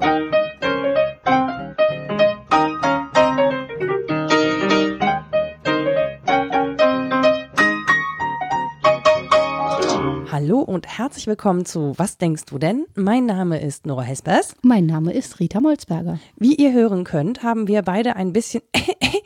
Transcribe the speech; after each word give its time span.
Hallo 0.00 0.08
und 10.58 10.88
herzlich 10.88 11.28
willkommen 11.28 11.64
zu 11.64 11.92
Was 11.96 12.18
denkst 12.18 12.46
du 12.46 12.58
denn? 12.58 12.86
Mein 12.96 13.26
Name 13.26 13.60
ist 13.60 13.86
Nora 13.86 14.02
Hespers. 14.02 14.56
Mein 14.62 14.86
Name 14.86 15.12
ist 15.12 15.38
Rita 15.38 15.60
Molzberger. 15.60 16.18
Wie 16.36 16.56
ihr 16.56 16.72
hören 16.72 17.04
könnt, 17.04 17.44
haben 17.44 17.68
wir 17.68 17.82
beide 17.82 18.16
ein 18.16 18.32
bisschen 18.32 18.62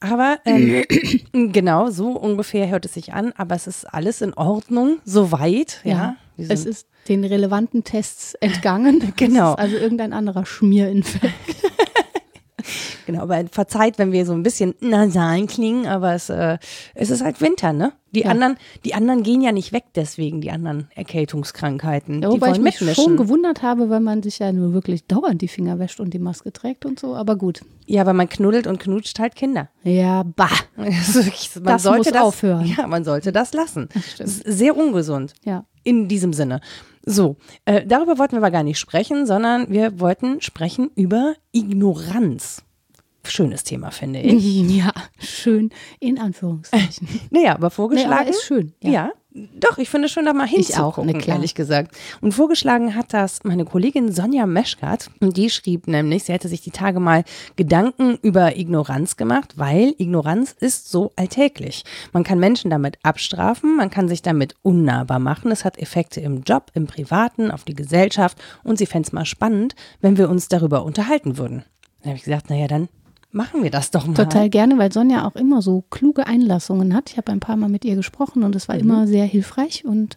aber 0.00 0.38
ähm, 0.44 0.84
genau 1.52 1.90
so 1.90 2.08
ungefähr 2.10 2.68
hört 2.68 2.84
es 2.86 2.94
sich 2.94 3.12
an, 3.12 3.32
aber 3.36 3.54
es 3.54 3.66
ist 3.66 3.84
alles 3.84 4.20
in 4.22 4.34
Ordnung, 4.34 4.98
soweit, 5.04 5.80
ja. 5.84 6.16
Ja, 6.36 6.46
Es 6.48 6.64
ist 6.64 6.86
den 7.08 7.24
relevanten 7.24 7.84
Tests 7.84 8.34
entgangen. 8.34 9.12
Genau. 9.16 9.52
Es 9.58 9.58
ist 9.58 9.58
also 9.58 9.76
irgendein 9.76 10.12
anderer 10.12 10.46
Schmierinfekt. 10.46 11.34
Genau, 13.06 13.22
aber 13.22 13.44
verzeiht, 13.50 13.98
wenn 13.98 14.12
wir 14.12 14.24
so 14.26 14.32
ein 14.32 14.42
bisschen 14.42 14.74
nasal 14.80 15.46
klingen, 15.46 15.86
aber 15.86 16.14
es, 16.14 16.28
äh, 16.30 16.58
es 16.94 17.10
ist 17.10 17.22
halt 17.22 17.40
Winter, 17.40 17.72
ne? 17.72 17.92
Die 18.12 18.22
Ja. 18.22 18.30
anderen, 18.30 18.56
die 18.84 18.94
anderen 18.94 19.22
gehen 19.22 19.40
ja 19.40 19.52
nicht 19.52 19.72
weg 19.72 19.84
deswegen, 19.94 20.40
die 20.40 20.50
anderen 20.50 20.88
Erkältungskrankheiten. 20.96 22.22
Ja, 22.22 22.30
wobei 22.30 22.50
ich 22.52 22.58
mich 22.58 22.80
mitmischen. 22.80 23.04
schon 23.04 23.16
gewundert 23.16 23.62
habe, 23.62 23.88
weil 23.88 24.00
man 24.00 24.22
sich 24.22 24.38
ja 24.40 24.52
nur 24.52 24.72
wirklich 24.72 25.04
dauernd 25.06 25.40
die 25.42 25.48
Finger 25.48 25.78
wäscht 25.78 26.00
und 26.00 26.12
die 26.12 26.18
Maske 26.18 26.52
trägt 26.52 26.84
und 26.86 26.98
so. 26.98 27.14
Aber 27.14 27.36
gut. 27.36 27.60
ja, 27.86 28.00
aber 28.02 28.12
man 28.12 28.28
knuddelt 28.28 28.66
und 28.66 28.78
knutscht 28.80 29.18
halt 29.18 29.34
Kinder. 29.36 29.68
Ja, 29.84 30.22
bah. 30.24 30.48
Das, 30.76 31.14
wirklich- 31.14 31.50
man 31.56 31.64
Das 31.64 31.82
sollte 31.84 31.98
muss 31.98 32.06
das 32.12 32.22
aufhören. 32.22 32.64
Ja, 32.66 32.86
man 32.86 33.04
sollte 33.04 33.32
das 33.32 33.52
lassen. 33.52 33.88
Das 34.18 34.30
ist 34.38 34.42
sehr 34.44 34.76
ungesund. 34.76 35.34
Ja. 35.44 35.64
In 35.84 36.08
diesem 36.08 36.32
Sinne. 36.32 36.60
So, 37.04 37.36
äh, 37.64 37.86
darüber 37.86 38.18
wollten 38.18 38.32
wir 38.32 38.38
aber 38.38 38.50
gar 38.50 38.62
nicht 38.62 38.78
sprechen, 38.78 39.26
sondern 39.26 39.70
wir 39.70 40.00
wollten 40.00 40.40
sprechen 40.40 40.90
über 40.94 41.34
Ignoranz. 41.52 42.62
Schönes 43.24 43.64
Thema, 43.64 43.90
finde 43.90 44.20
ich. 44.20 44.42
Ja, 44.70 44.92
schön 45.18 45.70
in 45.98 46.18
Anführungszeichen. 46.18 47.08
Naja, 47.30 47.54
aber 47.54 47.70
vorgeschlagen. 47.70 48.12
aber 48.12 48.28
ist 48.30 48.44
schön. 48.44 48.72
Ja. 48.82 48.90
Ja. 48.90 49.12
Doch, 49.32 49.78
ich 49.78 49.88
finde 49.88 50.08
schön, 50.08 50.24
da 50.24 50.32
mal 50.32 50.46
hinzugucken, 50.46 50.82
auch, 50.82 51.04
ne, 51.04 51.14
klar. 51.14 51.36
ehrlich 51.36 51.54
gesagt. 51.54 51.96
Und 52.20 52.32
vorgeschlagen 52.32 52.96
hat 52.96 53.12
das 53.12 53.44
meine 53.44 53.64
Kollegin 53.64 54.10
Sonja 54.10 54.44
Meschkat. 54.44 55.08
Und 55.20 55.36
die 55.36 55.50
schrieb 55.50 55.86
nämlich, 55.86 56.24
sie 56.24 56.32
hätte 56.32 56.48
sich 56.48 56.62
die 56.62 56.72
Tage 56.72 56.98
mal 56.98 57.22
Gedanken 57.54 58.18
über 58.22 58.56
Ignoranz 58.56 59.16
gemacht, 59.16 59.52
weil 59.56 59.94
Ignoranz 59.98 60.50
ist 60.58 60.90
so 60.90 61.12
alltäglich. 61.14 61.84
Man 62.12 62.24
kann 62.24 62.40
Menschen 62.40 62.70
damit 62.70 62.98
abstrafen, 63.04 63.76
man 63.76 63.90
kann 63.90 64.08
sich 64.08 64.22
damit 64.22 64.56
unnahbar 64.62 65.20
machen. 65.20 65.52
Es 65.52 65.64
hat 65.64 65.78
Effekte 65.78 66.20
im 66.20 66.42
Job, 66.42 66.72
im 66.74 66.88
Privaten, 66.88 67.52
auf 67.52 67.62
die 67.62 67.74
Gesellschaft. 67.74 68.36
Und 68.64 68.78
sie 68.78 68.86
fände 68.86 69.06
es 69.06 69.12
mal 69.12 69.26
spannend, 69.26 69.76
wenn 70.00 70.18
wir 70.18 70.28
uns 70.28 70.48
darüber 70.48 70.84
unterhalten 70.84 71.38
würden. 71.38 71.64
Dann 72.00 72.10
habe 72.10 72.16
ich 72.16 72.24
gesagt, 72.24 72.50
naja, 72.50 72.66
dann 72.66 72.88
machen 73.32 73.62
wir 73.62 73.70
das 73.70 73.90
doch 73.90 74.06
mal. 74.06 74.14
Total 74.14 74.48
gerne, 74.50 74.78
weil 74.78 74.92
Sonja 74.92 75.26
auch 75.26 75.36
immer 75.36 75.62
so 75.62 75.84
kluge 75.90 76.26
Einlassungen 76.26 76.94
hat. 76.94 77.10
Ich 77.10 77.16
habe 77.16 77.32
ein 77.32 77.40
paar 77.40 77.56
Mal 77.56 77.68
mit 77.68 77.84
ihr 77.84 77.96
gesprochen 77.96 78.42
und 78.42 78.56
es 78.56 78.68
war 78.68 78.76
immer 78.76 79.06
sehr 79.06 79.24
hilfreich 79.24 79.84
und 79.84 80.16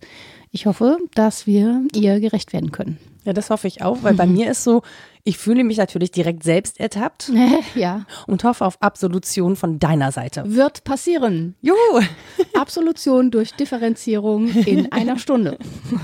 ich 0.52 0.66
hoffe, 0.66 0.98
dass 1.16 1.48
wir 1.48 1.84
ihr 1.94 2.20
gerecht 2.20 2.54
werden 2.54 2.72
können. 2.72 2.98
Ja, 3.26 3.34
das 3.34 3.50
hoffe 3.50 3.68
ich 3.68 3.82
auch, 3.82 4.04
weil 4.04 4.14
bei 4.14 4.26
mir 4.28 4.52
ist 4.52 4.64
so, 4.64 4.82
ich 5.26 5.38
fühle 5.38 5.64
mich 5.64 5.78
natürlich 5.78 6.12
direkt 6.12 6.44
selbst 6.44 6.80
ertappt 6.80 7.32
ja, 7.76 8.06
und 8.28 8.44
hoffe 8.44 8.66
auf 8.66 8.82
Absolution 8.82 9.56
von 9.56 9.80
deiner 9.80 10.12
Seite. 10.12 10.44
wird 10.46 10.84
passieren. 10.84 11.56
Juhu, 11.62 11.78
Absolution 12.54 13.32
durch 13.32 13.54
Differenzierung 13.54 14.50
in 14.50 14.92
einer 14.92 15.18
Stunde. 15.18 15.58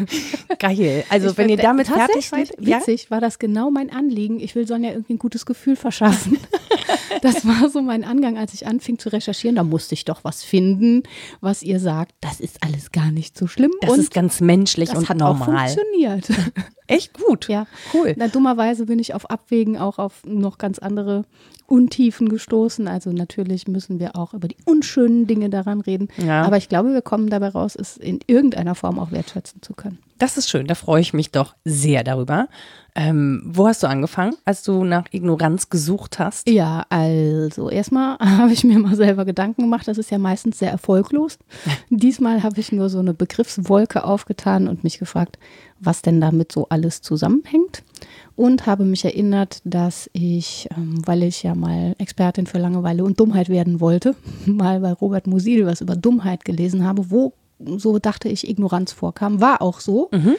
geil. 0.59 1.03
Also 1.09 1.31
Ich 1.31 1.37
wenn 1.37 1.49
ihr 1.49 1.57
damit 1.57 1.87
fertig 1.87 2.29
seid, 2.29 2.53
ja? 2.61 2.77
witzig, 2.79 3.11
war 3.11 3.19
das 3.19 3.39
genau 3.39 3.71
mein 3.71 3.91
Anliegen. 3.91 4.39
Ich 4.39 4.55
will 4.55 4.65
Sonja 4.65 4.91
irgendwie 4.91 5.13
ein 5.13 5.19
gutes 5.19 5.45
Gefühl 5.45 5.75
verschaffen. 5.75 6.37
Das 7.21 7.45
war 7.45 7.69
so 7.69 7.81
mein 7.81 8.03
Angang, 8.05 8.37
als 8.37 8.53
ich 8.53 8.67
anfing 8.67 8.97
zu 8.99 9.09
recherchieren. 9.09 9.55
Da 9.55 9.63
musste 9.63 9.93
ich 9.93 10.05
doch 10.05 10.23
was 10.23 10.43
finden, 10.43 11.03
was 11.41 11.63
ihr 11.63 11.79
sagt. 11.79 12.13
Das 12.21 12.39
ist 12.39 12.63
alles 12.63 12.91
gar 12.91 13.11
nicht 13.11 13.37
so 13.37 13.47
schlimm. 13.47 13.71
das 13.81 13.91
und 13.91 13.99
ist 13.99 14.13
ganz 14.13 14.39
menschlich 14.39 14.89
das 14.89 14.99
und 14.99 15.09
hat 15.09 15.21
auch 15.21 15.37
normal. 15.37 15.67
funktioniert. 15.69 16.29
Echt 16.87 17.13
gut. 17.13 17.47
Ja, 17.49 17.67
Cool. 17.93 18.15
Na, 18.17 18.27
dummerweise 18.27 18.85
bin 18.85 18.99
ich 18.99 19.08
auf 19.13 19.29
Abwägen 19.29 19.77
auch 19.77 19.99
auf 19.99 20.23
noch 20.25 20.57
ganz 20.57 20.79
andere 20.79 21.25
Untiefen 21.67 22.29
gestoßen. 22.29 22.87
Also 22.87 23.11
natürlich 23.11 23.67
müssen 23.67 23.99
wir 23.99 24.15
auch 24.15 24.33
über 24.33 24.47
die 24.47 24.57
unschönen 24.65 25.27
Dinge 25.27 25.49
daran 25.49 25.81
reden. 25.81 26.07
Ja. 26.17 26.43
Aber 26.43 26.57
ich 26.57 26.69
glaube, 26.69 26.93
wir 26.93 27.01
kommen 27.01 27.29
dabei 27.29 27.49
raus, 27.49 27.75
es 27.75 27.97
in 27.97 28.19
irgendeiner 28.27 28.75
Form 28.75 28.99
auch 28.99 29.11
wertschätzen 29.11 29.61
zu 29.61 29.73
können. 29.73 29.99
Das 30.17 30.37
ist 30.37 30.49
schön, 30.49 30.67
da 30.67 30.75
freue 30.75 31.01
ich 31.01 31.13
mich 31.13 31.31
doch 31.31 31.55
sehr 31.63 32.03
darüber. 32.03 32.47
Ähm, 32.99 33.41
wo 33.45 33.65
hast 33.65 33.81
du 33.81 33.87
angefangen, 33.87 34.35
als 34.43 34.61
du 34.63 34.83
nach 34.83 35.05
Ignoranz 35.11 35.69
gesucht 35.69 36.19
hast? 36.19 36.49
Ja, 36.49 36.85
also 36.89 37.69
erstmal 37.69 38.19
habe 38.19 38.51
ich 38.51 38.65
mir 38.65 38.77
mal 38.77 38.97
selber 38.97 39.23
Gedanken 39.23 39.61
gemacht. 39.61 39.87
Das 39.87 39.97
ist 39.97 40.11
ja 40.11 40.17
meistens 40.17 40.59
sehr 40.59 40.69
erfolglos. 40.69 41.39
Diesmal 41.89 42.43
habe 42.43 42.59
ich 42.59 42.73
nur 42.73 42.89
so 42.89 42.99
eine 42.99 43.13
Begriffswolke 43.13 44.03
aufgetan 44.03 44.67
und 44.67 44.83
mich 44.83 44.99
gefragt, 44.99 45.39
was 45.79 46.01
denn 46.01 46.19
damit 46.19 46.51
so 46.51 46.67
alles 46.67 47.01
zusammenhängt. 47.01 47.83
Und 48.35 48.65
habe 48.65 48.83
mich 48.83 49.05
erinnert, 49.05 49.61
dass 49.63 50.09
ich, 50.11 50.67
ähm, 50.75 51.01
weil 51.05 51.23
ich 51.23 51.41
ja 51.43 51.55
mal 51.55 51.95
Expertin 51.99 52.47
für 52.47 52.57
Langeweile 52.57 53.05
und 53.05 53.17
Dummheit 53.17 53.47
werden 53.47 53.79
wollte, 53.79 54.13
mal 54.45 54.81
bei 54.81 54.91
Robert 54.91 55.25
Musil 55.25 55.65
was 55.65 55.79
über 55.79 55.95
Dummheit 55.95 56.43
gelesen 56.43 56.83
habe, 56.83 57.09
wo 57.09 57.31
so 57.77 57.97
dachte 57.97 58.27
ich, 58.27 58.49
Ignoranz 58.49 58.91
vorkam. 58.91 59.39
War 59.39 59.61
auch 59.61 59.79
so. 59.79 60.09
Ähm, 60.11 60.35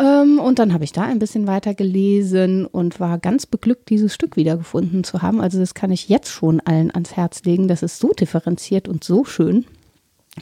und 0.00 0.58
dann 0.58 0.72
habe 0.72 0.84
ich 0.84 0.92
da 0.92 1.02
ein 1.02 1.18
bisschen 1.18 1.46
weiter 1.46 1.74
gelesen 1.74 2.64
und 2.64 3.00
war 3.00 3.18
ganz 3.18 3.44
beglückt, 3.44 3.90
dieses 3.90 4.14
Stück 4.14 4.36
wiedergefunden 4.36 5.04
zu 5.04 5.20
haben. 5.20 5.40
Also 5.40 5.58
das 5.58 5.74
kann 5.74 5.90
ich 5.90 6.08
jetzt 6.08 6.30
schon 6.30 6.60
allen 6.60 6.90
ans 6.90 7.16
Herz 7.16 7.42
legen. 7.44 7.68
Das 7.68 7.82
ist 7.82 7.98
so 7.98 8.12
differenziert 8.12 8.88
und 8.88 9.04
so 9.04 9.24
schön. 9.24 9.66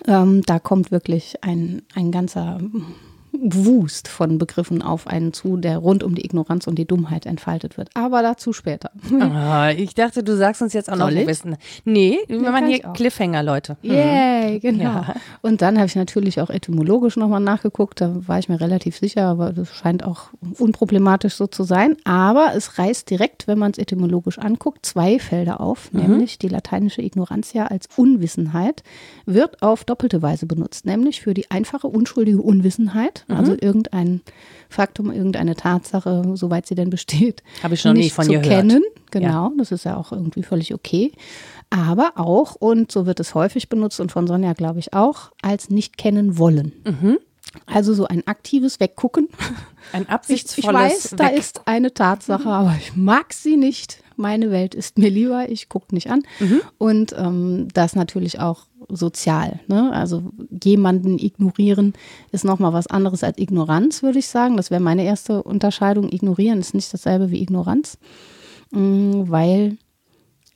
Ähm, 0.06 0.42
da 0.42 0.58
kommt 0.58 0.90
wirklich 0.92 1.42
ein, 1.42 1.82
ein 1.94 2.12
ganzer 2.12 2.60
Wust 3.32 4.08
von 4.08 4.38
Begriffen 4.38 4.82
auf 4.82 5.06
einen 5.06 5.32
zu, 5.32 5.56
der 5.56 5.78
rund 5.78 6.02
um 6.02 6.14
die 6.14 6.24
Ignoranz 6.24 6.66
und 6.66 6.76
die 6.76 6.86
Dummheit 6.86 7.26
entfaltet 7.26 7.76
wird. 7.76 7.90
Aber 7.94 8.22
dazu 8.22 8.52
später. 8.52 8.90
Ah, 9.20 9.70
ich 9.76 9.94
dachte, 9.94 10.22
du 10.22 10.36
sagst 10.36 10.62
uns 10.62 10.72
jetzt 10.72 10.90
auch 10.90 10.96
noch 10.96 11.06
Soll 11.06 11.12
ein 11.16 11.20
ich? 11.20 11.26
bisschen. 11.26 11.56
Nee, 11.84 12.18
wir 12.26 12.50
machen 12.50 12.66
hier. 12.66 12.80
Cliffhanger, 12.94 13.42
Leute. 13.42 13.76
Yay, 13.82 14.58
genau. 14.60 14.84
Ja. 14.84 15.14
Und 15.42 15.62
dann 15.62 15.76
habe 15.76 15.86
ich 15.86 15.96
natürlich 15.96 16.40
auch 16.40 16.50
etymologisch 16.50 17.16
nochmal 17.16 17.40
nachgeguckt. 17.40 18.00
Da 18.00 18.14
war 18.26 18.38
ich 18.38 18.48
mir 18.48 18.60
relativ 18.60 18.98
sicher, 18.98 19.24
aber 19.24 19.52
das 19.52 19.68
scheint 19.74 20.04
auch 20.04 20.30
unproblematisch 20.58 21.34
so 21.34 21.46
zu 21.46 21.64
sein. 21.64 21.96
Aber 22.04 22.52
es 22.54 22.78
reißt 22.78 23.08
direkt, 23.10 23.46
wenn 23.46 23.58
man 23.58 23.72
es 23.72 23.78
etymologisch 23.78 24.38
anguckt, 24.38 24.84
zwei 24.84 25.18
Felder 25.18 25.60
auf, 25.60 25.92
nämlich 25.92 26.38
die 26.38 26.48
lateinische 26.48 27.02
Ignorantia 27.02 27.66
als 27.66 27.88
Unwissenheit 27.96 28.82
wird 29.26 29.62
auf 29.62 29.84
doppelte 29.84 30.22
Weise 30.22 30.46
benutzt, 30.46 30.86
nämlich 30.86 31.20
für 31.20 31.34
die 31.34 31.50
einfache, 31.50 31.86
unschuldige 31.86 32.40
Unwissenheit, 32.40 33.17
also 33.28 33.52
irgendein 33.60 34.20
Faktum, 34.68 35.10
irgendeine 35.10 35.56
Tatsache, 35.56 36.22
soweit 36.34 36.66
sie 36.66 36.74
denn 36.74 36.90
besteht, 36.90 37.42
Habe 37.62 37.74
ich 37.74 37.84
noch 37.84 37.92
nie 37.94 38.00
nicht 38.00 38.12
von 38.14 38.24
zu 38.26 38.30
dir 38.32 38.40
gehört. 38.40 38.60
kennen. 38.68 38.82
Genau, 39.10 39.50
das 39.58 39.72
ist 39.72 39.84
ja 39.84 39.96
auch 39.96 40.12
irgendwie 40.12 40.42
völlig 40.42 40.74
okay. 40.74 41.12
Aber 41.70 42.12
auch, 42.16 42.54
und 42.54 42.92
so 42.92 43.06
wird 43.06 43.20
es 43.20 43.34
häufig 43.34 43.68
benutzt 43.68 44.00
und 44.00 44.12
von 44.12 44.26
Sonja 44.26 44.52
glaube 44.52 44.78
ich 44.78 44.92
auch, 44.94 45.32
als 45.42 45.70
nicht 45.70 45.96
kennen 45.98 46.38
wollen. 46.38 46.72
Mhm. 46.84 47.18
Also 47.66 47.94
so 47.94 48.06
ein 48.06 48.26
aktives 48.26 48.78
Weggucken. 48.80 49.28
Ein 49.92 50.02
Ich, 50.04 50.08
absichtsvolles 50.10 50.66
ich 51.06 51.12
weiß, 51.12 51.14
da 51.16 51.28
Weg- 51.30 51.38
ist 51.38 51.62
eine 51.66 51.92
Tatsache, 51.94 52.48
aber 52.48 52.74
ich 52.78 52.94
mag 52.94 53.32
sie 53.32 53.56
nicht. 53.56 54.02
Meine 54.18 54.50
Welt 54.50 54.74
ist 54.74 54.98
mir 54.98 55.10
lieber, 55.10 55.48
ich 55.48 55.68
gucke 55.68 55.94
nicht 55.94 56.10
an. 56.10 56.22
Mhm. 56.40 56.60
Und 56.76 57.14
ähm, 57.16 57.68
das 57.72 57.94
natürlich 57.94 58.40
auch 58.40 58.66
sozial. 58.88 59.60
Ne? 59.68 59.92
Also 59.92 60.24
jemanden 60.64 61.18
ignorieren 61.18 61.92
ist 62.32 62.44
nochmal 62.44 62.72
was 62.72 62.88
anderes 62.88 63.22
als 63.22 63.38
Ignoranz, 63.38 64.02
würde 64.02 64.18
ich 64.18 64.28
sagen. 64.28 64.56
Das 64.56 64.70
wäre 64.70 64.80
meine 64.80 65.04
erste 65.04 65.42
Unterscheidung. 65.42 66.10
Ignorieren 66.10 66.58
ist 66.60 66.74
nicht 66.74 66.92
dasselbe 66.92 67.30
wie 67.30 67.40
Ignoranz. 67.42 67.98
Mm, 68.70 69.24
Weil, 69.28 69.76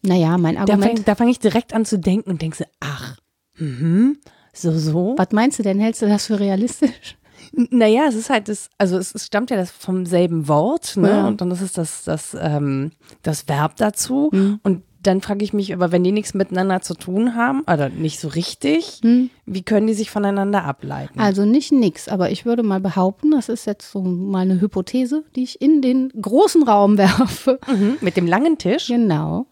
naja, 0.03 0.39
mein 0.39 0.57
Da 0.57 0.63
Argument. 0.63 1.01
fange 1.01 1.17
fang 1.17 1.29
ich 1.29 1.39
direkt 1.39 1.73
an 1.73 1.85
zu 1.85 1.99
denken 1.99 2.31
und 2.31 2.43
denke, 2.43 2.57
so, 2.57 2.65
ach, 2.81 3.17
mhm, 3.59 4.19
so, 4.53 4.77
so. 4.77 5.15
was 5.17 5.29
meinst 5.33 5.59
du 5.59 5.63
denn? 5.63 5.79
Hältst 5.79 6.03
du 6.03 6.07
das 6.07 6.27
für 6.27 6.41
realistisch? 6.41 7.17
Naja, 7.53 8.05
es 8.09 8.15
ist 8.15 8.31
halt 8.31 8.49
das, 8.49 8.71
also 8.79 8.97
es, 8.97 9.15
es 9.15 9.27
stammt 9.27 9.51
ja 9.51 9.57
das 9.57 9.71
vom 9.71 10.07
selben 10.07 10.49
Wort, 10.49 10.97
ne? 10.97 11.09
Ja. 11.09 11.29
Und 11.29 11.41
dann 11.41 11.51
ist 11.51 11.61
es 11.61 11.73
das, 11.73 12.05
das, 12.05 12.37
ähm, 12.41 12.93
das 13.23 13.49
Verb 13.49 13.77
dazu. 13.77 14.31
Mhm. 14.33 14.61
Und 14.63 14.83
dann 15.03 15.21
frage 15.21 15.45
ich 15.45 15.53
mich, 15.53 15.75
aber 15.75 15.91
wenn 15.91 16.05
die 16.05 16.13
nichts 16.13 16.33
miteinander 16.33 16.81
zu 16.81 16.95
tun 16.95 17.35
haben, 17.35 17.63
oder 17.63 17.89
nicht 17.89 18.21
so 18.21 18.29
richtig, 18.29 19.01
wie 19.47 19.63
können 19.63 19.89
die 19.89 19.95
sich 19.95 20.11
voneinander 20.11 20.65
ableiten? 20.65 21.15
Mhm. 21.19 21.21
Also 21.21 21.45
nicht 21.45 21.73
nix, 21.73 22.09
aber 22.09 22.31
ich 22.31 22.47
würde 22.47 22.63
mal 22.63 22.81
behaupten, 22.81 23.33
das 23.33 23.49
ist 23.49 23.67
jetzt 23.67 23.91
so 23.91 24.01
mal 24.01 24.41
eine 24.41 24.61
Hypothese, 24.61 25.25
die 25.35 25.43
ich 25.43 25.61
in 25.61 25.83
den 25.83 26.11
großen 26.21 26.63
Raum 26.63 26.99
werfe. 26.99 27.59
mhm. 27.69 27.97
Mit 28.01 28.17
dem 28.17 28.27
langen 28.27 28.59
Tisch. 28.59 28.87
Genau. 28.87 29.47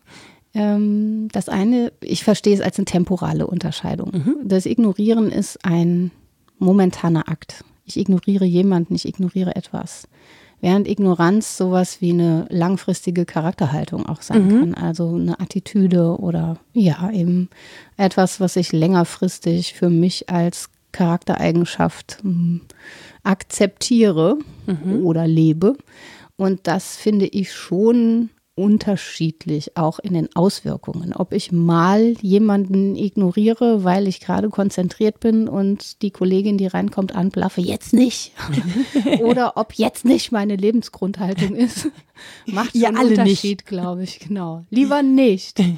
Ähm, 0.54 1.28
das 1.32 1.48
eine, 1.48 1.92
ich 2.00 2.24
verstehe 2.24 2.54
es 2.54 2.60
als 2.60 2.78
eine 2.78 2.84
temporale 2.84 3.46
Unterscheidung. 3.46 4.10
Mhm. 4.12 4.36
Das 4.44 4.66
Ignorieren 4.66 5.30
ist 5.30 5.64
ein 5.64 6.10
momentaner 6.58 7.28
Akt. 7.28 7.64
Ich 7.84 7.96
ignoriere 7.96 8.44
jemanden, 8.44 8.94
ich 8.94 9.06
ignoriere 9.06 9.56
etwas. 9.56 10.06
während 10.62 10.86
Ignoranz 10.86 11.56
sowas 11.56 12.02
wie 12.02 12.10
eine 12.12 12.44
langfristige 12.50 13.24
Charakterhaltung 13.24 14.04
auch 14.04 14.20
sein 14.20 14.44
Mhm. 14.46 14.60
kann. 14.60 14.74
Also 14.74 15.14
eine 15.14 15.40
Attitüde 15.40 16.18
oder 16.20 16.58
ja, 16.74 17.10
eben 17.12 17.48
etwas, 17.96 18.40
was 18.40 18.56
ich 18.56 18.70
längerfristig 18.70 19.72
für 19.72 19.88
mich 19.88 20.28
als 20.28 20.68
Charaktereigenschaft 20.92 22.18
hm, 22.20 22.60
akzeptiere 23.22 24.36
Mhm. 24.66 25.04
oder 25.06 25.26
lebe. 25.26 25.76
Und 26.36 26.66
das 26.66 26.96
finde 26.96 27.26
ich 27.26 27.52
schon 27.54 28.28
unterschiedlich, 28.60 29.78
auch 29.78 29.98
in 29.98 30.12
den 30.12 30.28
Auswirkungen. 30.36 31.14
Ob 31.14 31.32
ich 31.32 31.50
mal 31.50 32.14
jemanden 32.20 32.94
ignoriere, 32.94 33.84
weil 33.84 34.06
ich 34.06 34.20
gerade 34.20 34.50
konzentriert 34.50 35.18
bin 35.18 35.48
und 35.48 36.02
die 36.02 36.10
Kollegin, 36.10 36.58
die 36.58 36.66
reinkommt, 36.66 37.16
anblaffe, 37.16 37.62
jetzt 37.62 37.94
nicht. 37.94 38.32
Oder 39.22 39.56
ob 39.56 39.72
jetzt 39.72 40.04
nicht 40.04 40.30
meine 40.30 40.56
Lebensgrundhaltung 40.56 41.56
ist. 41.56 41.88
Macht 42.46 42.72
schon 42.72 42.80
Ja, 42.80 42.88
alle 42.90 43.10
nicht. 43.10 43.18
Unterschied, 43.18 43.66
glaube 43.66 44.02
ich, 44.02 44.18
genau. 44.20 44.64
Lieber 44.70 45.02
nicht. 45.02 45.58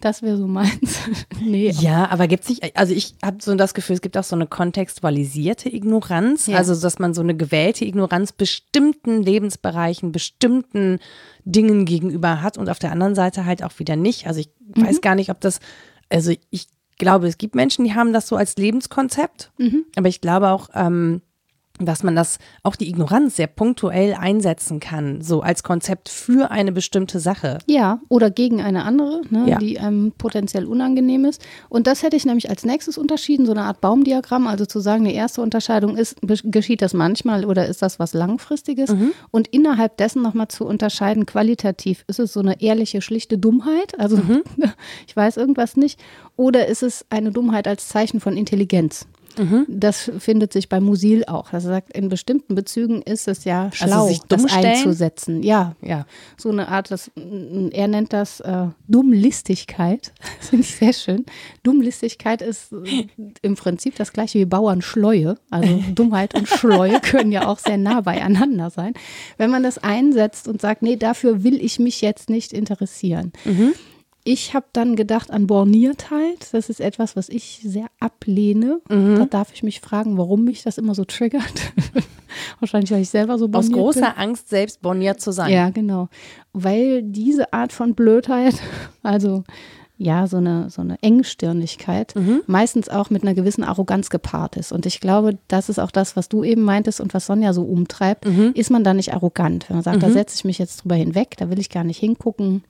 Das 0.00 0.20
wäre 0.20 0.36
so 0.36 0.46
meins. 0.46 0.98
nee, 1.40 1.70
Ja, 1.80 2.10
aber 2.10 2.26
gibt's 2.28 2.50
nicht, 2.50 2.76
also 2.76 2.92
ich 2.92 3.14
habe 3.24 3.38
so 3.40 3.54
das 3.54 3.72
Gefühl, 3.72 3.94
es 3.94 4.02
gibt 4.02 4.18
auch 4.18 4.24
so 4.24 4.36
eine 4.36 4.46
kontextualisierte 4.46 5.74
Ignoranz, 5.74 6.46
Ja. 6.46 6.58
also 6.58 6.78
dass 6.78 6.98
man 6.98 7.14
so 7.14 7.22
eine 7.22 7.34
gewählte 7.34 7.86
Ignoranz 7.86 8.32
bestimmten 8.32 9.22
Lebensbereichen, 9.22 10.12
bestimmten 10.12 10.98
Dingen 11.46 11.86
gegenüber 11.86 12.42
hat 12.42 12.58
und 12.58 12.68
auf 12.68 12.78
der 12.80 12.92
anderen 12.92 13.14
Seite 13.14 13.46
halt 13.46 13.62
auch 13.62 13.78
wieder 13.78 13.96
nicht. 13.96 14.26
Also 14.26 14.40
ich 14.40 14.50
Mhm. 14.74 14.86
weiß 14.86 15.00
gar 15.00 15.14
nicht, 15.14 15.30
ob 15.30 15.40
das, 15.40 15.60
also 16.10 16.32
ich 16.50 16.66
glaube, 16.98 17.26
es 17.26 17.38
gibt 17.38 17.54
Menschen, 17.54 17.86
die 17.86 17.94
haben 17.94 18.12
das 18.12 18.28
so 18.28 18.36
als 18.36 18.56
Lebenskonzept, 18.56 19.52
Mhm. 19.56 19.86
aber 19.96 20.08
ich 20.08 20.20
glaube 20.20 20.50
auch, 20.50 20.68
ähm, 20.74 21.22
dass 21.80 22.04
man 22.04 22.14
das, 22.14 22.38
auch 22.62 22.76
die 22.76 22.88
Ignoranz 22.88 23.34
sehr 23.34 23.48
punktuell 23.48 24.14
einsetzen 24.14 24.78
kann, 24.78 25.22
so 25.22 25.40
als 25.42 25.64
Konzept 25.64 26.08
für 26.08 26.52
eine 26.52 26.70
bestimmte 26.70 27.18
Sache. 27.18 27.58
Ja, 27.66 27.98
oder 28.08 28.30
gegen 28.30 28.62
eine 28.62 28.84
andere, 28.84 29.22
ne, 29.28 29.44
Ja. 29.48 29.58
die 29.58 29.80
einem 29.80 30.12
potenziell 30.12 30.66
unangenehm 30.66 31.24
ist. 31.24 31.44
Und 31.68 31.88
das 31.88 32.04
hätte 32.04 32.14
ich 32.16 32.24
nämlich 32.26 32.48
als 32.48 32.64
nächstes 32.64 32.96
unterschieden, 32.96 33.44
so 33.44 33.50
eine 33.52 33.62
Art 33.62 33.80
Baumdiagramm. 33.80 34.46
Also 34.46 34.66
zu 34.66 34.78
sagen, 34.78 35.04
die 35.04 35.14
erste 35.14 35.42
Unterscheidung 35.42 35.96
ist, 35.96 36.18
geschieht 36.44 36.80
das 36.80 36.94
manchmal 36.94 37.44
oder 37.44 37.66
ist 37.66 37.82
das 37.82 37.98
was 37.98 38.14
Langfristiges? 38.14 38.90
Mhm. 38.90 39.10
Und 39.32 39.48
innerhalb 39.48 39.96
dessen 39.96 40.22
nochmal 40.22 40.46
zu 40.48 40.64
unterscheiden, 40.66 41.26
qualitativ, 41.26 42.04
ist 42.06 42.20
es 42.20 42.32
so 42.32 42.38
eine 42.40 42.62
ehrliche, 42.62 43.02
schlichte 43.02 43.36
Dummheit? 43.36 43.98
Also 43.98 44.16
Mhm. 44.18 44.42
ich 45.08 45.16
weiß 45.16 45.36
irgendwas 45.38 45.76
nicht. 45.76 45.98
Oder 46.36 46.66
ist 46.68 46.84
es 46.84 47.04
eine 47.10 47.32
Dummheit 47.32 47.66
als 47.66 47.88
Zeichen 47.88 48.20
von 48.20 48.36
Intelligenz? 48.36 49.06
Mhm. 49.36 49.66
Das 49.68 50.10
findet 50.18 50.52
sich 50.52 50.68
bei 50.68 50.80
Musil 50.80 51.24
auch. 51.26 51.52
Er 51.52 51.60
sagt, 51.60 51.96
in 51.96 52.08
bestimmten 52.08 52.54
Bezügen 52.54 53.02
ist 53.02 53.26
es 53.28 53.44
ja 53.44 53.70
schlau, 53.72 54.06
Also 54.06 54.22
das 54.28 54.44
einzusetzen. 54.52 55.42
Ja, 55.42 55.74
Ja. 55.82 56.06
so 56.36 56.50
eine 56.50 56.68
Art, 56.68 56.90
das, 56.90 57.10
er 57.70 57.88
nennt 57.88 58.12
das 58.12 58.40
äh, 58.40 58.66
Dummlistigkeit. 58.88 60.12
Das 60.40 60.48
finde 60.50 60.64
ich 60.64 60.74
sehr 60.76 60.92
schön. 60.92 61.24
Dummlistigkeit 61.62 62.42
ist 62.42 62.74
im 63.42 63.54
Prinzip 63.56 63.94
das 63.96 64.12
gleiche 64.12 64.38
wie 64.38 64.44
Bauernschleue. 64.44 65.36
Also 65.50 65.82
Dummheit 65.94 66.34
und 66.34 66.46
Schleue 66.48 67.00
können 67.00 67.32
ja 67.32 67.46
auch 67.46 67.58
sehr 67.58 67.78
nah 67.78 68.02
beieinander 68.02 68.68
sein. 68.70 68.92
Wenn 69.38 69.50
man 69.50 69.62
das 69.62 69.78
einsetzt 69.78 70.46
und 70.48 70.60
sagt, 70.60 70.82
nee, 70.82 70.96
dafür 70.96 71.42
will 71.44 71.62
ich 71.64 71.78
mich 71.78 72.00
jetzt 72.02 72.28
nicht 72.30 72.52
interessieren. 72.52 73.32
Ich 74.26 74.54
habe 74.54 74.64
dann 74.72 74.96
gedacht 74.96 75.30
an 75.30 75.46
Borniertheit. 75.46 76.48
Das 76.52 76.70
ist 76.70 76.80
etwas, 76.80 77.14
was 77.14 77.28
ich 77.28 77.60
sehr 77.62 77.86
ablehne. 78.00 78.80
Da 78.88 79.26
darf 79.26 79.52
ich 79.52 79.62
mich 79.62 79.80
fragen, 79.80 80.16
warum 80.16 80.44
mich 80.44 80.62
das 80.62 80.78
immer 80.78 80.94
so 80.94 81.04
triggert. 81.04 81.42
Wahrscheinlich, 82.60 82.90
weil 82.90 83.02
ich 83.02 83.10
selber 83.10 83.38
so 83.38 83.44
Aus 83.44 83.50
borniert 83.50 83.72
bin. 83.72 83.82
großer 83.82 84.18
Angst, 84.18 84.48
selbst 84.48 84.80
borniert 84.80 85.20
zu 85.20 85.30
sein. 85.30 85.52
Ja, 85.52 85.68
genau. 85.68 86.08
Weil 86.54 87.02
diese 87.02 87.52
Art 87.52 87.72
von 87.72 87.94
Blödheit, 87.94 88.54
also 89.02 89.44
ja, 89.98 90.26
so 90.26 90.38
eine, 90.38 90.70
so 90.70 90.80
eine 90.80 91.00
Engstirnigkeit, 91.02 92.14
meistens 92.46 92.88
auch 92.88 93.10
mit 93.10 93.22
einer 93.22 93.34
gewissen 93.34 93.62
Arroganz 93.62 94.10
gepaart 94.10 94.56
ist. 94.56 94.72
Und 94.72 94.86
ich 94.86 95.00
glaube, 95.00 95.38
das 95.48 95.68
ist 95.68 95.78
auch 95.78 95.92
das, 95.92 96.16
was 96.16 96.28
du 96.28 96.42
eben 96.42 96.62
meintest 96.62 97.00
und 97.00 97.14
was 97.14 97.26
Sonja 97.26 97.52
so 97.52 97.62
umtreibt. 97.62 98.26
Ist 98.54 98.70
man 98.70 98.82
da 98.84 98.92
nicht 98.94 99.12
arrogant? 99.14 99.68
Wenn 99.68 99.76
man 99.76 99.84
sagt, 99.84 100.02
da 100.02 100.10
setze 100.10 100.34
ich 100.36 100.44
mich 100.44 100.58
jetzt 100.58 100.82
drüber 100.82 100.96
hinweg, 100.96 101.36
da 101.36 101.48
will 101.48 101.60
ich 101.60 101.70
gar 101.70 101.84
nicht 101.84 101.98
hingucken, 101.98 102.64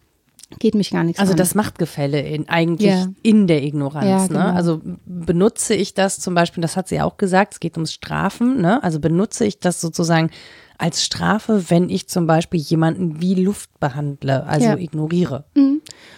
geht 0.58 0.74
mich 0.74 0.90
gar 0.90 1.04
nichts 1.04 1.20
Also 1.20 1.32
an. 1.32 1.36
das 1.38 1.54
Machtgefälle 1.54 2.20
in, 2.20 2.48
eigentlich 2.48 2.90
Ja. 2.90 3.06
in 3.22 3.46
der 3.46 3.62
Ignoranz. 3.62 4.06
Ja, 4.06 4.20
ne? 4.22 4.28
genau. 4.28 4.54
Also 4.54 4.80
benutze 5.06 5.74
ich 5.74 5.94
das 5.94 6.20
zum 6.20 6.34
Beispiel, 6.34 6.62
das 6.62 6.76
hat 6.76 6.88
sie 6.88 6.96
ja 6.96 7.04
auch 7.04 7.16
gesagt, 7.16 7.54
es 7.54 7.60
geht 7.60 7.76
ums 7.76 7.92
Strafen. 7.92 8.60
Ne? 8.60 8.82
Also 8.82 9.00
benutze 9.00 9.44
ich 9.46 9.58
das 9.58 9.80
sozusagen 9.80 10.30
als 10.78 11.04
Strafe, 11.04 11.70
wenn 11.70 11.88
ich 11.88 12.08
zum 12.08 12.26
Beispiel 12.26 12.60
jemanden 12.60 13.20
wie 13.20 13.34
Luft 13.34 13.70
behandle, 13.80 14.44
also 14.46 14.66
Ja. 14.66 14.76
ignoriere. 14.76 15.44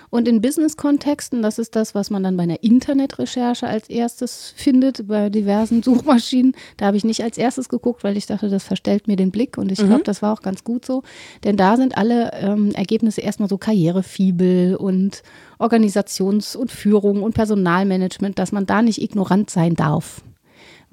Und 0.08 0.28
in 0.28 0.40
Business-Kontexten, 0.40 1.42
das 1.42 1.58
ist 1.58 1.76
das, 1.76 1.94
was 1.94 2.10
man 2.10 2.22
dann 2.22 2.36
bei 2.36 2.44
einer 2.44 2.62
Internetrecherche 2.62 3.66
als 3.66 3.88
erstes 3.90 4.54
findet, 4.56 5.06
bei 5.08 5.28
diversen 5.30 5.82
Suchmaschinen. 5.82 6.54
Da 6.76 6.86
habe 6.86 6.96
ich 6.96 7.04
nicht 7.04 7.22
als 7.22 7.36
erstes 7.36 7.68
geguckt, 7.68 8.02
weil 8.04 8.16
ich 8.16 8.26
dachte, 8.26 8.48
das 8.48 8.64
verstellt 8.64 9.08
mir 9.08 9.16
den 9.16 9.30
Blick. 9.30 9.58
Und 9.58 9.70
ich 9.72 9.78
glaube, 9.78 10.04
das 10.04 10.22
war 10.22 10.32
auch 10.32 10.42
ganz 10.42 10.64
gut 10.64 10.86
so. 10.86 11.02
Denn 11.44 11.56
da 11.56 11.76
sind 11.76 11.98
alle 11.98 12.30
ähm, 12.34 12.70
Ergebnisse 12.72 13.20
erstmal 13.20 13.48
so 13.48 13.58
Karrierefibel 13.58 14.76
und 14.76 15.22
Organisations- 15.58 16.56
und 16.56 16.70
Führung 16.70 17.22
und 17.22 17.34
Personalmanagement, 17.34 18.38
dass 18.38 18.52
man 18.52 18.64
da 18.66 18.82
nicht 18.82 19.02
ignorant 19.02 19.50
sein 19.50 19.74
darf. 19.74 20.22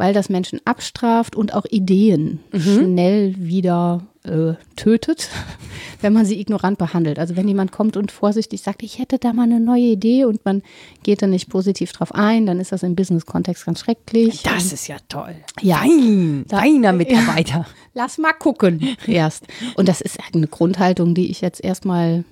Weil 0.04 0.14
das 0.14 0.28
Menschen 0.28 0.60
abstraft 0.66 1.34
und 1.34 1.54
auch 1.54 1.64
Ideen 1.64 2.42
schnell 2.54 3.36
wieder 3.38 4.06
äh, 4.26 4.54
tötet, 4.76 5.30
wenn 6.02 6.12
man 6.12 6.26
sie 6.26 6.42
ignorant 6.42 6.78
behandelt. 6.78 7.20
Also 7.20 7.38
wenn 7.38 7.48
jemand 7.48 7.72
kommt 7.72 7.96
und 7.96 8.12
vorsichtig 8.12 8.62
sagt, 8.62 8.84
ich 8.84 9.00
hätte 9.00 9.18
da 9.18 9.32
mal 9.32 9.44
eine 9.44 9.62
neue 9.62 9.84
Idee 9.94 10.26
und 10.26 10.44
man 10.44 10.62
geht 11.04 11.22
dann 11.22 11.30
nicht 11.30 11.48
positiv 11.50 11.94
drauf 11.94 12.14
ein, 12.14 12.46
dann 12.46 12.60
ist 12.60 12.74
das 12.74 12.84
im 12.84 12.96
Business-Kontext 12.98 13.66
ganz 13.66 13.80
schrecklich. 13.80 14.44
Das 14.44 14.74
ist 14.74 14.88
ja 14.90 14.98
toll. 15.08 15.36
Ja. 15.62 15.78
Fein, 15.78 16.44
Da- 16.50 16.58
feiner 16.60 16.92
Mitarbeiter. 16.92 17.66
Lass 17.94 18.18
mal 18.18 18.34
gucken 18.34 18.98
erst. 19.08 19.46
Und 19.76 19.88
das 19.88 20.02
ist 20.02 20.18
eine 20.34 20.48
Grundhaltung, 20.48 21.16
die 21.16 21.32
ich 21.32 21.40
jetzt 21.40 21.64
erstmal 21.64 22.26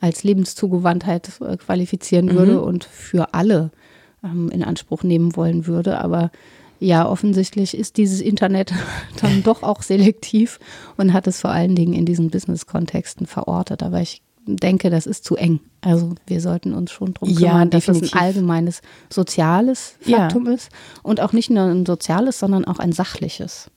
als 0.00 0.24
Lebenszugewandtheit 0.24 1.30
äh, 1.40 1.56
qualifizieren 1.56 2.32
würde 2.34 2.60
und 2.62 2.82
für 2.82 3.32
alle 3.32 3.70
ähm, 4.24 4.48
in 4.50 4.64
Anspruch 4.64 5.04
nehmen 5.04 5.36
wollen 5.36 5.68
würde. 5.68 6.00
Aber 6.00 6.32
ja, 6.82 7.08
offensichtlich 7.08 7.76
ist 7.76 7.96
dieses 7.96 8.20
Internet 8.20 8.72
dann 9.20 9.42
doch 9.42 9.62
auch 9.62 9.82
selektiv 9.82 10.58
und 10.96 11.12
hat 11.12 11.26
es 11.26 11.40
vor 11.40 11.50
allen 11.50 11.74
Dingen 11.74 11.94
in 11.94 12.04
diesen 12.04 12.30
Business-Kontexten 12.30 13.26
verortet. 13.26 13.82
Aber 13.82 14.00
ich 14.00 14.22
denke, 14.46 14.90
das 14.90 15.06
ist 15.06 15.24
zu 15.24 15.36
eng. 15.36 15.60
Also 15.82 16.14
wir 16.26 16.40
sollten 16.40 16.74
uns 16.74 16.90
schon 16.90 17.14
drum 17.14 17.28
Ja, 17.28 17.50
kümmern, 17.52 17.70
dass 17.70 17.82
es 17.82 17.86
definitiv. 17.86 18.14
ein 18.14 18.20
allgemeines 18.20 18.82
soziales 19.08 19.94
Ja. 20.04 20.18
Faktum 20.18 20.46
ist 20.48 20.70
und 21.02 21.20
auch 21.20 21.32
nicht 21.32 21.50
nur 21.50 21.64
ein 21.64 21.86
soziales, 21.86 22.38
sondern 22.40 22.64
auch 22.64 22.78
ein 22.80 22.92
sachliches. 22.92 23.70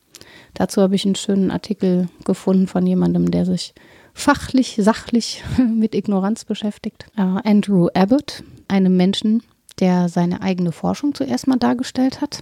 Dazu 0.55 0.81
habe 0.81 0.95
ich 0.95 1.05
einen 1.05 1.15
schönen 1.15 1.51
Artikel 1.51 2.07
gefunden 2.23 2.67
von 2.67 2.85
jemandem, 2.87 3.29
der 3.29 3.45
sich 3.45 3.73
fachlich, 4.13 4.77
sachlich 4.79 5.43
mit 5.57 5.93
Ignoranz 5.93 6.45
beschäftigt. 6.45 7.05
Andrew 7.15 7.89
Abbott, 7.93 8.43
einem 8.67 8.97
Menschen, 8.97 9.43
der 9.79 10.09
seine 10.09 10.41
eigene 10.41 10.71
Forschung 10.71 11.13
zuerst 11.13 11.47
mal 11.47 11.57
dargestellt 11.57 12.21
hat, 12.21 12.41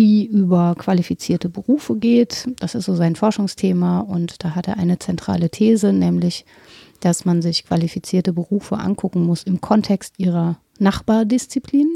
die 0.00 0.24
über 0.24 0.74
qualifizierte 0.78 1.50
Berufe 1.50 1.94
geht. 1.94 2.48
Das 2.58 2.74
ist 2.74 2.86
so 2.86 2.94
sein 2.94 3.16
Forschungsthema 3.16 4.00
und 4.00 4.42
da 4.42 4.54
hat 4.54 4.66
er 4.66 4.78
eine 4.78 4.98
zentrale 4.98 5.50
These, 5.50 5.92
nämlich, 5.92 6.46
dass 7.00 7.26
man 7.26 7.42
sich 7.42 7.66
qualifizierte 7.66 8.32
Berufe 8.32 8.78
angucken 8.78 9.22
muss 9.22 9.42
im 9.42 9.60
Kontext 9.60 10.14
ihrer 10.16 10.58
Nachbardisziplinen. 10.78 11.94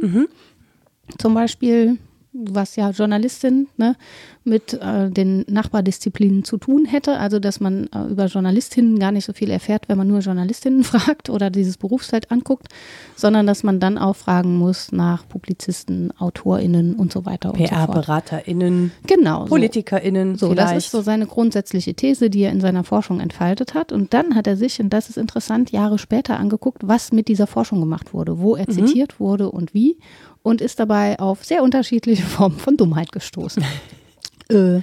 Zum 1.17 1.33
Beispiel, 1.33 1.97
was 2.35 2.75
ja 2.75 2.91
Journalistin 2.91 3.69
ne, 3.77 3.95
mit 4.43 4.75
äh, 4.75 5.09
den 5.09 5.45
Nachbardisziplinen 5.49 6.45
zu 6.45 6.59
tun 6.59 6.85
hätte. 6.85 7.19
Also, 7.19 7.39
dass 7.39 7.61
man 7.61 7.89
äh, 7.95 8.11
über 8.11 8.27
Journalistinnen 8.27 8.99
gar 8.99 9.13
nicht 9.13 9.25
so 9.25 9.33
viel 9.33 9.51
erfährt, 9.51 9.89
wenn 9.89 9.97
man 9.97 10.09
nur 10.09 10.19
Journalistinnen 10.19 10.83
fragt 10.85 11.31
oder 11.31 11.49
dieses 11.51 11.77
Berufsfeld 11.77 12.31
anguckt, 12.33 12.69
sondern 13.15 13.47
dass 13.47 13.63
man 13.63 13.79
dann 13.79 13.99
auch 13.99 14.17
fragen 14.17 14.57
muss 14.57 14.91
nach 14.91 15.27
Publizisten, 15.29 16.13
AutorInnen 16.19 16.95
und 16.95 17.13
so 17.13 17.25
weiter 17.25 17.53
und 17.55 17.59
so 17.59 17.67
fort. 17.67 17.93
PR-BeraterInnen, 17.93 18.91
Genau. 19.07 19.43
so. 19.43 19.49
PolitikerInnen 19.51 20.37
So, 20.37 20.51
vielleicht. 20.51 20.71
das 20.77 20.85
ist 20.85 20.91
so 20.91 21.03
seine 21.03 21.27
grundsätzliche 21.27 21.95
These, 21.95 22.31
die 22.31 22.43
er 22.43 22.51
in 22.51 22.61
seiner 22.61 22.83
Forschung 22.83 23.21
entfaltet 23.21 23.75
hat. 23.75 23.93
Und 23.93 24.13
dann 24.13 24.35
hat 24.35 24.47
er 24.49 24.57
sich, 24.57 24.81
und 24.81 24.91
das 24.91 25.09
ist 25.09 25.19
interessant, 25.19 25.71
Jahre 25.71 25.99
später 25.99 26.39
angeguckt, 26.41 26.83
was 26.87 27.13
mit 27.13 27.29
dieser 27.29 27.47
Forschung 27.47 27.79
gemacht 27.81 28.13
wurde, 28.13 28.41
wo 28.41 28.57
er 28.57 28.67
zitiert 28.69 29.21
wurde 29.21 29.51
und 29.51 29.73
wie. 29.73 29.99
Und 30.45 30.61
ist 30.61 30.79
dabei 30.79 31.19
auf 31.19 31.45
sehr 31.45 31.65
unterschiedliche 31.65 32.23
Formen 32.37 32.59
von 32.59 32.77
Dummheit 32.77 33.11
gestoßen. 33.11 33.65
äh, 34.51 34.83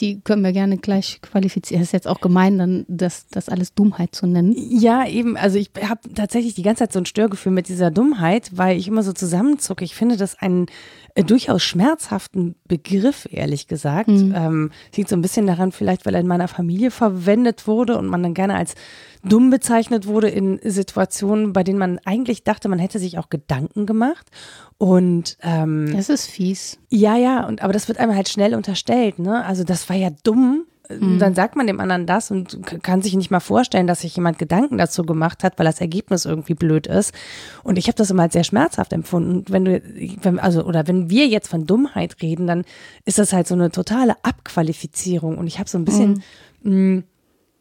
Die 0.00 0.20
können 0.20 0.42
wir 0.42 0.52
gerne 0.52 0.76
gleich 0.76 1.20
qualifizieren. 1.22 1.80
Das 1.80 1.88
ist 1.88 1.92
jetzt 1.92 2.08
auch 2.08 2.20
gemein, 2.20 2.58
dann 2.58 2.84
das, 2.88 3.28
das 3.28 3.48
alles 3.48 3.74
Dummheit 3.74 4.14
zu 4.14 4.26
nennen. 4.26 4.54
Ja, 4.56 5.06
eben. 5.06 5.36
Also 5.36 5.56
ich 5.58 5.70
habe 5.88 6.00
tatsächlich 6.14 6.54
die 6.54 6.62
ganze 6.62 6.80
Zeit 6.80 6.92
so 6.92 6.98
ein 6.98 7.06
Störgefühl 7.06 7.52
mit 7.52 7.68
dieser 7.68 7.92
Dummheit, 7.92 8.50
weil 8.54 8.76
ich 8.76 8.88
immer 8.88 9.04
so 9.04 9.12
zusammenzucke. 9.12 9.84
Ich 9.84 9.94
finde 9.94 10.16
das 10.16 10.36
einen 10.40 10.66
äh, 11.14 11.22
durchaus 11.22 11.62
schmerzhaften 11.62 12.56
Begriff, 12.66 13.28
ehrlich 13.30 13.68
gesagt. 13.68 14.08
Mhm. 14.08 14.34
Ähm, 14.36 14.70
liegt 14.96 15.08
so 15.08 15.16
ein 15.16 15.22
bisschen 15.22 15.46
daran, 15.46 15.70
vielleicht, 15.70 16.06
weil 16.06 16.14
er 16.14 16.20
in 16.20 16.26
meiner 16.26 16.48
Familie 16.48 16.90
verwendet 16.90 17.68
wurde 17.68 17.96
und 17.96 18.06
man 18.06 18.22
dann 18.22 18.34
gerne 18.34 18.56
als 18.56 18.74
dumm 19.22 19.50
bezeichnet 19.50 20.06
wurde 20.06 20.28
in 20.28 20.58
Situationen, 20.62 21.52
bei 21.52 21.62
denen 21.62 21.78
man 21.78 21.98
eigentlich 22.04 22.42
dachte, 22.44 22.68
man 22.68 22.78
hätte 22.78 22.98
sich 22.98 23.16
auch 23.18 23.30
Gedanken 23.30 23.86
gemacht. 23.86 24.26
Und 24.84 25.38
ähm, 25.40 25.94
das 25.96 26.10
ist 26.10 26.26
fies. 26.26 26.76
Ja, 26.90 27.16
ja, 27.16 27.46
und 27.46 27.62
aber 27.62 27.72
das 27.72 27.88
wird 27.88 27.98
einem 27.98 28.14
halt 28.14 28.28
schnell 28.28 28.54
unterstellt, 28.54 29.18
ne? 29.18 29.42
Also 29.42 29.64
das 29.64 29.88
war 29.88 29.96
ja 29.96 30.10
dumm. 30.24 30.66
Mhm. 30.90 31.18
Dann 31.18 31.34
sagt 31.34 31.56
man 31.56 31.66
dem 31.66 31.80
anderen 31.80 32.04
das 32.04 32.30
und 32.30 32.60
kann 32.82 33.00
sich 33.00 33.14
nicht 33.14 33.30
mal 33.30 33.40
vorstellen, 33.40 33.86
dass 33.86 34.02
sich 34.02 34.14
jemand 34.14 34.38
Gedanken 34.38 34.76
dazu 34.76 35.04
gemacht 35.04 35.42
hat, 35.42 35.58
weil 35.58 35.64
das 35.64 35.80
Ergebnis 35.80 36.26
irgendwie 36.26 36.52
blöd 36.52 36.86
ist. 36.86 37.14
Und 37.62 37.78
ich 37.78 37.86
habe 37.86 37.96
das 37.96 38.10
immer 38.10 38.24
als 38.24 38.34
sehr 38.34 38.44
schmerzhaft 38.44 38.92
empfunden. 38.92 39.46
Wenn 39.48 39.64
du, 39.64 39.80
wenn, 40.20 40.38
also 40.38 40.62
oder 40.66 40.86
wenn 40.86 41.08
wir 41.08 41.28
jetzt 41.28 41.48
von 41.48 41.64
Dummheit 41.64 42.20
reden, 42.20 42.46
dann 42.46 42.66
ist 43.06 43.18
das 43.18 43.32
halt 43.32 43.46
so 43.46 43.54
eine 43.54 43.70
totale 43.70 44.16
Abqualifizierung. 44.22 45.38
Und 45.38 45.46
ich 45.46 45.58
habe 45.58 45.70
so 45.70 45.78
ein 45.78 45.86
bisschen 45.86 46.22
mhm. 46.62 46.96
mh, 46.96 47.02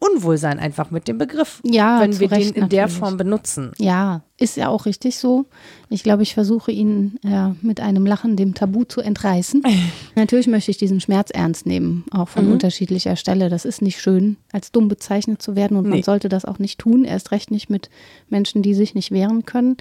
Unwohlsein 0.04 0.60
einfach 0.60 0.92
mit 0.92 1.08
dem 1.08 1.18
Begriff, 1.18 1.62
ja, 1.64 2.02
wenn 2.02 2.20
wir 2.20 2.32
Recht, 2.32 2.56
den 2.56 2.64
in 2.64 2.70
der 2.70 2.90
Form 2.90 3.18
benutzen. 3.18 3.72
Ja, 3.78 4.22
ist 4.38 4.58
ja 4.58 4.68
auch 4.68 4.86
richtig 4.86 5.18
so. 5.18 5.46
Ich 5.90 6.04
glaube, 6.04 6.24
ich 6.24 6.34
versuche 6.34 6.72
ihn 6.72 7.20
ja, 7.24 7.56
mit 7.62 7.80
einem 7.80 8.06
Lachen 8.06 8.36
dem 8.36 8.54
Tabu 8.54 8.84
zu 8.84 9.00
entreißen. 9.02 9.64
Natürlich 10.16 10.48
möchte 10.48 10.72
ich 10.72 10.78
diesen 10.78 11.00
Schmerz 11.00 11.30
ernst 11.32 11.66
nehmen, 11.66 12.04
auch 12.12 12.28
von 12.28 12.48
mhm. 12.48 12.54
unterschiedlicher 12.54 13.16
Stelle. 13.16 13.50
Das 13.50 13.64
ist 13.64 13.82
nicht 13.82 14.02
schön, 14.02 14.38
als 14.52 14.72
dumm 14.72 14.88
bezeichnet 14.88 15.42
zu 15.42 15.56
werden 15.56 15.78
und 15.78 15.86
nee. 15.86 15.90
man 15.90 16.04
sollte 16.04 16.30
das 16.30 16.46
auch 16.46 16.60
nicht 16.60 16.80
tun, 16.80 17.06
erst 17.06 17.32
recht 17.32 17.52
nicht 17.52 17.70
mit 17.70 17.90
Menschen, 18.30 18.62
die 18.62 18.74
sich 18.74 18.96
nicht 18.96 19.12
wehren 19.12 19.46
können. 19.46 19.78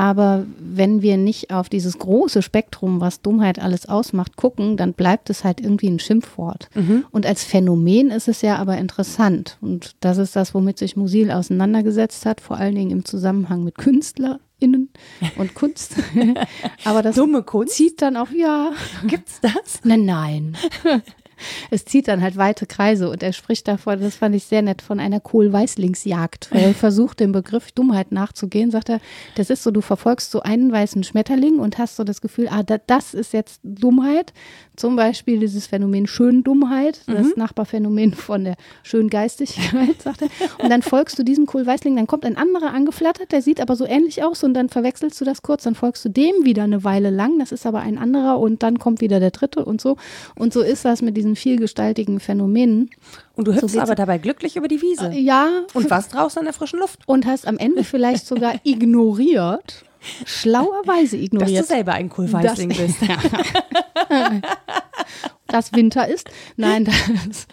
Aber 0.00 0.46
wenn 0.58 1.02
wir 1.02 1.18
nicht 1.18 1.50
auf 1.52 1.68
dieses 1.68 1.98
große 1.98 2.40
Spektrum, 2.40 3.02
was 3.02 3.20
Dummheit 3.20 3.58
alles 3.58 3.86
ausmacht, 3.86 4.34
gucken, 4.34 4.78
dann 4.78 4.94
bleibt 4.94 5.28
es 5.28 5.44
halt 5.44 5.60
irgendwie 5.60 5.88
ein 5.88 5.98
Schimpfwort. 5.98 6.70
Mhm. 6.74 7.04
Und 7.10 7.26
als 7.26 7.44
Phänomen 7.44 8.10
ist 8.10 8.26
es 8.26 8.40
ja 8.40 8.56
aber 8.56 8.78
interessant. 8.78 9.58
Und 9.60 9.96
das 10.00 10.16
ist 10.16 10.36
das, 10.36 10.54
womit 10.54 10.78
sich 10.78 10.96
Musil 10.96 11.30
auseinandergesetzt 11.30 12.24
hat, 12.24 12.40
vor 12.40 12.56
allen 12.56 12.76
Dingen 12.76 12.92
im 12.92 13.04
Zusammenhang 13.04 13.62
mit 13.62 13.76
KünstlerInnen 13.76 14.88
und 15.36 15.54
Kunst. 15.54 15.96
aber 16.86 17.02
das 17.02 17.16
Dumme 17.16 17.42
Kunst? 17.42 17.74
zieht 17.74 18.00
dann 18.00 18.16
auch, 18.16 18.30
ja. 18.30 18.72
Gibt's 19.06 19.42
das? 19.42 19.80
Nein, 19.84 20.06
nein 20.06 20.56
es 21.70 21.84
zieht 21.84 22.08
dann 22.08 22.22
halt 22.22 22.36
weite 22.36 22.66
Kreise 22.66 23.10
und 23.10 23.22
er 23.22 23.32
spricht 23.32 23.68
davon, 23.68 24.00
das 24.00 24.16
fand 24.16 24.34
ich 24.34 24.44
sehr 24.44 24.62
nett, 24.62 24.82
von 24.82 25.00
einer 25.00 25.20
Kohl-Weißlingsjagd. 25.20 26.50
Er 26.60 26.74
versucht, 26.74 27.20
dem 27.20 27.32
Begriff 27.32 27.72
Dummheit 27.72 28.12
nachzugehen, 28.12 28.70
sagt 28.70 28.90
er, 28.90 29.00
das 29.34 29.50
ist 29.50 29.62
so, 29.62 29.70
du 29.70 29.80
verfolgst 29.80 30.30
so 30.30 30.40
einen 30.40 30.70
weißen 30.70 31.02
Schmetterling 31.04 31.58
und 31.58 31.78
hast 31.78 31.96
so 31.96 32.04
das 32.04 32.20
Gefühl, 32.20 32.48
ah, 32.50 32.62
das 32.62 33.14
ist 33.14 33.32
jetzt 33.32 33.60
Dummheit. 33.62 34.32
Zum 34.76 34.96
Beispiel 34.96 35.40
dieses 35.40 35.66
Phänomen 35.66 36.06
Schöndummheit, 36.06 37.00
das 37.06 37.26
mhm. 37.26 37.32
Nachbarphänomen 37.36 38.14
von 38.14 38.44
der 38.44 38.56
Schöngeistigkeit, 38.82 40.00
sagt 40.02 40.22
er. 40.22 40.28
Und 40.62 40.70
dann 40.70 40.82
folgst 40.82 41.18
du 41.18 41.22
diesem 41.22 41.46
Kohl-Weißling, 41.46 41.96
dann 41.96 42.06
kommt 42.06 42.24
ein 42.24 42.36
anderer 42.36 42.72
angeflattert, 42.72 43.32
der 43.32 43.42
sieht 43.42 43.60
aber 43.60 43.76
so 43.76 43.86
ähnlich 43.86 44.22
aus 44.22 44.42
und 44.42 44.54
dann 44.54 44.68
verwechselst 44.68 45.20
du 45.20 45.24
das 45.24 45.42
kurz, 45.42 45.64
dann 45.64 45.74
folgst 45.74 46.04
du 46.04 46.08
dem 46.08 46.44
wieder 46.44 46.64
eine 46.64 46.84
Weile 46.84 47.10
lang, 47.10 47.38
das 47.38 47.52
ist 47.52 47.66
aber 47.66 47.80
ein 47.80 47.98
anderer 47.98 48.38
und 48.38 48.62
dann 48.62 48.78
kommt 48.78 49.00
wieder 49.00 49.20
der 49.20 49.30
dritte 49.30 49.64
und 49.64 49.80
so. 49.80 49.96
Und 50.34 50.52
so 50.52 50.60
ist 50.60 50.84
das 50.84 51.02
mit 51.02 51.16
diesen 51.16 51.29
diesen 51.30 51.36
vielgestaltigen 51.36 52.20
Phänomenen. 52.20 52.90
Und 53.34 53.48
du 53.48 53.54
hüpfst 53.54 53.74
so 53.74 53.80
aber 53.80 53.94
dabei 53.94 54.18
glücklich 54.18 54.56
über 54.56 54.68
die 54.68 54.82
Wiese. 54.82 55.10
Äh, 55.12 55.20
ja. 55.20 55.48
Und 55.74 55.90
warst 55.90 56.14
draußen 56.14 56.40
in 56.40 56.44
der 56.44 56.54
frischen 56.54 56.78
Luft. 56.78 57.00
Und 57.06 57.26
hast 57.26 57.46
am 57.46 57.58
Ende 57.58 57.84
vielleicht 57.84 58.26
sogar 58.26 58.54
ignoriert, 58.64 59.84
schlauerweise 60.24 61.16
ignoriert. 61.16 61.60
Dass 61.60 61.68
du 61.68 61.74
selber 61.74 61.92
ein 61.92 62.08
Kohlweißling 62.08 62.68
bist. 62.68 62.98
dass 65.52 65.72
Winter 65.72 66.08
ist. 66.08 66.30
Nein, 66.56 66.84
das, 66.84 67.46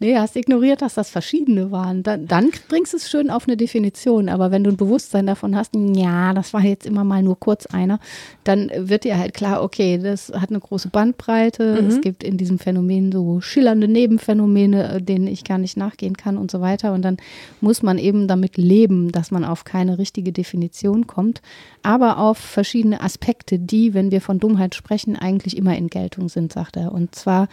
nee, 0.00 0.16
hast 0.16 0.36
ignoriert, 0.36 0.82
dass 0.82 0.94
das 0.94 1.10
verschiedene 1.10 1.70
waren. 1.70 2.02
Dann, 2.02 2.26
dann 2.26 2.50
bringst 2.68 2.92
du 2.92 2.96
es 2.96 3.10
schön 3.10 3.30
auf 3.30 3.46
eine 3.46 3.56
Definition. 3.56 4.28
Aber 4.28 4.50
wenn 4.50 4.64
du 4.64 4.70
ein 4.70 4.76
Bewusstsein 4.76 5.26
davon 5.26 5.56
hast, 5.56 5.72
ja, 5.74 6.32
das 6.32 6.52
war 6.52 6.62
jetzt 6.62 6.86
immer 6.86 7.04
mal 7.04 7.22
nur 7.22 7.38
kurz 7.38 7.66
einer, 7.66 7.98
dann 8.44 8.70
wird 8.76 9.04
dir 9.04 9.18
halt 9.18 9.34
klar, 9.34 9.62
okay, 9.62 9.98
das 9.98 10.32
hat 10.34 10.50
eine 10.50 10.60
große 10.60 10.88
Bandbreite. 10.88 11.80
Mhm. 11.80 11.88
Es 11.88 12.00
gibt 12.00 12.22
in 12.22 12.36
diesem 12.36 12.58
Phänomen 12.58 13.12
so 13.12 13.40
schillernde 13.40 13.88
Nebenphänomene, 13.88 15.00
denen 15.02 15.26
ich 15.26 15.44
gar 15.44 15.58
nicht 15.58 15.76
nachgehen 15.76 16.16
kann 16.16 16.36
und 16.36 16.50
so 16.50 16.60
weiter. 16.60 16.92
Und 16.92 17.02
dann 17.02 17.16
muss 17.60 17.82
man 17.82 17.98
eben 17.98 18.28
damit 18.28 18.56
leben, 18.56 19.12
dass 19.12 19.30
man 19.30 19.44
auf 19.44 19.64
keine 19.64 19.98
richtige 19.98 20.32
Definition 20.32 21.06
kommt, 21.06 21.42
aber 21.82 22.18
auf 22.18 22.38
verschiedene 22.38 23.00
Aspekte, 23.00 23.58
die, 23.58 23.94
wenn 23.94 24.10
wir 24.10 24.20
von 24.20 24.38
Dummheit 24.38 24.74
sprechen, 24.74 25.16
eigentlich 25.16 25.56
immer 25.56 25.76
in 25.76 25.88
Geltung 25.88 26.28
sind, 26.28 26.52
sagt 26.52 26.76
er. 26.76 26.92
Und 26.92 27.14
zwar 27.14 27.43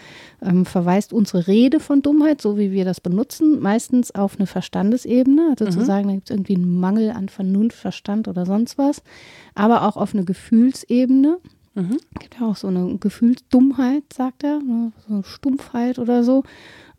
ähm, 0.41 0.65
verweist 0.65 1.13
unsere 1.13 1.48
Rede 1.48 1.79
von 1.79 2.01
Dummheit, 2.01 2.41
so 2.41 2.57
wie 2.57 2.71
wir 2.71 2.86
das 2.86 3.01
benutzen, 3.01 3.60
meistens 3.60 4.13
auf 4.13 4.38
eine 4.38 4.48
Verstandesebene, 4.48 5.50
also 5.51 5.65
mhm. 5.65 5.71
zu 5.71 5.86
sagen, 5.86 6.07
da 6.07 6.13
gibt 6.15 6.29
es 6.29 6.36
irgendwie 6.36 6.55
einen 6.55 6.79
Mangel 6.79 7.12
an 7.12 7.29
Vernunft, 7.29 7.77
Verstand 7.77 8.27
oder 8.27 8.45
sonst 8.45 8.77
was, 8.77 9.03
aber 9.55 9.88
auch 9.88 9.98
auf 9.98 10.13
eine 10.13 10.25
Gefühlsebene. 10.25 11.38
Mhm. 11.74 11.98
Es 12.13 12.19
gibt 12.19 12.39
ja 12.39 12.48
auch 12.48 12.57
so 12.57 12.67
eine 12.67 12.98
Gefühlsdummheit, 12.98 14.03
sagt 14.13 14.43
er, 14.43 14.60
ne, 14.60 14.91
so 15.07 15.13
eine 15.13 15.24
Stumpfheit 15.24 16.00
oder 16.00 16.24
so. 16.24 16.43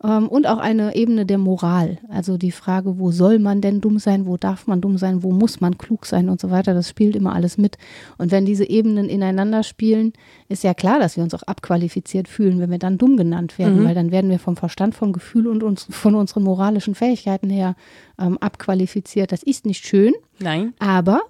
Ähm, 0.03 0.27
und 0.27 0.47
auch 0.47 0.57
eine 0.57 0.95
Ebene 0.95 1.25
der 1.25 1.37
Moral. 1.37 1.97
Also 2.09 2.37
die 2.37 2.51
Frage, 2.51 2.99
wo 2.99 3.11
soll 3.11 3.39
man 3.39 3.61
denn 3.61 3.79
dumm 3.79 3.99
sein, 3.99 4.25
wo 4.25 4.37
darf 4.37 4.67
man 4.67 4.81
dumm 4.81 4.97
sein, 4.97 5.23
wo 5.23 5.31
muss 5.31 5.61
man 5.61 5.77
klug 5.77 6.05
sein 6.05 6.29
und 6.29 6.41
so 6.41 6.51
weiter, 6.51 6.73
das 6.73 6.89
spielt 6.89 7.15
immer 7.15 7.33
alles 7.33 7.57
mit. 7.57 7.77
Und 8.17 8.31
wenn 8.31 8.45
diese 8.45 8.69
Ebenen 8.69 9.07
ineinander 9.07 9.63
spielen, 9.63 10.13
ist 10.49 10.63
ja 10.63 10.73
klar, 10.73 10.99
dass 10.99 11.15
wir 11.15 11.23
uns 11.23 11.33
auch 11.33 11.43
abqualifiziert 11.43 12.27
fühlen, 12.27 12.59
wenn 12.59 12.71
wir 12.71 12.79
dann 12.79 12.97
dumm 12.97 13.15
genannt 13.15 13.57
werden, 13.57 13.81
mhm. 13.81 13.85
weil 13.85 13.95
dann 13.95 14.11
werden 14.11 14.29
wir 14.29 14.39
vom 14.39 14.57
Verstand, 14.57 14.95
vom 14.95 15.13
Gefühl 15.13 15.47
und 15.47 15.63
uns, 15.63 15.87
von 15.89 16.15
unseren 16.15 16.43
moralischen 16.43 16.95
Fähigkeiten 16.95 17.49
her 17.49 17.75
ähm, 18.19 18.37
abqualifiziert. 18.39 19.31
Das 19.31 19.43
ist 19.43 19.65
nicht 19.65 19.85
schön. 19.85 20.13
Nein. 20.39 20.73
Aber 20.79 21.21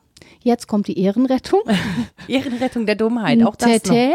Jetzt 0.42 0.68
kommt 0.68 0.88
die 0.88 1.00
Ehrenrettung. 1.00 1.62
Ehrenrettung 2.27 2.86
der 2.86 2.96
Dummheit, 2.96 3.44
auch 3.44 3.56
das 3.56 3.84
noch. 3.86 3.96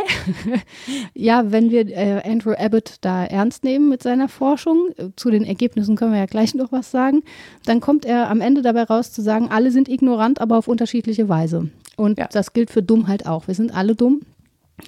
Ja, 1.14 1.50
wenn 1.50 1.70
wir 1.70 1.88
äh, 1.88 2.22
Andrew 2.24 2.52
Abbott 2.52 2.96
da 3.00 3.24
ernst 3.24 3.64
nehmen 3.64 3.88
mit 3.88 4.02
seiner 4.02 4.28
Forschung, 4.28 4.88
äh, 4.96 5.08
zu 5.16 5.30
den 5.30 5.44
Ergebnissen 5.44 5.96
können 5.96 6.12
wir 6.12 6.18
ja 6.20 6.26
gleich 6.26 6.54
noch 6.54 6.72
was 6.72 6.90
sagen, 6.90 7.22
dann 7.64 7.80
kommt 7.80 8.04
er 8.04 8.30
am 8.30 8.40
Ende 8.40 8.62
dabei 8.62 8.84
raus 8.84 9.12
zu 9.12 9.22
sagen, 9.22 9.48
alle 9.50 9.70
sind 9.70 9.88
ignorant, 9.88 10.40
aber 10.40 10.58
auf 10.58 10.68
unterschiedliche 10.68 11.28
Weise. 11.28 11.70
Und 11.96 12.18
ja. 12.18 12.28
das 12.30 12.52
gilt 12.52 12.70
für 12.70 12.82
Dummheit 12.82 13.26
auch. 13.26 13.48
Wir 13.48 13.54
sind 13.54 13.74
alle 13.74 13.94
dumm, 13.94 14.20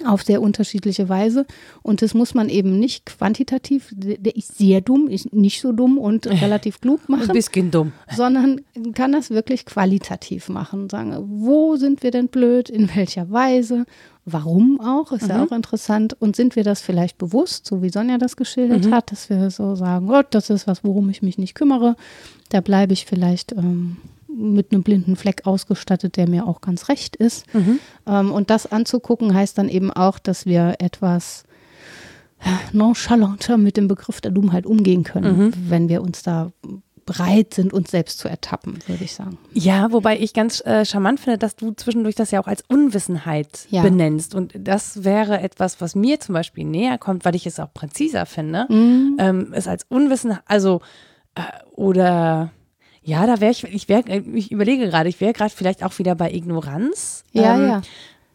auf 0.05 0.23
sehr 0.23 0.41
unterschiedliche 0.41 1.09
Weise. 1.09 1.45
Und 1.81 2.01
das 2.01 2.13
muss 2.13 2.33
man 2.33 2.49
eben 2.49 2.79
nicht 2.79 3.05
quantitativ, 3.05 3.93
der 3.95 4.35
ist 4.35 4.57
sehr 4.57 4.81
dumm, 4.81 5.07
ist 5.07 5.33
nicht 5.33 5.61
so 5.61 5.71
dumm 5.71 5.97
und 5.97 6.27
relativ 6.41 6.81
klug 6.81 7.07
machen. 7.09 7.29
Ein 7.29 7.33
bisschen 7.33 7.71
dumm. 7.71 7.91
Sondern 8.15 8.61
kann 8.93 9.11
das 9.11 9.29
wirklich 9.29 9.65
qualitativ 9.65 10.49
machen. 10.49 10.89
Sagen, 10.89 11.15
wo 11.27 11.75
sind 11.75 12.03
wir 12.03 12.11
denn 12.11 12.27
blöd, 12.27 12.69
in 12.69 12.89
welcher 12.95 13.29
Weise, 13.31 13.85
warum 14.25 14.79
auch, 14.79 15.11
ist 15.11 15.23
mhm. 15.23 15.29
ja 15.29 15.43
auch 15.43 15.51
interessant. 15.51 16.15
Und 16.19 16.35
sind 16.35 16.55
wir 16.55 16.63
das 16.63 16.81
vielleicht 16.81 17.17
bewusst, 17.17 17.65
so 17.65 17.81
wie 17.81 17.89
Sonja 17.89 18.17
das 18.17 18.35
geschildert 18.35 18.85
mhm. 18.85 18.93
hat, 18.93 19.11
dass 19.11 19.29
wir 19.29 19.49
so 19.51 19.75
sagen, 19.75 20.07
Gott, 20.07 20.27
das 20.31 20.49
ist 20.49 20.67
was, 20.67 20.83
worum 20.83 21.09
ich 21.09 21.21
mich 21.21 21.37
nicht 21.37 21.55
kümmere. 21.55 21.95
Da 22.49 22.61
bleibe 22.61 22.93
ich 22.93 23.05
vielleicht 23.05 23.51
ähm, 23.53 23.97
mit 24.35 24.71
einem 24.71 24.83
blinden 24.83 25.15
Fleck 25.15 25.45
ausgestattet, 25.45 26.17
der 26.17 26.29
mir 26.29 26.47
auch 26.47 26.61
ganz 26.61 26.89
recht 26.89 27.15
ist. 27.15 27.51
Mhm. 27.53 27.79
Ähm, 28.07 28.31
und 28.31 28.49
das 28.49 28.71
anzugucken 28.71 29.33
heißt 29.33 29.57
dann 29.57 29.69
eben 29.69 29.91
auch, 29.91 30.19
dass 30.19 30.45
wir 30.45 30.75
etwas 30.79 31.43
nonchalanter 32.71 33.57
mit 33.57 33.77
dem 33.77 33.87
Begriff 33.87 34.21
der 34.21 34.31
Dummheit 34.31 34.65
umgehen 34.65 35.03
können, 35.03 35.37
mhm. 35.37 35.53
wenn 35.69 35.89
wir 35.89 36.01
uns 36.01 36.23
da 36.23 36.51
bereit 37.05 37.53
sind, 37.53 37.73
uns 37.73 37.91
selbst 37.91 38.19
zu 38.19 38.27
ertappen, 38.27 38.79
würde 38.87 39.03
ich 39.03 39.13
sagen. 39.13 39.37
Ja, 39.53 39.91
wobei 39.91 40.19
ich 40.19 40.33
ganz 40.33 40.61
äh, 40.65 40.85
charmant 40.85 41.19
finde, 41.19 41.37
dass 41.37 41.55
du 41.55 41.71
zwischendurch 41.71 42.15
das 42.15 42.31
ja 42.31 42.41
auch 42.41 42.47
als 42.47 42.63
Unwissenheit 42.67 43.67
ja. 43.69 43.81
benennst. 43.81 44.35
Und 44.35 44.53
das 44.57 45.03
wäre 45.03 45.41
etwas, 45.41 45.81
was 45.81 45.95
mir 45.95 46.19
zum 46.19 46.33
Beispiel 46.33 46.63
näher 46.63 46.97
kommt, 46.97 47.25
weil 47.25 47.35
ich 47.35 47.45
es 47.45 47.59
auch 47.59 47.73
präziser 47.73 48.25
finde. 48.25 48.65
Mhm. 48.69 49.17
Ähm, 49.19 49.47
es 49.53 49.67
als 49.67 49.85
Unwissenheit, 49.89 50.43
also 50.45 50.81
äh, 51.35 51.41
oder 51.75 52.51
ja, 53.03 53.25
da 53.25 53.41
wäre 53.41 53.51
ich, 53.51 53.63
ich 53.63 53.89
wäre, 53.89 54.03
ich 54.33 54.51
überlege 54.51 54.87
gerade, 54.87 55.09
ich 55.09 55.19
wäre 55.19 55.33
gerade 55.33 55.53
vielleicht 55.53 55.83
auch 55.83 55.97
wieder 55.99 56.15
bei 56.15 56.31
Ignoranz. 56.31 57.23
Ja, 57.33 57.55
ähm, 57.55 57.67
ja. 57.67 57.81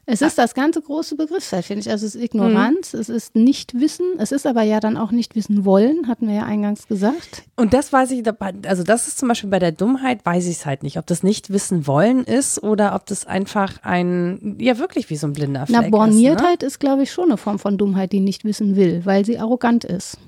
Es 0.08 0.22
ist 0.22 0.38
das 0.38 0.54
ganze 0.54 0.80
große 0.80 1.16
Begriffsfeld, 1.16 1.64
finde 1.64 1.80
ich. 1.80 1.90
Also 1.90 2.06
es 2.06 2.14
ist 2.14 2.22
Ignoranz, 2.22 2.92
mhm. 2.92 3.00
es 3.00 3.08
ist 3.08 3.34
Nichtwissen, 3.34 4.06
es 4.18 4.30
ist 4.30 4.46
aber 4.46 4.62
ja 4.62 4.78
dann 4.78 4.96
auch 4.96 5.10
nicht 5.10 5.34
wissen 5.34 5.64
wollen, 5.64 6.06
hatten 6.06 6.28
wir 6.28 6.34
ja 6.36 6.42
eingangs 6.44 6.86
gesagt. 6.86 7.42
Und 7.56 7.74
das 7.74 7.92
weiß 7.92 8.12
ich, 8.12 8.22
also 8.66 8.84
das 8.84 9.08
ist 9.08 9.18
zum 9.18 9.26
Beispiel 9.28 9.50
bei 9.50 9.58
der 9.58 9.72
Dummheit, 9.72 10.24
weiß 10.24 10.46
ich 10.46 10.58
es 10.58 10.66
halt 10.66 10.84
nicht, 10.84 10.96
ob 10.96 11.06
das 11.06 11.24
nicht 11.24 11.50
wissen 11.50 11.88
wollen 11.88 12.22
ist 12.22 12.62
oder 12.62 12.94
ob 12.94 13.06
das 13.06 13.26
einfach 13.26 13.82
ein, 13.82 14.56
ja 14.60 14.78
wirklich 14.78 15.10
wie 15.10 15.16
so 15.16 15.26
ein 15.26 15.32
blinder 15.32 15.66
Fleck 15.66 15.80
Na, 15.82 15.88
Borniertheit 15.88 16.62
ist, 16.62 16.62
ne? 16.62 16.66
ist 16.68 16.78
glaube 16.78 17.02
ich, 17.02 17.10
schon 17.10 17.24
eine 17.24 17.36
Form 17.36 17.58
von 17.58 17.76
Dummheit, 17.76 18.12
die 18.12 18.20
nicht 18.20 18.44
wissen 18.44 18.76
will, 18.76 19.04
weil 19.04 19.24
sie 19.24 19.40
arrogant 19.40 19.84
ist. 19.84 20.18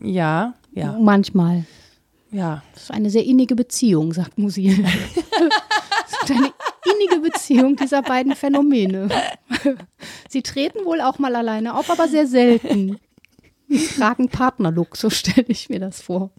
Ja, 0.00 0.54
ja, 0.72 0.96
Manchmal. 0.98 1.66
Ja. 2.32 2.62
Das 2.74 2.84
ist 2.84 2.90
eine 2.90 3.10
sehr 3.10 3.24
innige 3.24 3.54
Beziehung, 3.54 4.12
sagt 4.12 4.38
Musil. 4.38 4.82
das 4.82 6.22
ist 6.22 6.30
eine 6.30 6.52
innige 6.94 7.20
Beziehung 7.30 7.76
dieser 7.76 8.02
beiden 8.02 8.34
Phänomene. 8.34 9.08
Sie 10.28 10.42
treten 10.42 10.84
wohl 10.84 11.00
auch 11.00 11.18
mal 11.18 11.36
alleine 11.36 11.74
auf, 11.76 11.90
aber 11.90 12.08
sehr 12.08 12.26
selten. 12.26 12.98
Sie 13.68 13.86
tragen 13.86 14.28
Partnerlook, 14.28 14.96
so 14.98 15.08
stelle 15.08 15.46
ich 15.48 15.70
mir 15.70 15.80
das 15.80 16.02
vor. 16.02 16.30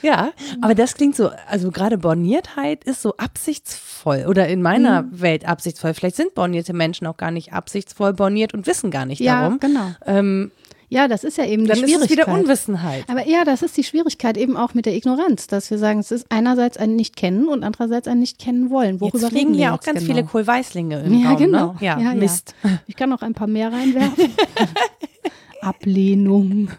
Ja, 0.00 0.32
aber 0.62 0.74
das 0.74 0.94
klingt 0.94 1.14
so, 1.14 1.30
also 1.46 1.70
gerade 1.70 1.98
Borniertheit 1.98 2.84
ist 2.84 3.02
so 3.02 3.16
absichtsvoll 3.18 4.24
oder 4.26 4.48
in 4.48 4.62
meiner 4.62 5.02
Mhm. 5.02 5.20
Welt 5.20 5.46
absichtsvoll. 5.46 5.92
Vielleicht 5.92 6.16
sind 6.16 6.34
bornierte 6.34 6.72
Menschen 6.72 7.06
auch 7.06 7.18
gar 7.18 7.32
nicht 7.32 7.52
absichtsvoll 7.52 8.14
borniert 8.14 8.54
und 8.54 8.66
wissen 8.66 8.90
gar 8.90 9.04
nicht 9.04 9.20
Ja, 9.20 9.42
darum. 9.42 9.58
genau. 9.60 9.90
Ähm, 10.06 10.52
Ja, 10.92 11.06
das 11.06 11.22
ist 11.22 11.38
ja 11.38 11.44
eben 11.46 11.66
dann 11.66 11.76
die 11.78 11.84
ist 11.84 11.90
es 11.90 11.94
Schwierigkeit. 12.06 12.26
wieder 12.26 12.36
Unwissenheit. 12.38 13.04
Aber 13.08 13.24
ja, 13.26 13.44
das 13.44 13.62
ist 13.62 13.76
die 13.76 13.84
Schwierigkeit 13.84 14.36
eben 14.36 14.56
auch 14.56 14.74
mit 14.74 14.86
der 14.86 14.94
Ignoranz, 14.96 15.46
dass 15.46 15.70
wir 15.70 15.78
sagen, 15.78 16.00
es 16.00 16.10
ist 16.10 16.26
einerseits 16.30 16.76
ein 16.78 16.96
Nicht-Kennen 16.96 17.46
und 17.48 17.62
andererseits 17.62 18.08
ein 18.08 18.18
Nicht-Kennen 18.18 18.70
wollen. 18.70 19.00
Worüber 19.00 19.18
Jetzt 19.20 19.28
fliegen 19.30 19.54
hier 19.54 19.72
auch 19.72 19.80
ganz 19.80 20.00
genau? 20.00 20.12
viele 20.14 20.26
Kohlweißlinge 20.26 21.00
im 21.02 21.14
Ja, 21.22 21.28
Raum. 21.30 21.36
genau. 21.38 21.66
Ne? 21.74 21.78
Ja, 21.80 21.98
Ja, 22.00 22.08
ja. 22.10 22.14
Mist. 22.14 22.54
Ich 22.88 22.96
kann 22.96 23.08
noch 23.08 23.22
ein 23.22 23.34
paar 23.34 23.46
mehr 23.46 23.72
reinwerfen. 23.72 24.30
Ablehnung. 25.60 26.70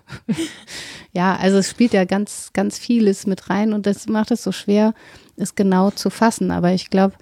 ja, 1.14 1.36
also 1.36 1.58
es 1.60 1.70
spielt 1.70 1.94
ja 1.94 2.04
ganz, 2.06 2.50
ganz 2.54 2.78
vieles 2.80 3.28
mit 3.28 3.50
rein 3.50 3.74
und 3.74 3.86
das 3.86 4.08
macht 4.08 4.32
es 4.32 4.44
so 4.44 4.52
schwer, 4.52 4.94
es 5.38 5.56
genau 5.56 5.92
zu 5.92 6.10
fassen. 6.10 6.52
Aber 6.52 6.74
ich 6.74 6.90
glaube, 6.90 7.14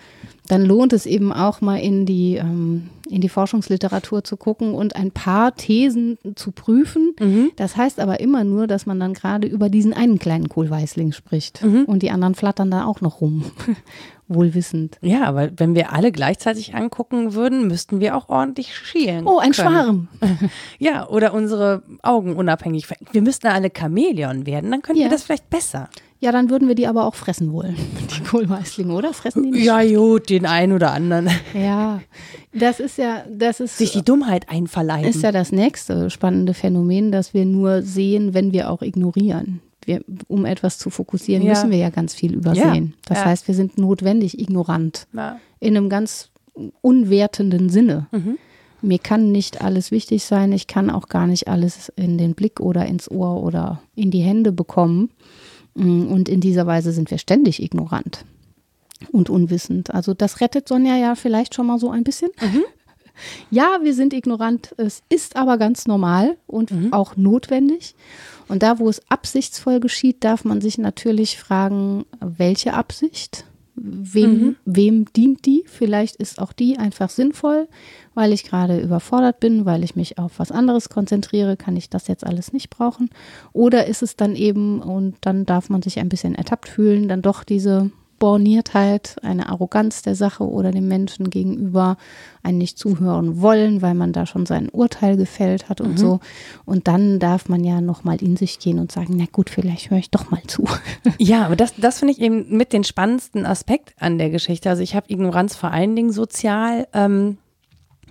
dann 0.49 0.65
lohnt 0.65 0.91
es 0.91 1.05
eben 1.05 1.31
auch 1.31 1.61
mal 1.61 1.77
in 1.79 2.05
die, 2.05 2.35
ähm, 2.35 2.89
in 3.09 3.21
die 3.21 3.29
Forschungsliteratur 3.29 4.23
zu 4.25 4.35
gucken 4.35 4.73
und 4.73 4.95
ein 4.97 5.11
paar 5.11 5.55
Thesen 5.55 6.17
zu 6.35 6.51
prüfen. 6.51 7.15
Das 7.55 7.77
heißt 7.77 7.99
aber 7.99 8.19
immer 8.19 8.43
nur, 8.43 8.67
dass 8.67 8.85
man 8.85 8.99
dann 8.99 9.13
gerade 9.13 9.47
über 9.47 9.69
diesen 9.69 9.93
einen 9.93 10.19
kleinen 10.19 10.49
Kohlweißling 10.49 11.11
spricht. 11.13 11.63
Und 11.63 12.03
die 12.03 12.11
anderen 12.11 12.35
flattern 12.35 12.69
da 12.69 12.85
auch 12.85 12.99
noch 13.01 13.21
rum. 13.21 13.45
Wohlwissend. 14.27 14.97
Ja, 15.01 15.23
aber 15.23 15.49
wenn 15.57 15.73
wir 15.73 15.91
alle 15.91 16.11
gleichzeitig 16.11 16.75
angucken 16.75 17.33
würden, 17.33 17.67
müssten 17.67 17.99
wir 17.99 18.15
auch 18.15 18.29
ordentlich 18.29 18.75
schielen. 18.75 19.25
Oh, 19.25 19.39
ein 19.39 19.53
können. 19.53 19.69
Schwarm. 19.69 20.07
Ja, 20.77 21.07
oder 21.09 21.33
unsere 21.33 21.81
Augen 22.03 22.35
unabhängig. 22.35 22.87
Wir 23.11 23.21
müssten 23.23 23.47
alle 23.47 23.71
Chamäleon 23.75 24.45
werden, 24.45 24.69
dann 24.69 24.81
könnten 24.83 25.01
Ja. 25.01 25.07
wir 25.07 25.11
das 25.11 25.23
vielleicht 25.23 25.49
besser. 25.49 25.89
Ja, 26.21 26.31
dann 26.33 26.49
würden 26.49 26.67
wir 26.67 26.75
die 26.75 26.85
aber 26.87 27.05
auch 27.05 27.15
fressen 27.15 27.53
wollen, 27.53 27.75
die 28.17 28.23
Kohlweißlinge, 28.23 28.93
oder? 28.93 29.13
Fressen 29.13 29.43
die 29.43 29.51
nicht? 29.51 29.63
Ja, 29.65 29.81
gut, 29.83 30.29
den 30.29 30.45
einen 30.45 30.73
oder 30.73 30.91
anderen. 30.91 31.29
Ja, 31.53 32.01
das 32.53 32.79
ist 32.81 32.97
ja, 32.97 33.23
das 33.31 33.59
ist, 33.61 33.77
Sich 33.77 33.91
die 33.93 34.03
Dummheit 34.03 34.49
einverleiben. 34.49 35.09
ist 35.09 35.23
ja 35.23 35.31
das 35.31 35.51
nächste 35.53 36.09
spannende 36.09 36.53
Phänomen, 36.53 37.11
dass 37.11 37.33
wir 37.33 37.45
nur 37.45 37.81
sehen, 37.83 38.33
wenn 38.33 38.51
wir 38.51 38.69
auch 38.69 38.81
ignorieren. 38.81 39.61
Wir, 39.85 40.01
um 40.27 40.45
etwas 40.45 40.77
zu 40.77 40.89
fokussieren, 40.89 41.41
Ja. 41.43 41.51
müssen 41.53 41.71
wir 41.71 41.77
ja 41.77 41.89
ganz 41.89 42.13
viel 42.13 42.33
übersehen. 42.33 42.85
Ja, 42.95 43.01
Das 43.07 43.17
ja. 43.19 43.25
heißt, 43.25 43.47
wir 43.47 43.55
sind 43.55 43.77
notwendig 43.77 44.39
ignorant. 44.39 45.07
In 45.61 45.77
einem 45.77 45.87
ganz 45.89 46.29
unwertenden 46.81 47.69
Sinne. 47.69 48.07
Mhm. 48.11 48.37
Mir 48.81 48.99
kann 48.99 49.31
nicht 49.31 49.61
alles 49.61 49.91
wichtig 49.91 50.23
sein. 50.23 50.51
Ich 50.53 50.67
kann 50.67 50.89
auch 50.89 51.07
gar 51.09 51.27
nicht 51.27 51.47
alles 51.47 51.91
in 51.95 52.17
den 52.17 52.33
Blick 52.33 52.59
oder 52.59 52.85
ins 52.85 53.09
Ohr 53.11 53.43
oder 53.43 53.81
in 53.95 54.11
die 54.11 54.21
Hände 54.21 54.51
bekommen. 54.51 55.09
Mm, 55.75 56.07
Und 56.07 56.29
in 56.29 56.41
dieser 56.41 56.65
Weise 56.67 56.91
sind 56.91 57.11
wir 57.11 57.17
ständig 57.17 57.61
ignorant 57.61 58.25
und 59.11 59.29
unwissend. 59.29 59.93
Also 59.93 60.13
das 60.13 60.41
rettet 60.41 60.67
Sonja 60.67 60.95
ja 60.97 61.15
vielleicht 61.15 61.55
schon 61.55 61.67
mal 61.67 61.79
so 61.79 61.89
ein 61.89 62.03
bisschen. 62.03 62.29
Ja, 63.51 63.79
wir 63.83 63.93
sind 63.93 64.13
ignorant. 64.13 64.73
Es 64.77 65.03
ist 65.09 65.35
aber 65.35 65.57
ganz 65.57 65.87
normal 65.87 66.37
und 66.47 66.71
auch 66.91 67.17
notwendig. 67.17 67.93
Und 68.47 68.63
da, 68.63 68.79
wo 68.79 68.87
es 68.87 69.01
absichtsvoll 69.11 69.81
geschieht, 69.81 70.23
darf 70.23 70.45
man 70.45 70.61
sich 70.61 70.77
natürlich 70.77 71.37
fragen, 71.37 72.05
welche 72.21 72.75
Absicht? 72.75 73.43
Wem, 73.81 74.55
wem 74.65 75.05
dient 75.13 75.45
die? 75.45 75.63
Vielleicht 75.65 76.17
ist 76.17 76.39
auch 76.39 76.51
die 76.51 76.77
einfach 76.77 77.09
sinnvoll, 77.09 77.67
weil 78.13 78.33
ich 78.33 78.43
gerade 78.43 78.79
überfordert 78.79 79.39
bin, 79.39 79.65
weil 79.65 79.83
ich 79.83 79.95
mich 79.95 80.17
auf 80.17 80.39
was 80.39 80.51
anderes 80.51 80.89
konzentriere, 80.89 81.55
kann 81.55 81.77
ich 81.77 81.89
das 81.89 82.07
jetzt 82.07 82.25
alles 82.25 82.51
nicht 82.51 82.69
brauchen. 82.69 83.09
Oder 83.53 83.87
ist 83.87 84.03
es 84.03 84.15
dann 84.15 84.35
eben, 84.35 84.81
und 84.81 85.15
dann 85.21 85.45
darf 85.45 85.69
man 85.69 85.81
sich 85.81 85.99
ein 85.99 86.09
bisschen 86.09 86.35
ertappt 86.35 86.67
fühlen, 86.67 87.07
dann 87.07 87.21
doch 87.21 87.43
diese 87.43 87.91
Borniertheit, 88.19 89.15
eine 89.23 89.49
Arroganz 89.49 90.01
der 90.01 90.15
Sache 90.15 90.43
oder 90.47 90.71
dem 90.71 90.87
Menschen 90.87 91.29
gegenüber, 91.29 91.97
ein 92.43 92.57
nicht 92.57 92.77
zuhören 92.77 93.41
wollen, 93.41 93.81
weil 93.81 93.95
man 93.95 94.13
da 94.13 94.25
schon 94.25 94.45
sein 94.45 94.69
Urteil 94.69 95.17
gefällt 95.17 95.69
hat 95.69 95.81
und 95.81 95.97
so. 95.97 96.19
Und 96.65 96.87
dann 96.87 97.19
darf 97.19 97.49
man 97.49 97.63
ja 97.63 97.81
nochmal 97.81 98.21
in 98.21 98.37
sich 98.37 98.59
gehen 98.59 98.79
und 98.79 98.91
sagen, 98.91 99.15
na 99.17 99.25
gut, 99.31 99.49
vielleicht 99.49 99.89
höre 99.89 99.97
ich 99.97 100.11
doch 100.11 100.29
mal 100.29 100.43
zu. 100.47 100.65
Ja, 101.17 101.45
aber 101.45 101.55
das, 101.55 101.73
das 101.75 101.99
finde 101.99 102.13
ich 102.13 102.21
eben 102.21 102.55
mit 102.55 102.71
den 102.71 102.83
spannendsten 102.83 103.45
Aspekt 103.45 103.93
an 103.99 104.17
der 104.17 104.29
Geschichte. 104.29 104.69
Also 104.69 104.83
ich 104.83 104.95
habe 104.95 105.11
Ignoranz 105.11 105.55
vor 105.55 105.71
allen 105.71 105.95
Dingen 105.95 106.11
sozial 106.11 106.87
ähm, 106.93 107.37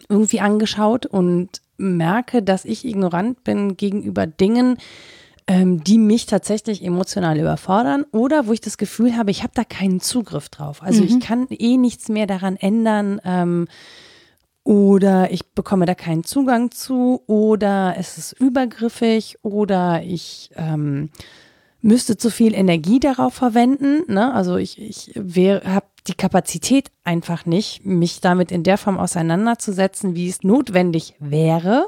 irgendwie 0.09 0.40
angeschaut 0.40 1.06
und 1.06 1.62
merke, 1.78 2.42
dass 2.42 2.64
ich 2.64 2.85
ignorant 2.85 3.44
bin 3.44 3.76
gegenüber 3.76 4.26
Dingen, 4.26 4.78
ähm, 5.48 5.82
die 5.82 5.98
mich 5.98 6.26
tatsächlich 6.26 6.84
emotional 6.84 7.40
überfordern 7.40 8.04
oder 8.12 8.46
wo 8.46 8.52
ich 8.52 8.61
das 8.61 8.76
Gefühl 8.76 9.16
habe, 9.16 9.30
ich 9.30 9.42
habe 9.42 9.54
da 9.54 9.64
keinen 9.64 10.00
Zugriff 10.00 10.50
drauf. 10.50 10.82
Also 10.82 11.02
ich 11.02 11.18
kann 11.20 11.46
eh 11.50 11.78
nichts 11.78 12.08
mehr 12.08 12.26
daran 12.26 12.56
ändern. 12.56 13.20
Ähm, 13.24 13.66
oder 14.62 15.32
ich 15.32 15.46
bekomme 15.54 15.87
da 15.87 15.94
keinen 15.94 16.24
Zugang 16.24 16.70
zu 16.70 17.22
oder 17.26 17.94
es 17.96 18.18
ist 18.18 18.32
übergriffig 18.38 19.38
oder 19.40 20.02
ich 20.02 20.50
ähm, 20.56 21.08
müsste 21.80 22.18
zu 22.18 22.30
viel 22.30 22.54
Energie 22.54 23.00
darauf 23.00 23.32
verwenden. 23.32 24.02
Ne? 24.12 24.34
Also 24.34 24.56
ich, 24.56 24.78
ich 24.78 25.14
habe 25.16 25.87
die 26.08 26.14
Kapazität 26.14 26.90
einfach 27.04 27.46
nicht, 27.46 27.84
mich 27.84 28.20
damit 28.20 28.50
in 28.50 28.62
der 28.62 28.78
Form 28.78 28.98
auseinanderzusetzen, 28.98 30.14
wie 30.14 30.28
es 30.28 30.42
notwendig 30.42 31.14
wäre, 31.18 31.86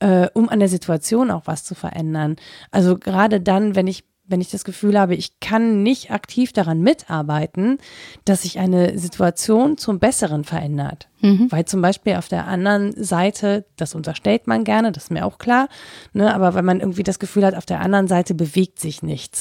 äh, 0.00 0.28
um 0.34 0.48
an 0.48 0.58
der 0.58 0.68
Situation 0.68 1.30
auch 1.30 1.42
was 1.46 1.64
zu 1.64 1.74
verändern. 1.74 2.36
Also 2.70 2.98
gerade 2.98 3.40
dann, 3.40 3.74
wenn 3.74 3.86
ich 3.86 4.04
wenn 4.28 4.40
ich 4.40 4.50
das 4.50 4.62
Gefühl 4.62 4.98
habe, 4.98 5.14
ich 5.14 5.40
kann 5.40 5.82
nicht 5.82 6.10
aktiv 6.10 6.52
daran 6.52 6.80
mitarbeiten, 6.80 7.78
dass 8.24 8.42
sich 8.42 8.58
eine 8.58 8.98
Situation 8.98 9.78
zum 9.78 9.98
Besseren 9.98 10.44
verändert. 10.44 11.08
Weil 11.50 11.64
zum 11.64 11.82
Beispiel 11.82 12.14
auf 12.14 12.28
der 12.28 12.46
anderen 12.46 12.92
Seite, 13.02 13.64
das 13.76 13.94
unterstellt 13.94 14.46
man 14.46 14.62
gerne, 14.64 14.92
das 14.92 15.04
ist 15.04 15.10
mir 15.10 15.24
auch 15.26 15.38
klar, 15.38 15.68
ne, 16.12 16.32
aber 16.32 16.54
wenn 16.54 16.64
man 16.64 16.80
irgendwie 16.80 17.02
das 17.02 17.18
Gefühl 17.18 17.44
hat, 17.44 17.54
auf 17.56 17.66
der 17.66 17.80
anderen 17.80 18.06
Seite 18.06 18.34
bewegt 18.34 18.78
sich 18.78 19.02
nichts. 19.02 19.40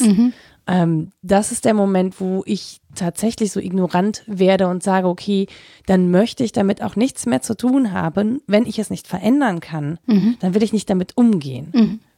Ähm, 0.70 1.12
das 1.22 1.52
ist 1.52 1.66
der 1.66 1.74
Moment, 1.74 2.20
wo 2.20 2.44
ich 2.46 2.80
tatsächlich 2.96 3.52
so 3.52 3.60
ignorant 3.60 4.24
werde 4.26 4.68
und 4.68 4.84
sage, 4.84 5.08
okay, 5.08 5.48
dann 5.86 6.10
möchte 6.12 6.44
ich 6.44 6.52
damit 6.52 6.82
auch 6.82 6.96
nichts 6.96 7.26
mehr 7.26 7.42
zu 7.42 7.56
tun 7.56 7.92
haben. 7.92 8.42
Wenn 8.48 8.66
ich 8.66 8.80
es 8.80 8.90
nicht 8.90 9.08
verändern 9.08 9.60
kann, 9.60 10.00
dann 10.40 10.54
will 10.56 10.64
ich 10.64 10.74
nicht 10.74 10.90
damit 10.90 11.16
umgehen. 11.16 11.70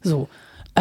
So. 0.01 0.29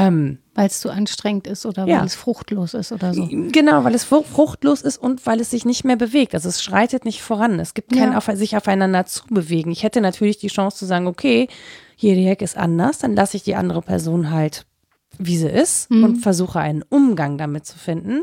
Ähm, 0.07 0.39
Weil 0.55 0.67
es 0.67 0.81
zu 0.81 0.91
anstrengend 0.91 1.47
ist 1.47 1.67
oder 1.67 1.87
Ja. 1.87 1.99
weil 2.01 2.07
es 2.07 2.15
fruchtlos 2.15 2.75
ist 2.75 2.93
oder 2.93 3.15
so. 3.15 3.27
Genau, 3.31 3.85
weil 3.85 3.95
es 3.95 4.05
fru- 4.05 4.23
fruchtlos 4.25 4.83
ist 4.83 4.97
und 4.99 5.25
weil 5.27 5.41
es 5.41 5.51
sich 5.51 5.65
nicht 5.65 5.85
mehr 5.85 5.97
bewegt. 5.97 6.35
Also 6.35 6.49
es 6.49 6.63
schreitet 6.63 7.05
nicht 7.05 7.23
voran. 7.23 7.59
Es 7.61 7.75
gibt 7.75 7.93
kein 7.93 8.13
Ja. 8.13 8.19
auf, 8.19 8.27
sich 8.35 8.57
aufeinander 8.57 9.07
zu 9.07 9.27
bewegen. 9.29 9.71
Ich 9.71 9.83
hätte 9.83 10.01
natürlich 10.01 10.39
die 10.39 10.49
Chance 10.49 10.79
zu 10.79 10.87
sagen, 10.87 11.07
okay, 11.07 11.49
hier 11.97 12.15
die 12.15 12.27
Heck 12.27 12.43
ist 12.43 12.57
anders, 12.57 12.99
dann 12.99 13.15
lasse 13.15 13.37
ich 13.37 13.43
die 13.43 13.55
andere 13.57 13.83
Person 13.83 14.31
halt, 14.31 14.67
wie 15.19 15.37
sie 15.37 15.49
ist 15.49 15.91
und 15.91 16.17
versuche 16.19 16.61
einen 16.61 16.83
Umgang 16.89 17.39
damit 17.39 17.67
zu 17.67 17.79
finden. 17.79 18.23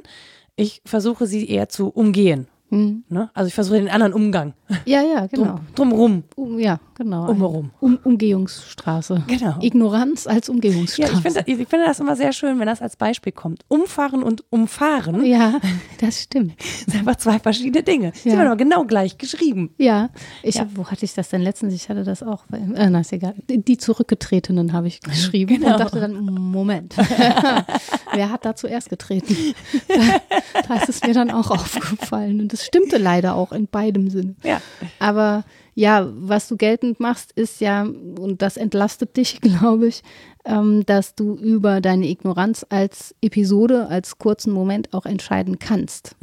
Ich 0.56 0.82
versuche 0.86 1.28
sie 1.28 1.50
eher 1.50 1.68
zu 1.70 1.90
umgehen. 1.90 2.48
Hm. 2.70 3.04
Ne? 3.10 3.30
Also 3.34 3.48
ich 3.48 3.54
versuche 3.54 3.76
den 3.78 3.90
anderen 3.90 4.14
Umgang. 4.14 4.54
Ja, 4.86 5.02
ja, 5.04 5.28
genau. 5.28 5.60
Drum, 5.76 5.90
drumrum. 5.92 6.24
Um, 6.36 6.60
ja, 6.60 6.80
genau. 6.96 7.30
Umherum. 7.30 7.72
Um, 7.80 7.98
Umgehungsstraße. 8.04 9.24
Genau. 9.28 9.56
Ignoranz 9.62 10.28
als 10.28 10.48
Ja, 10.48 10.54
Umgehungsstraße. 10.54 11.14
ich 11.14 11.20
finde 11.22 11.44
ich 11.46 11.68
finde 11.68 11.86
das 11.86 12.00
immer 12.00 12.16
sehr 12.16 12.34
schön, 12.34 12.60
wenn 12.60 12.66
das 12.68 12.82
als 12.82 12.96
Beispiel 12.96 13.32
kommt. 13.32 13.64
Umfahren 13.68 14.24
und 14.24 14.44
umfahren 14.52 15.24
ja, 15.26 15.60
das 16.00 16.24
stimmt. 16.24 16.54
sind 16.88 16.96
einfach 17.00 17.16
zwei 17.18 17.40
verschiedene 17.40 17.84
Dinge. 17.84 18.12
Ja. 18.24 18.34
werden 18.34 18.48
aber 18.48 18.56
genau 18.58 18.84
gleich 18.86 19.18
geschrieben. 19.18 19.74
Ja, 19.78 20.10
ich 20.44 20.56
Ja. 20.56 20.68
wo 20.76 20.86
hatte 20.88 21.06
ich 21.06 21.14
das 21.14 21.30
denn 21.30 21.42
letztens? 21.42 21.74
Ich 21.74 21.90
hatte 21.90 22.04
das 22.04 22.24
auch 22.24 22.46
bei, 22.50 22.58
äh, 22.58 22.90
na, 22.90 23.02
ist 23.02 23.12
egal. 23.14 23.36
Die 23.50 23.78
Zurückgetretenen 23.78 24.74
habe 24.74 24.88
ich 24.88 25.02
geschrieben 25.02 25.56
Genau. 25.60 25.74
und 25.74 25.80
dachte 25.80 26.00
dann, 26.00 26.14
Moment, 26.26 26.96
wer 28.14 28.32
hat 28.32 28.46
da 28.46 28.56
zuerst 28.56 28.90
getreten? 28.90 29.36
da 30.68 30.76
ist 30.76 30.90
es 30.90 31.02
mir 31.04 31.14
dann 31.14 31.32
auch 31.32 31.52
aufgefallen 31.52 32.40
und 32.42 32.54
das 32.54 32.66
stimmte 32.66 32.98
leider 32.98 33.36
auch 33.36 33.52
in 33.52 33.68
beidem 33.68 34.10
Sinne. 34.10 34.36
Ja. 34.44 34.62
Aber 35.00 35.44
ja, 35.76 36.10
was 36.16 36.48
du 36.48 36.58
geltend 36.58 37.00
machst, 37.00 37.32
ist 37.34 37.62
ja, 37.62 37.84
und 37.84 38.42
das 38.42 38.58
entlastet 38.58 39.18
dich, 39.18 39.42
glaube 39.42 39.88
ich, 39.88 40.02
ähm, 40.46 40.86
dass 40.86 41.16
du 41.16 41.36
über 41.36 41.82
deine 41.82 42.08
Ignoranz 42.08 42.66
als 42.70 43.14
Episode, 43.22 43.88
als 43.88 44.18
kurzen 44.18 44.54
Moment 44.54 44.94
auch 44.94 45.06
entscheiden 45.06 45.60
kannst. 45.60 46.16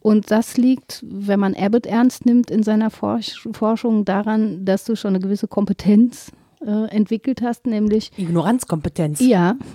Und 0.00 0.30
das 0.30 0.56
liegt, 0.56 1.04
wenn 1.08 1.40
man 1.40 1.54
Abbott 1.54 1.86
ernst 1.86 2.26
nimmt 2.26 2.50
in 2.50 2.62
seiner 2.62 2.90
Forsch 2.90 3.48
Forschung, 3.52 4.04
daran, 4.04 4.64
dass 4.64 4.84
du 4.84 4.96
schon 4.96 5.10
eine 5.10 5.20
gewisse 5.20 5.48
Kompetenz 5.48 6.32
äh, 6.60 6.88
entwickelt 6.90 7.40
hast, 7.40 7.66
nämlich 7.66 8.10
Ignoranzkompetenz. 8.16 9.20
ja, 9.20 9.56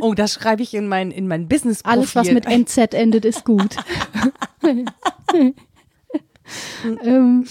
Oh, 0.00 0.14
das 0.14 0.32
schreibe 0.32 0.62
ich 0.62 0.74
in 0.74 0.88
mein, 0.88 1.10
in 1.10 1.28
mein 1.28 1.48
business 1.48 1.84
-Profil. 1.84 1.90
Alles, 1.90 2.16
was 2.16 2.30
mit 2.32 2.46
NZ 2.48 2.94
endet, 2.94 3.24
ist 3.24 3.44
gut. 3.44 3.76
ähm, 7.02 7.44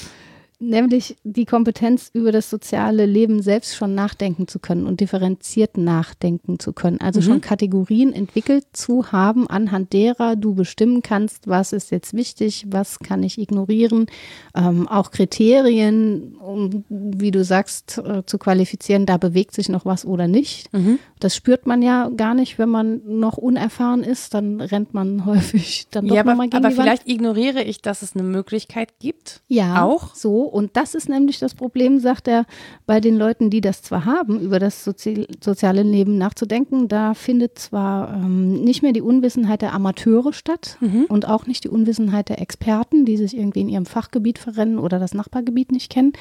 nämlich 0.60 1.18
die 1.24 1.46
Kompetenz 1.46 2.10
über 2.14 2.32
das 2.32 2.50
soziale 2.50 3.06
Leben 3.06 3.42
selbst 3.42 3.76
schon 3.76 3.96
nachdenken 3.96 4.48
zu 4.48 4.60
können 4.60 4.88
und 4.88 5.00
differenziert 5.00 5.78
nachdenken 5.78 6.60
zu 6.60 6.74
können. 6.74 7.00
Also 7.02 7.20
mhm. 7.20 7.26
schon 7.26 7.42
Kategorien 7.42 8.14
entwickelt 8.14 8.66
zu 8.74 9.12
haben, 9.12 9.48
anhand 9.48 9.94
derer 9.94 10.36
du 10.36 10.56
bestimmen 10.56 11.02
kannst, 11.02 11.48
was 11.48 11.74
ist 11.74 11.92
jetzt 11.92 12.14
wichtig, 12.14 12.66
was 12.70 13.00
kann 13.00 13.24
ich 13.24 13.38
ignorieren. 13.38 14.08
Ähm, 14.56 14.88
auch 14.88 15.12
Kriterien, 15.12 16.36
um, 16.36 16.86
wie 16.90 17.32
du 17.32 17.44
sagst, 17.44 17.98
äh, 17.98 18.26
zu 18.26 18.38
qualifizieren, 18.38 19.06
da 19.06 19.18
bewegt 19.18 19.54
sich 19.54 19.70
noch 19.70 19.86
was 19.86 20.06
oder 20.06 20.28
nicht. 20.28 20.72
Mhm. 20.74 21.00
Das 21.20 21.36
spürt 21.36 21.66
man 21.66 21.82
ja 21.82 22.10
gar 22.16 22.34
nicht, 22.34 22.58
wenn 22.60 22.70
man 22.70 23.02
noch 23.06 23.38
unerfahren 23.38 24.04
ist. 24.04 24.34
Dann 24.34 24.62
rennt 24.62 24.94
man 24.94 25.26
häufig 25.26 25.88
dann 25.92 26.08
doch 26.08 26.16
ja, 26.16 26.24
nochmal 26.24 26.50
gegen 26.50 26.64
aber 26.64 26.74
vielleicht 26.74 27.08
ignoriere 27.08 27.64
ich, 27.64 27.82
dass 27.82 28.02
es 28.02 28.16
eine 28.16 28.24
Möglichkeit 28.24 29.00
gibt. 29.00 29.42
Ja, 29.48 29.84
auch 29.84 30.16
so. 30.16 30.45
Und 30.46 30.76
das 30.78 30.96
ist 30.96 31.10
nämlich 31.10 31.40
das 31.40 31.54
Problem, 31.54 32.00
sagt 32.00 32.28
er, 32.28 32.46
bei 32.86 33.00
den 33.00 33.18
Leuten, 33.18 33.50
die 33.50 33.62
das 33.62 33.82
zwar 33.82 34.06
haben, 34.06 34.40
über 34.40 34.60
das 34.60 34.84
Sozi 34.84 35.28
soziale 35.44 35.84
Leben 35.84 36.18
nachzudenken. 36.18 36.88
Da 36.88 37.14
findet 37.14 37.60
zwar 37.60 38.14
ähm, 38.14 38.64
nicht 38.64 38.82
mehr 38.82 38.94
die 38.94 39.02
Unwissenheit 39.02 39.62
der 39.62 39.74
Amateure 39.74 40.34
statt 40.34 40.78
mhm. 40.80 41.06
und 41.10 41.28
auch 41.28 41.48
nicht 41.48 41.64
die 41.64 41.70
Unwissenheit 41.70 42.30
der 42.30 42.42
Experten, 42.42 43.06
die 43.06 43.18
sich 43.18 43.38
irgendwie 43.38 43.62
in 43.62 43.70
ihrem 43.70 43.86
Fachgebiet 43.86 44.40
verrennen 44.40 44.80
oder 44.80 45.00
das 45.00 45.14
Nachbargebiet 45.14 45.72
nicht 45.72 45.92
kennen. 45.92 46.14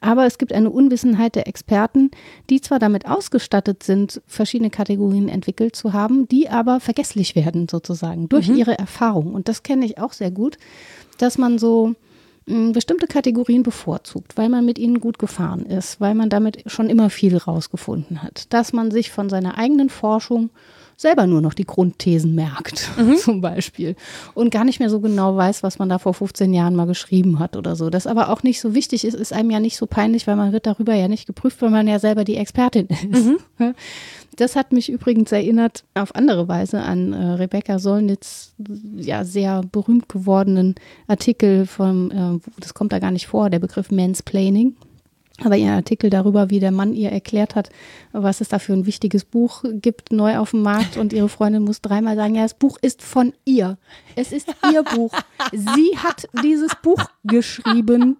Aber 0.00 0.26
es 0.26 0.38
gibt 0.38 0.52
eine 0.52 0.70
Unwissenheit 0.70 1.34
der 1.34 1.46
Experten, 1.46 2.10
die 2.50 2.60
zwar 2.60 2.78
damit 2.78 3.06
ausgestattet 3.06 3.82
sind, 3.82 4.22
verschiedene 4.26 4.70
Kategorien 4.70 5.28
entwickelt 5.28 5.76
zu 5.76 5.92
haben, 5.92 6.28
die 6.28 6.48
aber 6.48 6.80
vergesslich 6.80 7.34
werden 7.36 7.68
sozusagen 7.68 8.28
durch 8.28 8.48
mhm. 8.48 8.56
ihre 8.56 8.78
Erfahrung. 8.78 9.34
Und 9.34 9.48
das 9.48 9.62
kenne 9.62 9.84
ich 9.84 9.98
auch 9.98 10.12
sehr 10.12 10.30
gut, 10.30 10.56
dass 11.18 11.38
man 11.38 11.58
so 11.58 11.94
bestimmte 12.46 13.06
Kategorien 13.06 13.62
bevorzugt, 13.62 14.36
weil 14.36 14.48
man 14.48 14.64
mit 14.64 14.78
ihnen 14.78 15.00
gut 15.00 15.18
gefahren 15.18 15.64
ist, 15.64 16.00
weil 16.00 16.14
man 16.14 16.28
damit 16.28 16.64
schon 16.66 16.90
immer 16.90 17.10
viel 17.10 17.36
rausgefunden 17.36 18.22
hat, 18.22 18.52
dass 18.52 18.72
man 18.72 18.90
sich 18.90 19.10
von 19.10 19.28
seiner 19.28 19.58
eigenen 19.58 19.90
Forschung 19.90 20.50
selber 21.02 21.26
nur 21.26 21.42
noch 21.42 21.52
die 21.52 21.66
Grundthesen 21.66 22.34
merkt, 22.34 22.90
mhm. 22.98 23.16
zum 23.16 23.40
Beispiel. 23.40 23.94
Und 24.34 24.50
gar 24.50 24.64
nicht 24.64 24.80
mehr 24.80 24.88
so 24.88 25.00
genau 25.00 25.36
weiß, 25.36 25.62
was 25.62 25.78
man 25.78 25.88
da 25.88 25.98
vor 25.98 26.14
15 26.14 26.54
Jahren 26.54 26.74
mal 26.74 26.86
geschrieben 26.86 27.38
hat 27.38 27.56
oder 27.56 27.76
so. 27.76 27.90
Das 27.90 28.06
aber 28.06 28.30
auch 28.30 28.42
nicht 28.42 28.60
so 28.60 28.74
wichtig 28.74 29.04
ist, 29.04 29.14
ist 29.14 29.32
einem 29.32 29.50
ja 29.50 29.60
nicht 29.60 29.76
so 29.76 29.86
peinlich, 29.86 30.26
weil 30.26 30.36
man 30.36 30.52
wird 30.52 30.66
darüber 30.66 30.94
ja 30.94 31.08
nicht 31.08 31.26
geprüft, 31.26 31.60
weil 31.60 31.70
man 31.70 31.86
ja 31.86 31.98
selber 31.98 32.24
die 32.24 32.36
Expertin 32.36 32.86
ist. 33.10 33.26
Mhm. 33.58 33.74
Das 34.36 34.56
hat 34.56 34.72
mich 34.72 34.88
übrigens 34.90 35.30
erinnert 35.30 35.84
auf 35.92 36.14
andere 36.14 36.48
Weise 36.48 36.80
an 36.80 37.12
äh, 37.12 37.32
Rebecca 37.32 37.78
Solnitz, 37.78 38.54
ja, 38.96 39.24
sehr 39.24 39.60
berühmt 39.70 40.08
gewordenen 40.08 40.76
Artikel 41.06 41.66
vom, 41.66 42.10
äh, 42.10 42.50
das 42.58 42.72
kommt 42.72 42.92
da 42.92 42.98
gar 42.98 43.10
nicht 43.10 43.26
vor, 43.26 43.50
der 43.50 43.58
Begriff 43.58 43.90
Mansplaining. 43.90 44.74
Aber 45.44 45.56
ihr 45.56 45.72
Artikel 45.72 46.10
darüber, 46.10 46.50
wie 46.50 46.60
der 46.60 46.70
Mann 46.70 46.94
ihr 46.94 47.10
erklärt 47.10 47.54
hat, 47.54 47.70
was 48.12 48.40
es 48.40 48.48
da 48.48 48.58
für 48.58 48.72
ein 48.72 48.86
wichtiges 48.86 49.24
Buch 49.24 49.64
gibt, 49.72 50.12
neu 50.12 50.38
auf 50.38 50.50
dem 50.50 50.62
Markt 50.62 50.96
und 50.96 51.12
ihre 51.12 51.28
Freundin 51.28 51.62
muss 51.62 51.80
dreimal 51.80 52.16
sagen, 52.16 52.34
ja, 52.34 52.42
das 52.42 52.54
Buch 52.54 52.78
ist 52.80 53.02
von 53.02 53.32
ihr. 53.44 53.78
Es 54.16 54.32
ist 54.32 54.48
ihr 54.72 54.82
Buch. 54.82 55.12
Sie 55.52 55.98
hat 55.98 56.28
dieses 56.42 56.72
Buch 56.82 57.04
geschrieben, 57.24 58.18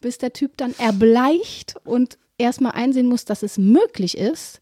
bis 0.00 0.18
der 0.18 0.32
Typ 0.32 0.56
dann 0.56 0.74
erbleicht 0.78 1.76
und 1.84 2.18
erstmal 2.38 2.72
einsehen 2.72 3.06
muss, 3.06 3.24
dass 3.24 3.42
es 3.42 3.58
möglich 3.58 4.16
ist, 4.18 4.60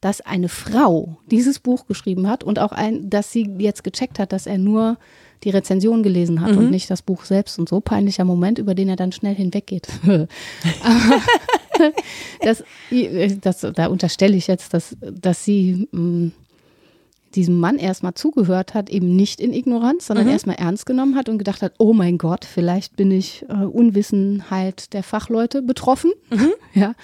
dass 0.00 0.20
eine 0.20 0.48
Frau 0.48 1.18
dieses 1.26 1.60
Buch 1.60 1.86
geschrieben 1.86 2.28
hat 2.28 2.42
und 2.42 2.58
auch 2.58 2.72
ein, 2.72 3.08
dass 3.08 3.30
sie 3.30 3.48
jetzt 3.58 3.84
gecheckt 3.84 4.18
hat, 4.18 4.32
dass 4.32 4.46
er 4.46 4.58
nur 4.58 4.98
die 5.44 5.50
Rezension 5.50 6.02
gelesen 6.02 6.40
hat 6.40 6.52
mhm. 6.52 6.58
und 6.58 6.70
nicht 6.70 6.90
das 6.90 7.02
Buch 7.02 7.24
selbst 7.24 7.58
und 7.58 7.68
so 7.68 7.80
peinlicher 7.80 8.24
Moment, 8.24 8.58
über 8.58 8.74
den 8.74 8.88
er 8.88 8.96
dann 8.96 9.12
schnell 9.12 9.34
hinweggeht. 9.34 9.88
das, 12.40 12.64
das, 13.40 13.66
da 13.74 13.86
unterstelle 13.86 14.36
ich 14.36 14.46
jetzt, 14.46 14.74
dass, 14.74 14.96
dass 15.00 15.44
sie 15.44 15.88
mh, 15.92 16.00
mm, 16.00 16.32
diesem 17.34 17.58
Mann 17.58 17.78
erstmal 17.78 18.14
zugehört 18.14 18.74
hat, 18.74 18.90
eben 18.90 19.16
nicht 19.16 19.40
in 19.40 19.52
Ignoranz, 19.52 20.06
sondern 20.06 20.26
mhm. 20.26 20.32
erstmal 20.32 20.56
ernst 20.56 20.86
genommen 20.86 21.16
hat 21.16 21.28
und 21.28 21.38
gedacht 21.38 21.62
hat, 21.62 21.74
oh 21.78 21.92
mein 21.92 22.18
Gott, 22.18 22.44
vielleicht 22.44 22.96
bin 22.96 23.10
ich 23.10 23.44
äh, 23.48 23.64
Unwissenheit 23.64 24.92
der 24.92 25.02
Fachleute 25.02 25.62
betroffen. 25.62 26.12
Mhm. 26.30 26.52
Ja. 26.74 26.94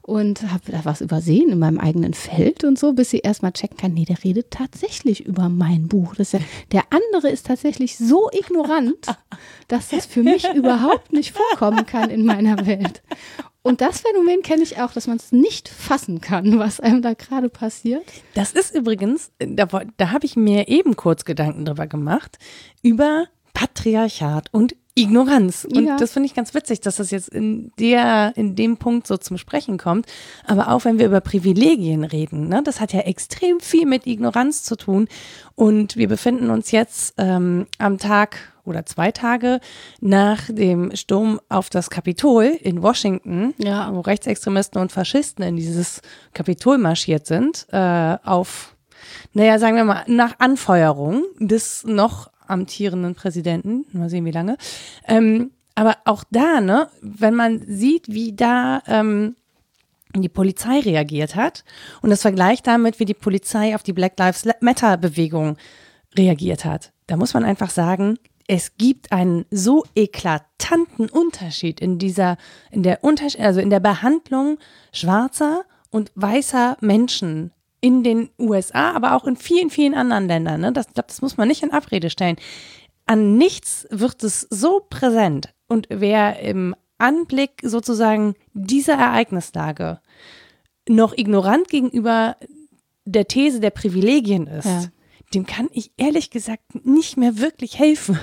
Und 0.00 0.50
habe 0.50 0.72
da 0.72 0.86
was 0.86 1.02
übersehen 1.02 1.50
in 1.50 1.58
meinem 1.58 1.78
eigenen 1.78 2.14
Feld 2.14 2.64
und 2.64 2.78
so, 2.78 2.94
bis 2.94 3.10
sie 3.10 3.18
erstmal 3.18 3.52
checken 3.52 3.76
kann, 3.76 3.92
nee, 3.92 4.06
der 4.06 4.24
redet 4.24 4.50
tatsächlich 4.50 5.26
über 5.26 5.50
mein 5.50 5.86
Buch. 5.86 6.14
Das 6.14 6.32
ja, 6.32 6.40
der 6.72 6.84
andere 6.88 7.28
ist 7.30 7.46
tatsächlich 7.46 7.98
so 7.98 8.30
ignorant, 8.32 9.06
dass 9.68 9.90
das 9.90 10.06
für 10.06 10.22
mich 10.22 10.48
überhaupt 10.54 11.12
nicht 11.12 11.36
vorkommen 11.36 11.84
kann 11.84 12.08
in 12.08 12.24
meiner 12.24 12.64
Welt. 12.64 13.02
Und 13.68 13.82
das 13.82 14.00
Phänomen 14.00 14.40
kenne 14.40 14.62
ich 14.62 14.80
auch, 14.80 14.94
dass 14.94 15.06
man 15.08 15.18
es 15.18 15.30
nicht 15.30 15.68
fassen 15.68 16.22
kann, 16.22 16.58
was 16.58 16.80
einem 16.80 17.02
da 17.02 17.12
gerade 17.12 17.50
passiert. 17.50 18.02
Das 18.32 18.52
ist 18.52 18.74
übrigens, 18.74 19.30
da, 19.38 19.66
da 19.66 20.10
habe 20.10 20.24
ich 20.24 20.36
mir 20.36 20.68
eben 20.68 20.96
kurz 20.96 21.26
Gedanken 21.26 21.66
drüber 21.66 21.86
gemacht, 21.86 22.38
über 22.80 23.26
Patriarchat 23.52 24.48
und 24.52 24.74
Ignoranz. 24.98 25.64
Und 25.64 25.86
ja. 25.86 25.96
das 25.96 26.12
finde 26.12 26.26
ich 26.26 26.34
ganz 26.34 26.54
witzig, 26.54 26.80
dass 26.80 26.96
das 26.96 27.10
jetzt 27.10 27.28
in 27.28 27.72
der, 27.78 28.32
in 28.36 28.54
dem 28.54 28.76
Punkt 28.76 29.06
so 29.06 29.16
zum 29.16 29.38
Sprechen 29.38 29.78
kommt. 29.78 30.06
Aber 30.46 30.70
auch 30.70 30.84
wenn 30.84 30.98
wir 30.98 31.06
über 31.06 31.20
Privilegien 31.20 32.04
reden, 32.04 32.48
ne, 32.48 32.62
das 32.62 32.80
hat 32.80 32.92
ja 32.92 33.00
extrem 33.00 33.60
viel 33.60 33.86
mit 33.86 34.06
Ignoranz 34.06 34.62
zu 34.62 34.76
tun. 34.76 35.08
Und 35.54 35.96
wir 35.96 36.08
befinden 36.08 36.50
uns 36.50 36.70
jetzt 36.70 37.14
ähm, 37.18 37.66
am 37.78 37.98
Tag 37.98 38.38
oder 38.68 38.86
zwei 38.86 39.10
Tage 39.10 39.60
nach 40.00 40.42
dem 40.48 40.94
Sturm 40.94 41.40
auf 41.48 41.70
das 41.70 41.90
Kapitol 41.90 42.44
in 42.44 42.82
Washington, 42.82 43.54
ja. 43.58 43.92
wo 43.92 44.00
Rechtsextremisten 44.00 44.80
und 44.80 44.92
Faschisten 44.92 45.44
in 45.44 45.56
dieses 45.56 46.02
Kapitol 46.34 46.78
marschiert 46.78 47.26
sind, 47.26 47.66
äh, 47.72 48.16
auf, 48.22 48.76
naja, 49.32 49.58
sagen 49.58 49.76
wir 49.76 49.84
mal, 49.84 50.04
nach 50.06 50.38
Anfeuerung 50.38 51.24
des 51.38 51.84
noch 51.84 52.30
amtierenden 52.48 53.14
Präsidenten, 53.14 53.86
mal 53.92 54.10
sehen 54.10 54.24
wie 54.24 54.30
lange. 54.30 54.56
Ähm, 55.06 55.50
aber 55.74 55.96
auch 56.04 56.24
da, 56.30 56.60
ne, 56.60 56.88
wenn 57.00 57.34
man 57.34 57.62
sieht, 57.66 58.08
wie 58.08 58.34
da 58.34 58.82
ähm, 58.86 59.36
die 60.14 60.28
Polizei 60.28 60.80
reagiert 60.80 61.36
hat 61.36 61.64
und 62.02 62.10
das 62.10 62.22
vergleicht 62.22 62.66
damit, 62.66 62.98
wie 62.98 63.04
die 63.04 63.14
Polizei 63.14 63.74
auf 63.74 63.82
die 63.82 63.92
Black 63.92 64.18
Lives 64.18 64.44
Matter 64.60 64.96
Bewegung 64.96 65.56
reagiert 66.16 66.64
hat, 66.64 66.92
da 67.06 67.16
muss 67.16 67.34
man 67.34 67.44
einfach 67.44 67.70
sagen, 67.70 68.18
es 68.48 68.76
gibt 68.78 69.12
einen 69.12 69.44
so 69.50 69.84
eklatanten 69.94 71.08
Unterschied 71.10 71.80
in 71.80 71.98
dieser, 71.98 72.38
in 72.70 72.82
der 72.82 73.04
Unterschied, 73.04 73.40
also 73.40 73.60
in 73.60 73.70
der 73.70 73.80
Behandlung 73.80 74.58
schwarzer 74.92 75.64
und 75.90 76.10
weißer 76.14 76.78
Menschen 76.80 77.52
in 77.80 78.02
den 78.02 78.30
USA, 78.38 78.92
aber 78.92 79.14
auch 79.14 79.24
in 79.24 79.36
vielen, 79.36 79.70
vielen 79.70 79.94
anderen 79.94 80.26
Ländern. 80.26 80.60
Ne? 80.60 80.72
Das, 80.72 80.86
das 80.94 81.22
muss 81.22 81.36
man 81.36 81.48
nicht 81.48 81.62
in 81.62 81.72
Abrede 81.72 82.10
stellen. 82.10 82.36
An 83.06 83.36
nichts 83.36 83.86
wird 83.90 84.22
es 84.24 84.46
so 84.50 84.80
präsent. 84.88 85.54
Und 85.66 85.86
wer 85.90 86.40
im 86.40 86.74
Anblick 86.98 87.60
sozusagen 87.62 88.34
dieser 88.52 88.94
Ereignislage 88.94 90.00
noch 90.88 91.16
ignorant 91.16 91.68
gegenüber 91.68 92.36
der 93.04 93.28
These 93.28 93.60
der 93.60 93.70
Privilegien 93.70 94.46
ist, 94.46 94.66
ja 94.66 94.84
dem 95.34 95.46
kann 95.46 95.68
ich 95.72 95.92
ehrlich 95.96 96.30
gesagt 96.30 96.84
nicht 96.84 97.16
mehr 97.16 97.38
wirklich 97.38 97.78
helfen. 97.78 98.18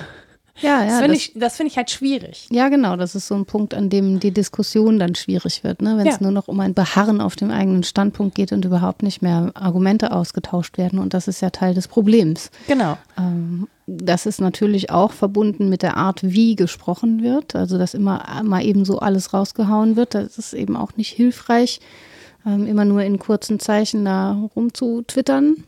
Ja, 0.60 0.82
ja. 0.82 0.88
Das 0.88 1.00
finde 1.00 1.16
ich, 1.16 1.32
das 1.34 1.56
find 1.56 1.70
ich 1.70 1.76
halt 1.76 1.90
schwierig. 1.90 2.46
Ja, 2.50 2.68
genau. 2.68 2.96
Das 2.96 3.14
ist 3.14 3.26
so 3.26 3.34
ein 3.34 3.44
Punkt, 3.44 3.74
an 3.74 3.90
dem 3.90 4.20
die 4.20 4.30
Diskussion 4.30 4.98
dann 4.98 5.14
schwierig 5.14 5.64
wird, 5.64 5.82
ne? 5.82 5.96
wenn 5.98 6.06
es 6.06 6.16
ja. 6.16 6.22
nur 6.22 6.32
noch 6.32 6.48
um 6.48 6.58
ein 6.60 6.74
Beharren 6.74 7.20
auf 7.20 7.36
dem 7.36 7.50
eigenen 7.50 7.82
Standpunkt 7.82 8.34
geht 8.34 8.52
und 8.52 8.64
überhaupt 8.64 9.02
nicht 9.02 9.22
mehr 9.22 9.50
Argumente 9.54 10.12
ausgetauscht 10.12 10.78
werden. 10.78 10.98
Und 10.98 11.14
das 11.14 11.28
ist 11.28 11.42
ja 11.42 11.50
Teil 11.50 11.74
des 11.74 11.88
Problems. 11.88 12.50
Genau. 12.66 12.96
Ähm, 13.18 13.68
das 13.86 14.26
ist 14.26 14.40
natürlich 14.40 14.90
auch 14.90 15.12
verbunden 15.12 15.68
mit 15.68 15.82
der 15.82 15.96
Art, 15.96 16.22
wie 16.22 16.56
gesprochen 16.56 17.22
wird. 17.22 17.54
Also, 17.54 17.78
dass 17.78 17.94
immer 17.94 18.42
mal 18.42 18.64
eben 18.64 18.84
so 18.84 18.98
alles 18.98 19.32
rausgehauen 19.32 19.96
wird. 19.96 20.14
Das 20.14 20.38
ist 20.38 20.54
eben 20.54 20.76
auch 20.76 20.96
nicht 20.96 21.10
hilfreich, 21.10 21.80
ähm, 22.44 22.66
immer 22.66 22.84
nur 22.84 23.02
in 23.02 23.18
kurzen 23.18 23.60
Zeichen 23.60 24.04
da 24.04 24.32
rumzutwittern. 24.56 25.64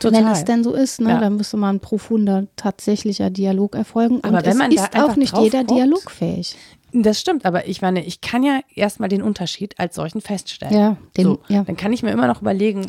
Total. 0.00 0.24
Wenn 0.24 0.32
es 0.32 0.44
denn 0.44 0.64
so 0.64 0.74
ist, 0.74 1.00
ne, 1.00 1.10
ja. 1.10 1.20
dann 1.20 1.36
müsste 1.36 1.56
mal 1.56 1.70
ein 1.70 1.80
profunder 1.80 2.46
tatsächlicher 2.56 3.30
Dialog 3.30 3.74
erfolgen. 3.74 4.16
Und 4.16 4.26
aber 4.26 4.44
wenn 4.44 4.56
man 4.56 4.72
ist 4.72 4.96
auch 4.96 5.16
nicht 5.16 5.36
jeder 5.36 5.64
guckt, 5.64 5.78
dialogfähig. 5.78 6.56
Das 6.92 7.20
stimmt, 7.20 7.44
aber 7.44 7.68
ich 7.68 7.82
meine, 7.82 8.02
ich 8.04 8.22
kann 8.22 8.42
ja 8.42 8.60
erstmal 8.74 9.10
den 9.10 9.20
Unterschied 9.20 9.78
als 9.78 9.94
solchen 9.94 10.22
feststellen. 10.22 10.74
Ja, 10.74 10.96
den, 11.18 11.24
so, 11.24 11.38
ja. 11.48 11.62
Dann 11.62 11.76
kann 11.76 11.92
ich 11.92 12.02
mir 12.02 12.10
immer 12.12 12.26
noch 12.26 12.40
überlegen, 12.40 12.86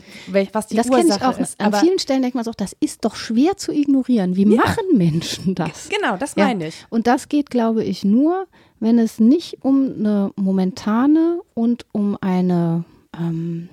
was 0.54 0.68
die 0.68 0.78
das 0.78 0.90
Ursache 0.90 1.20
ich 1.20 1.26
auch. 1.26 1.38
ist. 1.38 1.60
An 1.60 1.74
vielen 1.74 2.00
Stellen 2.00 2.22
denkt 2.22 2.36
man 2.36 2.46
so, 2.46 2.52
das 2.56 2.76
ist 2.80 3.04
doch 3.04 3.16
schwer 3.16 3.58
zu 3.58 3.74
ignorieren. 3.74 4.38
Wie 4.38 4.44
ja. 4.44 4.62
machen 4.62 4.86
Menschen 4.98 5.54
das? 5.54 5.90
Genau, 5.90 6.16
das 6.16 6.38
meine 6.38 6.64
ja. 6.64 6.70
ich. 6.70 6.86
Und 6.90 7.08
das 7.08 7.28
geht, 7.28 7.50
glaube 7.50 7.84
ich, 7.84 8.06
nur, 8.06 8.48
wenn 8.80 9.00
es 9.00 9.20
nicht 9.20 9.58
um 9.66 9.94
eine 10.00 10.32
momentane 10.38 11.42
und 11.54 11.86
um 11.92 12.18
eine 12.22 12.86
ähm, 13.18 13.68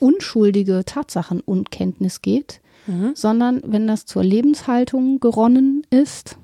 unschuldige 0.00 0.84
Tatsachenunkenntnis 0.84 2.22
geht, 2.22 2.60
mhm. 2.86 3.12
sondern 3.14 3.62
wenn 3.64 3.86
das 3.86 4.06
zur 4.06 4.22
Lebenshaltung 4.22 5.20
geronnen 5.20 5.86
ist 5.90 6.38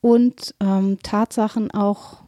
und 0.00 0.54
ähm, 0.60 0.98
Tatsachen 1.02 1.70
auch 1.70 2.18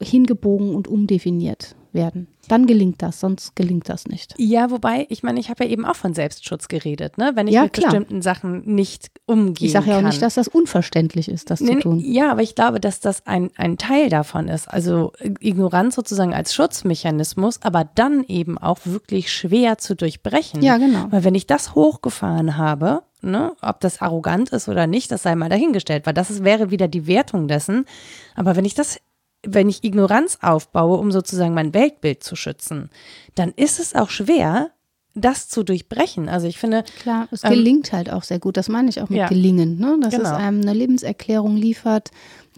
hingebogen 0.00 0.74
und 0.74 0.88
umdefiniert 0.88 1.74
werden. 1.92 2.28
Dann 2.48 2.66
gelingt 2.66 3.02
das, 3.02 3.20
sonst 3.20 3.54
gelingt 3.56 3.88
das 3.88 4.06
nicht. 4.06 4.34
Ja, 4.38 4.70
wobei, 4.70 5.06
ich 5.10 5.22
meine, 5.22 5.38
ich 5.38 5.50
habe 5.50 5.64
ja 5.64 5.70
eben 5.70 5.84
auch 5.84 5.96
von 5.96 6.14
Selbstschutz 6.14 6.68
geredet, 6.68 7.18
ne? 7.18 7.32
wenn 7.34 7.46
ich 7.46 7.54
ja, 7.54 7.64
mit 7.64 7.74
klar. 7.74 7.90
bestimmten 7.90 8.22
Sachen 8.22 8.62
nicht 8.74 9.10
umgehen 9.26 9.66
Ich 9.66 9.72
sage 9.72 9.90
ja 9.90 9.98
auch 9.98 10.02
nicht, 10.02 10.22
dass 10.22 10.34
das 10.34 10.48
unverständlich 10.48 11.28
ist, 11.28 11.50
das 11.50 11.60
nee, 11.60 11.74
zu 11.74 11.80
tun. 11.80 12.00
Ja, 12.00 12.30
aber 12.30 12.42
ich 12.42 12.54
glaube, 12.54 12.80
dass 12.80 13.00
das 13.00 13.26
ein, 13.26 13.50
ein 13.56 13.76
Teil 13.76 14.08
davon 14.08 14.48
ist. 14.48 14.66
Also 14.68 15.12
Ignoranz 15.40 15.94
sozusagen 15.94 16.32
als 16.32 16.54
Schutzmechanismus, 16.54 17.60
aber 17.62 17.88
dann 17.94 18.24
eben 18.24 18.56
auch 18.56 18.78
wirklich 18.84 19.32
schwer 19.32 19.78
zu 19.78 19.94
durchbrechen. 19.94 20.62
Ja, 20.62 20.78
genau. 20.78 21.06
Weil 21.10 21.24
wenn 21.24 21.34
ich 21.34 21.46
das 21.46 21.74
hochgefahren 21.74 22.56
habe, 22.56 23.02
Ne? 23.20 23.56
Ob 23.62 23.80
das 23.80 24.00
arrogant 24.00 24.50
ist 24.50 24.68
oder 24.68 24.86
nicht, 24.86 25.10
das 25.10 25.24
sei 25.24 25.34
mal 25.34 25.48
dahingestellt, 25.48 26.06
weil 26.06 26.14
das 26.14 26.30
ist, 26.30 26.44
wäre 26.44 26.70
wieder 26.70 26.86
die 26.86 27.08
Wertung 27.08 27.48
dessen. 27.48 27.84
Aber 28.36 28.54
wenn 28.54 28.64
ich 28.64 28.74
das 28.74 29.00
wenn 29.46 29.68
ich 29.68 29.84
Ignoranz 29.84 30.38
aufbaue, 30.42 30.98
um 30.98 31.12
sozusagen 31.12 31.54
mein 31.54 31.74
Weltbild 31.74 32.22
zu 32.22 32.36
schützen, 32.36 32.90
dann 33.34 33.52
ist 33.56 33.78
es 33.78 33.94
auch 33.94 34.10
schwer, 34.10 34.70
das 35.14 35.48
zu 35.48 35.62
durchbrechen. 35.62 36.28
Also 36.28 36.46
ich 36.46 36.58
finde. 36.58 36.84
Klar, 37.00 37.28
es 37.30 37.44
ähm, 37.44 37.50
gelingt 37.50 37.92
halt 37.92 38.10
auch 38.10 38.22
sehr 38.22 38.38
gut. 38.38 38.56
Das 38.56 38.68
meine 38.68 38.88
ich 38.88 39.00
auch 39.00 39.08
mit 39.08 39.18
ja, 39.18 39.28
gelingen, 39.28 39.78
ne? 39.78 39.98
dass 40.00 40.14
genau. 40.14 40.30
es 40.30 40.34
einem 40.34 40.60
eine 40.60 40.72
Lebenserklärung 40.74 41.56
liefert, 41.56 42.10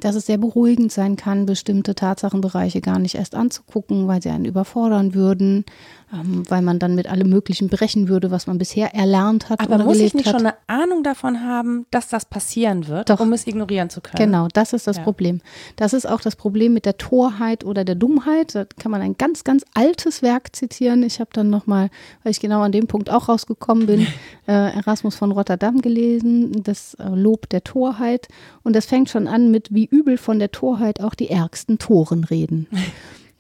dass 0.05 0.15
es 0.15 0.27
sehr 0.27 0.39
beruhigend 0.39 0.93
sein 0.93 1.17
kann, 1.17 1.47
bestimmte 1.47 1.95
Tatsachenbereiche 1.95 2.81
gar 2.81 2.99
nicht 2.99 3.15
erst 3.15 3.35
anzugucken, 3.35 4.09
weil 4.09 4.23
sie 4.23 4.31
einen 4.31 4.45
überfordern 4.45 5.15
würden 5.15 5.65
ähm, 6.13 6.43
weil 6.49 6.63
man 6.63 6.79
dann 6.79 6.95
mit 6.95 7.09
allem 7.09 7.29
Möglichen 7.29 7.69
brechen 7.69 8.09
würde, 8.09 8.31
was 8.31 8.47
man 8.47 8.59
bisher 8.59 8.95
erlernt 8.95 9.49
hat. 9.49 9.61
Aber 9.61 9.77
oder 9.77 9.85
muss 9.85 9.99
ich 9.99 10.13
nicht 10.13 10.27
hat. 10.27 10.35
schon 10.35 10.47
eine 10.47 10.57
Ahnung 10.67 11.05
davon 11.05 11.43
haben, 11.43 11.87
dass 11.91 12.09
das 12.09 12.25
passieren 12.25 12.89
wird, 12.89 13.11
Doch. 13.11 13.21
um 13.21 13.33
es 13.33 13.47
ignorieren 13.47 13.91
zu 13.91 14.01
können? 14.01 14.17
Genau, 14.17 14.49
das 14.53 14.73
ist 14.73 14.87
das 14.87 14.97
ja. 14.97 15.03
Problem. 15.05 15.41
Das 15.77 15.93
ist 15.93 16.09
auch 16.09 16.21
das 16.21 16.35
Problem 16.35 16.75
mit 16.75 16.85
der 16.85 16.99
Torheit 16.99 17.65
oder 17.65 17.85
der 17.85 17.95
Dummheit. 17.95 18.55
Da 18.55 18.65
kann 18.65 18.91
man 18.91 19.03
ein 19.03 19.17
ganz, 19.19 19.45
ganz 19.45 19.65
altes 19.75 20.21
Werk 20.21 20.55
zitieren. 20.57 21.05
Ich 21.05 21.21
habe 21.21 21.31
dann 21.33 21.49
nochmal, 21.49 21.91
weil 22.25 22.33
ich 22.33 22.41
genau 22.41 22.63
an 22.63 22.73
dem 22.73 22.89
Punkt 22.89 23.09
auch 23.09 23.29
rausgekommen 23.29 23.87
bin, 23.87 24.07
äh, 24.49 24.75
Erasmus 24.75 25.15
von 25.15 25.31
Rotterdam 25.31 25.81
gelesen, 25.81 26.65
das 26.65 26.95
äh, 26.95 27.09
Lob 27.09 27.49
der 27.51 27.63
Torheit. 27.63 28.27
Und 28.65 28.75
das 28.75 28.87
fängt 28.87 29.11
schon 29.11 29.29
an 29.29 29.53
mit, 29.53 29.73
wie 29.73 29.85
übel 29.91 30.17
von 30.17 30.39
der 30.39 30.51
Torheit 30.51 31.01
auch 31.01 31.15
die 31.15 31.31
ärgsten 31.31 31.79
Toren 31.79 32.25
reden. 32.25 32.67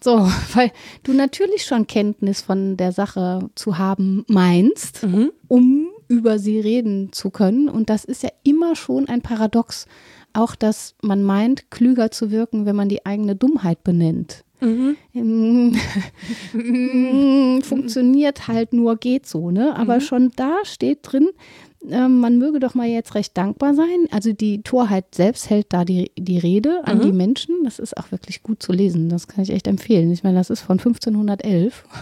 So, 0.02 0.26
weil 0.54 0.72
du 1.02 1.12
natürlich 1.12 1.64
schon 1.64 1.86
Kenntnis 1.86 2.40
von 2.40 2.78
der 2.78 2.90
Sache 2.90 3.50
zu 3.54 3.76
haben 3.76 4.24
meinst, 4.28 5.02
mhm. 5.02 5.30
um 5.46 5.88
über 6.08 6.38
sie 6.38 6.58
reden 6.58 7.12
zu 7.12 7.28
können. 7.28 7.68
Und 7.68 7.90
das 7.90 8.06
ist 8.06 8.22
ja 8.22 8.30
immer 8.42 8.76
schon 8.76 9.08
ein 9.08 9.20
Paradox. 9.20 9.84
Auch, 10.32 10.54
dass 10.54 10.94
man 11.02 11.22
meint, 11.22 11.70
klüger 11.70 12.10
zu 12.10 12.30
wirken, 12.30 12.64
wenn 12.64 12.76
man 12.76 12.88
die 12.88 13.04
eigene 13.04 13.36
Dummheit 13.36 13.84
benennt. 13.84 14.42
Mhm. 14.60 14.96
Funktioniert 17.62 18.48
halt 18.48 18.72
nur, 18.72 18.96
geht 18.96 19.26
so, 19.26 19.50
ne? 19.50 19.76
Aber 19.76 19.96
mhm. 19.96 20.00
schon 20.00 20.30
da 20.36 20.56
steht 20.64 21.00
drin, 21.02 21.28
ähm, 21.28 21.34
man 21.82 22.38
möge 22.38 22.60
doch 22.60 22.74
mal 22.74 22.86
jetzt 22.86 23.14
recht 23.14 23.36
dankbar 23.36 23.74
sein. 23.74 24.06
Also 24.10 24.32
die 24.32 24.62
Torheit 24.62 25.14
selbst 25.14 25.48
hält 25.48 25.72
da 25.72 25.84
die, 25.84 26.12
die 26.18 26.38
Rede 26.38 26.82
an 26.84 26.98
mhm. 26.98 27.02
die 27.02 27.12
Menschen. 27.12 27.64
Das 27.64 27.78
ist 27.78 27.96
auch 27.96 28.12
wirklich 28.12 28.42
gut 28.42 28.62
zu 28.62 28.72
lesen. 28.72 29.08
Das 29.08 29.28
kann 29.28 29.42
ich 29.42 29.50
echt 29.50 29.66
empfehlen. 29.66 30.10
Ich 30.12 30.22
meine, 30.22 30.36
das 30.36 30.50
ist 30.50 30.60
von 30.60 30.78
1511. 30.78 31.84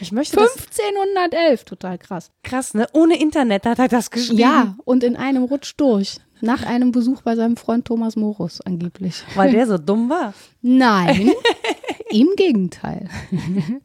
Ich 0.00 0.12
möchte 0.12 0.38
1511, 0.38 1.64
total 1.64 1.98
krass. 1.98 2.30
Krass, 2.44 2.74
ne? 2.74 2.86
Ohne 2.92 3.20
Internet 3.20 3.66
hat 3.66 3.78
er 3.78 3.88
das 3.88 4.10
geschrieben. 4.10 4.38
Ja, 4.38 4.76
und 4.84 5.02
in 5.02 5.16
einem 5.16 5.42
Rutsch 5.44 5.74
durch. 5.76 6.18
Nach 6.40 6.62
einem 6.62 6.92
Besuch 6.92 7.22
bei 7.22 7.34
seinem 7.34 7.56
Freund 7.56 7.84
Thomas 7.84 8.14
Morus 8.14 8.60
angeblich. 8.60 9.24
Weil 9.34 9.50
der 9.50 9.66
so 9.66 9.76
dumm 9.76 10.08
war? 10.08 10.34
Nein, 10.62 11.32
im 12.10 12.28
Gegenteil. 12.36 13.08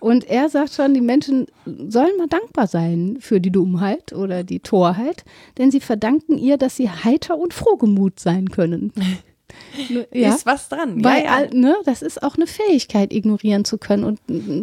Und 0.00 0.24
er 0.28 0.48
sagt 0.48 0.74
schon, 0.74 0.94
die 0.94 1.00
Menschen 1.00 1.46
sollen 1.64 2.16
mal 2.18 2.28
dankbar 2.28 2.66
sein 2.66 3.18
für 3.20 3.40
die 3.40 3.50
Dummheit 3.50 4.12
oder 4.12 4.44
die 4.44 4.60
Torheit, 4.60 5.24
denn 5.58 5.70
sie 5.70 5.80
verdanken 5.80 6.38
ihr, 6.38 6.56
dass 6.56 6.76
sie 6.76 6.88
heiter 6.88 7.38
und 7.38 7.54
frohgemut 7.54 8.18
sein 8.20 8.50
können. 8.50 8.92
Ja? 10.12 10.34
Ist 10.34 10.46
was 10.46 10.68
dran. 10.68 11.02
Weil, 11.02 11.24
ja, 11.24 11.42
ja. 11.42 11.48
Ne, 11.52 11.74
das 11.84 12.02
ist 12.02 12.22
auch 12.22 12.36
eine 12.36 12.46
Fähigkeit, 12.46 13.12
ignorieren 13.12 13.64
zu 13.64 13.78
können. 13.78 14.04
Und 14.04 14.20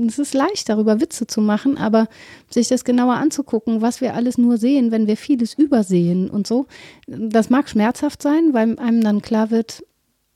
es 0.08 0.20
ist 0.20 0.34
leicht, 0.34 0.70
darüber 0.70 1.00
Witze 1.02 1.28
zu 1.28 1.42
machen, 1.42 1.78
aber 1.78 2.08
sich 2.50 2.68
das 2.68 2.86
genauer 2.86 3.16
anzugucken, 3.16 3.82
was 3.82 4.02
wir 4.02 4.14
alles 4.14 4.38
nur 4.38 4.58
sehen, 4.58 4.92
wenn 4.92 5.08
wir 5.08 5.18
vieles 5.18 5.54
übersehen 5.54 6.30
und 6.30 6.48
so, 6.48 6.68
das 7.08 7.50
mag 7.50 7.70
schmerzhaft 7.70 8.22
sein, 8.22 8.54
weil 8.54 8.78
einem 8.80 9.02
dann 9.02 9.22
klar 9.22 9.52
wird, 9.52 9.84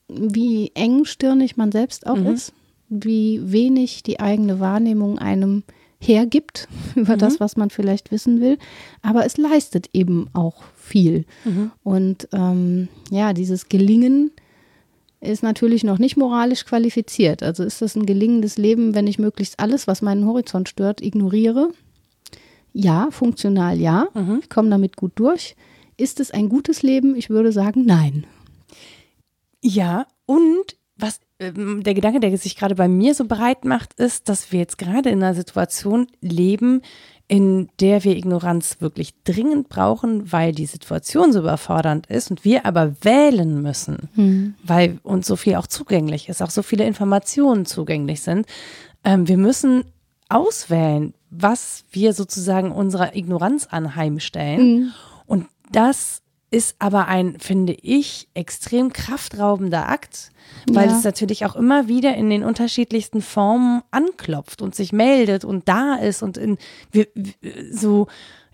wie 0.07 0.71
engstirnig 0.75 1.57
man 1.57 1.71
selbst 1.71 2.05
auch 2.05 2.17
mhm. 2.17 2.27
ist, 2.27 2.53
wie 2.91 3.39
wenig 3.43 4.04
die 4.04 4.19
eigene 4.19 4.60
Wahrnehmung 4.60 5.17
einem 5.17 5.63
hergibt 5.99 6.67
über 6.95 7.15
mhm. 7.15 7.19
das, 7.19 7.39
was 7.39 7.58
man 7.58 7.69
vielleicht 7.69 8.12
wissen 8.12 8.41
will. 8.41 8.58
Aber 9.01 9.25
es 9.25 9.38
leistet 9.38 9.89
eben 9.93 10.27
auch 10.34 10.63
viel. 10.75 11.25
Mhm. 11.45 11.71
Und 11.84 12.27
ähm, 12.34 12.89
ja, 13.10 13.34
dieses 13.34 13.69
Gelingen 13.69 14.32
ist 15.21 15.43
natürlich 15.43 15.84
noch 15.84 15.99
nicht 15.99 16.17
moralisch 16.17 16.65
qualifiziert. 16.65 17.43
Also 17.43 17.63
ist 17.63 17.82
das 17.82 17.95
ein 17.95 18.06
gelingendes 18.06 18.58
Leben, 18.58 18.95
wenn 18.95 19.08
ich 19.08 19.19
möglichst 19.19 19.60
alles, 19.60 19.88
was 19.88 20.01
meinen 20.01 20.25
Horizont 20.25 20.67
stört, 20.67 21.01
ignoriere? 21.01 21.69
Ja, 22.73 23.10
funktional 23.12 23.80
ja. 23.80 24.08
Mhm. 24.13 24.39
Ich 24.41 24.49
komme 24.49 24.69
damit 24.69 24.97
gut 24.97 25.12
durch. 25.15 25.56
Ist 25.95 26.19
es 26.19 26.32
ein 26.32 26.49
gutes 26.49 26.82
Leben? 26.82 27.15
Ich 27.15 27.30
würde 27.30 27.51
sagen, 27.51 27.86
nein. 27.86 28.25
Ja, 29.62 30.08
und 30.25 30.75
was 31.02 31.20
ähm, 31.40 31.84
der 31.84 31.94
Gedanke, 31.94 32.20
der 32.20 32.38
sich 32.38 32.56
gerade 32.56 32.76
bei 32.76 32.88
mir 32.88 33.16
so 33.16 33.26
bereit 33.26 33.66
macht, 33.66 33.94
ist, 33.96 34.30
dass 34.30 34.52
wir 34.52 34.60
jetzt 34.60 34.78
gerade 34.78 35.10
in 35.10 35.24
einer 35.24 35.34
Situation 35.34 36.08
leben, 36.22 36.82
in 37.28 37.70
der 37.80 38.04
wir 38.04 38.18
Ignoranz 38.18 38.82
wirklich 38.82 39.14
dringend 39.24 39.70
brauchen, 39.70 40.32
weil 40.34 40.52
die 40.52 40.66
Situation 40.66 41.32
so 41.32 41.40
überfordernd 41.40 42.08
ist 42.08 42.30
und 42.30 42.44
wir 42.44 42.66
aber 42.66 42.94
wählen 43.04 43.62
müssen, 43.62 44.10
mhm. 44.16 44.56
weil 44.64 45.00
uns 45.04 45.28
so 45.28 45.38
viel 45.38 45.56
auch 45.56 45.68
zugänglich 45.68 46.28
ist, 46.28 46.42
auch 46.42 46.50
so 46.50 46.62
viele 46.62 46.84
Informationen 46.86 47.66
zugänglich 47.66 48.22
sind. 48.22 48.48
Ähm, 49.06 49.30
wir 49.30 49.38
müssen 49.38 49.86
auswählen, 50.28 51.14
was 51.30 51.86
wir 51.92 52.14
sozusagen 52.14 52.72
unserer 52.72 53.16
Ignoranz 53.16 53.68
anheimstellen. 53.68 54.62
Mhm. 54.62 54.92
Und 55.26 55.48
das 55.72 56.22
ist 56.52 56.76
aber 56.80 57.08
ein, 57.08 57.40
finde 57.40 57.74
ich, 57.82 58.28
extrem 58.34 58.92
kraftraubender 58.92 59.88
Akt, 59.88 60.32
weil 60.70 60.90
ja. 60.90 60.98
es 60.98 61.04
natürlich 61.06 61.46
auch 61.46 61.56
immer 61.56 61.88
wieder 61.88 62.14
in 62.16 62.30
den 62.30 62.44
unterschiedlichsten 62.44 63.22
Formen 63.22 63.82
anklopft 63.90 64.62
und 64.62 64.76
sich 64.76 64.92
meldet 64.92 65.46
und 65.46 65.70
da 65.70 65.96
ist 65.96 66.22
und 66.22 66.38
in 66.38 66.58
so, 67.72 68.08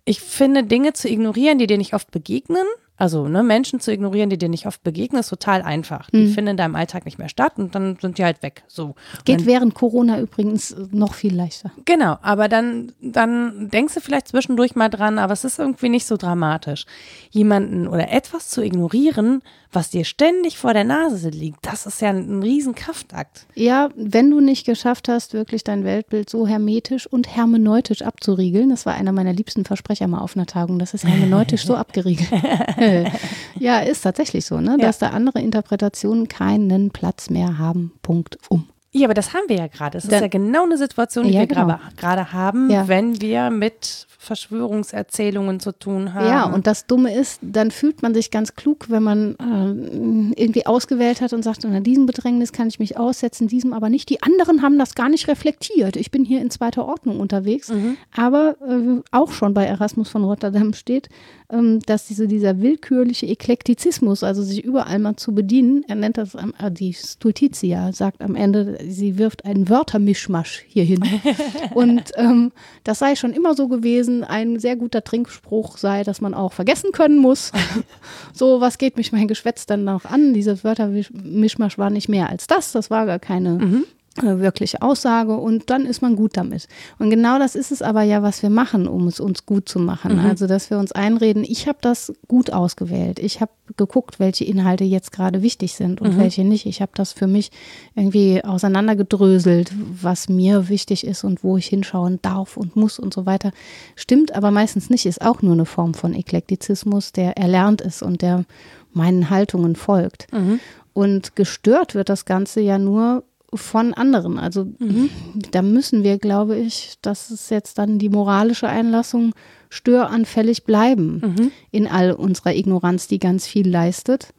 ich 0.05 0.21
finde, 0.21 0.63
Dinge 0.63 0.93
zu 0.93 1.09
ignorieren, 1.09 1.57
die 1.57 1.65
dir 1.65 1.79
nicht 1.79 1.95
oft 1.95 2.11
begegnen, 2.11 2.65
also 2.97 3.27
ne, 3.27 3.43
Menschen 3.43 3.79
zu 3.79 3.91
ignorieren, 3.91 4.29
die 4.29 4.37
dir 4.37 4.49
nicht 4.49 4.65
oft 4.65 4.83
begegnen, 4.83 5.19
ist 5.19 5.29
total 5.29 5.61
einfach. 5.61 6.09
Die 6.09 6.25
mhm. 6.25 6.33
finden 6.33 6.51
in 6.51 6.57
deinem 6.57 6.75
Alltag 6.75 7.05
nicht 7.05 7.19
mehr 7.19 7.29
statt 7.29 7.53
und 7.57 7.75
dann 7.75 7.97
sind 8.01 8.17
die 8.17 8.23
halt 8.23 8.41
weg. 8.41 8.63
So. 8.67 8.95
Geht 9.23 9.41
dann, 9.41 9.45
während 9.45 9.75
Corona 9.75 10.19
übrigens 10.19 10.75
noch 10.91 11.13
viel 11.13 11.35
leichter. 11.35 11.71
Genau, 11.85 12.17
aber 12.21 12.47
dann, 12.47 12.91
dann 13.01 13.69
denkst 13.69 13.93
du 13.93 14.01
vielleicht 14.01 14.29
zwischendurch 14.29 14.75
mal 14.75 14.89
dran, 14.89 15.19
aber 15.19 15.33
es 15.33 15.43
ist 15.43 15.59
irgendwie 15.59 15.89
nicht 15.89 16.07
so 16.07 16.17
dramatisch. 16.17 16.85
Jemanden 17.29 17.87
oder 17.87 18.11
etwas 18.11 18.49
zu 18.49 18.63
ignorieren, 18.63 19.41
was 19.71 19.89
dir 19.89 20.05
ständig 20.05 20.57
vor 20.57 20.73
der 20.73 20.83
Nase 20.83 21.29
liegt, 21.29 21.65
das 21.65 21.85
ist 21.85 22.01
ja 22.01 22.09
ein, 22.09 22.39
ein 22.39 22.43
riesen 22.43 22.73
Kraftakt. 22.73 23.45
Ja, 23.53 23.89
wenn 23.95 24.31
du 24.31 24.39
nicht 24.39 24.65
geschafft 24.65 25.09
hast, 25.09 25.33
wirklich 25.33 25.63
dein 25.63 25.83
Weltbild 25.83 26.29
so 26.29 26.47
hermetisch 26.47 27.05
und 27.05 27.35
hermeneutisch 27.35 28.01
abzuriegeln, 28.01 28.69
das 28.69 28.85
war 28.85 28.95
einer 28.95 29.11
meiner 29.11 29.33
liebsten 29.33 29.65
Versprecher 29.65 30.07
mal 30.07 30.19
auf 30.19 30.35
einer 30.35 30.45
Tagung, 30.45 30.79
das 30.79 30.93
ist 30.93 31.05
hermeneutisch 31.05 31.65
so 31.65 31.75
abgeriegelt. 31.75 32.29
ja, 33.59 33.79
ist 33.79 34.01
tatsächlich 34.01 34.45
so, 34.45 34.59
ne? 34.59 34.77
dass 34.79 34.99
ja. 34.99 35.09
da 35.09 35.15
andere 35.15 35.39
Interpretationen 35.39 36.27
keinen 36.27 36.91
Platz 36.91 37.29
mehr 37.29 37.57
haben. 37.57 37.93
Punkt 38.01 38.37
um. 38.49 38.67
Ja, 38.97 39.07
aber 39.07 39.13
das 39.13 39.33
haben 39.33 39.47
wir 39.47 39.57
ja 39.57 39.67
gerade. 39.67 39.97
Das 39.97 40.05
ist 40.05 40.11
ja 40.11 40.27
genau 40.27 40.63
eine 40.63 40.77
Situation, 40.77 41.25
die 41.25 41.33
ja, 41.33 41.41
wir 41.41 41.47
genau. 41.47 41.79
gerade 41.95 42.33
haben, 42.33 42.69
ja. 42.69 42.87
wenn 42.87 43.21
wir 43.21 43.49
mit 43.49 44.07
Verschwörungserzählungen 44.27 45.59
zu 45.59 45.71
tun 45.71 46.13
haben. 46.13 46.27
Ja, 46.27 46.45
und 46.45 46.67
das 46.67 46.85
Dumme 46.85 47.13
ist, 47.15 47.39
dann 47.41 47.71
fühlt 47.71 48.01
man 48.01 48.13
sich 48.13 48.29
ganz 48.29 48.55
klug, 48.55 48.89
wenn 48.89 49.03
man 49.03 49.35
äh, 49.35 50.41
irgendwie 50.41 50.65
ausgewählt 50.65 51.21
hat 51.21 51.33
und 51.33 51.43
sagt, 51.43 51.63
unter 51.63 51.79
diesem 51.79 52.05
Bedrängnis 52.05 52.51
kann 52.51 52.67
ich 52.67 52.79
mich 52.79 52.97
aussetzen, 52.97 53.47
diesem 53.47 53.73
aber 53.73 53.89
nicht. 53.89 54.09
Die 54.09 54.21
anderen 54.21 54.61
haben 54.61 54.77
das 54.77 54.95
gar 54.95 55.07
nicht 55.07 55.27
reflektiert. 55.27 55.95
Ich 55.95 56.11
bin 56.11 56.25
hier 56.25 56.41
in 56.41 56.49
zweiter 56.49 56.85
Ordnung 56.85 57.19
unterwegs. 57.19 57.69
Mhm. 57.69 57.97
Aber 58.15 58.57
äh, 58.67 59.01
auch 59.11 59.31
schon 59.31 59.53
bei 59.53 59.65
Erasmus 59.65 60.09
von 60.09 60.23
Rotterdam 60.23 60.73
steht, 60.73 61.09
ähm, 61.49 61.79
dass 61.85 62.07
diese, 62.07 62.27
dieser 62.27 62.59
willkürliche 62.59 63.25
Eklektizismus, 63.27 64.23
also 64.23 64.41
sich 64.41 64.63
überall 64.63 64.99
mal 64.99 65.15
zu 65.15 65.33
bedienen, 65.33 65.85
er 65.87 65.95
nennt 65.95 66.17
das, 66.17 66.35
äh, 66.35 66.71
die 66.71 66.93
Stultitia, 66.93 67.93
sagt 67.93 68.21
am 68.21 68.35
Ende, 68.35 68.77
sie 68.89 69.17
wirft 69.17 69.45
einen 69.45 69.69
Wörtermischmasch 69.69 70.63
hier 70.67 70.83
hin. 70.83 71.03
und 71.73 72.11
ähm, 72.15 72.51
das 72.83 72.99
sei 72.99 73.15
schon 73.15 73.33
immer 73.33 73.53
so 73.55 73.67
gewesen. 73.67 74.23
Ein 74.23 74.59
sehr 74.59 74.75
guter 74.75 75.03
Trinkspruch 75.03 75.77
sei, 75.77 76.03
dass 76.03 76.21
man 76.21 76.33
auch 76.33 76.53
vergessen 76.53 76.91
können 76.91 77.17
muss. 77.17 77.51
so, 78.33 78.61
was 78.61 78.77
geht 78.77 78.97
mich 78.97 79.11
mein 79.11 79.27
Geschwätz 79.27 79.65
dann 79.65 79.83
noch 79.83 80.05
an? 80.05 80.33
Diese 80.33 80.63
Wörtermischmasch 80.63 81.77
war 81.77 81.89
nicht 81.89 82.09
mehr 82.09 82.29
als 82.29 82.47
das. 82.47 82.71
Das 82.71 82.89
war 82.89 83.05
gar 83.05 83.19
keine 83.19 83.51
mhm 83.51 83.85
wirkliche 84.21 84.81
Aussage 84.81 85.35
und 85.35 85.69
dann 85.69 85.85
ist 85.85 86.01
man 86.01 86.15
gut 86.15 86.37
damit. 86.37 86.67
Und 86.99 87.09
genau 87.09 87.39
das 87.39 87.55
ist 87.55 87.71
es 87.71 87.81
aber 87.81 88.03
ja, 88.03 88.23
was 88.23 88.41
wir 88.41 88.49
machen, 88.49 88.87
um 88.87 89.07
es 89.07 89.19
uns 89.19 89.45
gut 89.45 89.69
zu 89.69 89.79
machen. 89.79 90.17
Mhm. 90.17 90.25
Also, 90.25 90.47
dass 90.47 90.69
wir 90.69 90.79
uns 90.79 90.91
einreden, 90.91 91.43
ich 91.43 91.67
habe 91.67 91.79
das 91.81 92.13
gut 92.27 92.51
ausgewählt. 92.51 93.19
Ich 93.19 93.41
habe 93.41 93.51
geguckt, 93.75 94.19
welche 94.19 94.45
Inhalte 94.45 94.83
jetzt 94.83 95.11
gerade 95.11 95.41
wichtig 95.41 95.73
sind 95.73 96.01
und 96.01 96.15
mhm. 96.15 96.19
welche 96.19 96.43
nicht. 96.43 96.65
Ich 96.65 96.81
habe 96.81 96.91
das 96.95 97.11
für 97.11 97.27
mich 97.27 97.51
irgendwie 97.95 98.43
auseinandergedröselt, 98.43 99.71
was 100.01 100.29
mir 100.29 100.69
wichtig 100.69 101.05
ist 101.05 101.23
und 101.23 101.43
wo 101.43 101.57
ich 101.57 101.67
hinschauen 101.67 102.19
darf 102.21 102.57
und 102.57 102.75
muss 102.75 102.99
und 102.99 103.13
so 103.13 103.25
weiter. 103.25 103.51
Stimmt 103.95 104.33
aber 104.35 104.51
meistens 104.51 104.89
nicht, 104.89 105.05
ist 105.05 105.21
auch 105.21 105.41
nur 105.41 105.53
eine 105.53 105.65
Form 105.65 105.93
von 105.93 106.13
Eklektizismus, 106.13 107.11
der 107.11 107.37
erlernt 107.37 107.81
ist 107.81 108.01
und 108.01 108.21
der 108.21 108.45
meinen 108.93 109.29
Haltungen 109.29 109.75
folgt. 109.75 110.31
Mhm. 110.33 110.59
Und 110.93 111.35
gestört 111.35 111.93
wird 111.93 112.09
das 112.09 112.25
Ganze 112.25 112.59
ja 112.59 112.79
nur, 112.79 113.23
von 113.53 113.93
anderen. 113.93 114.39
Also 114.39 114.65
mhm. 114.65 115.09
da 115.51 115.61
müssen 115.61 116.03
wir, 116.03 116.17
glaube 116.17 116.57
ich, 116.57 116.95
das 117.01 117.31
ist 117.31 117.49
jetzt 117.49 117.77
dann 117.77 117.99
die 117.99 118.09
moralische 118.09 118.67
Einlassung, 118.67 119.33
störanfällig 119.69 120.63
bleiben 120.63 121.21
mhm. 121.23 121.51
in 121.71 121.87
all 121.87 122.11
unserer 122.11 122.55
Ignoranz, 122.55 123.07
die 123.07 123.19
ganz 123.19 123.47
viel 123.47 123.67
leistet. 123.67 124.33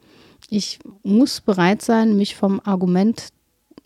Ich 0.49 0.79
muss 1.03 1.41
bereit 1.41 1.81
sein, 1.81 2.17
mich 2.17 2.35
vom 2.35 2.61
Argument 2.63 3.29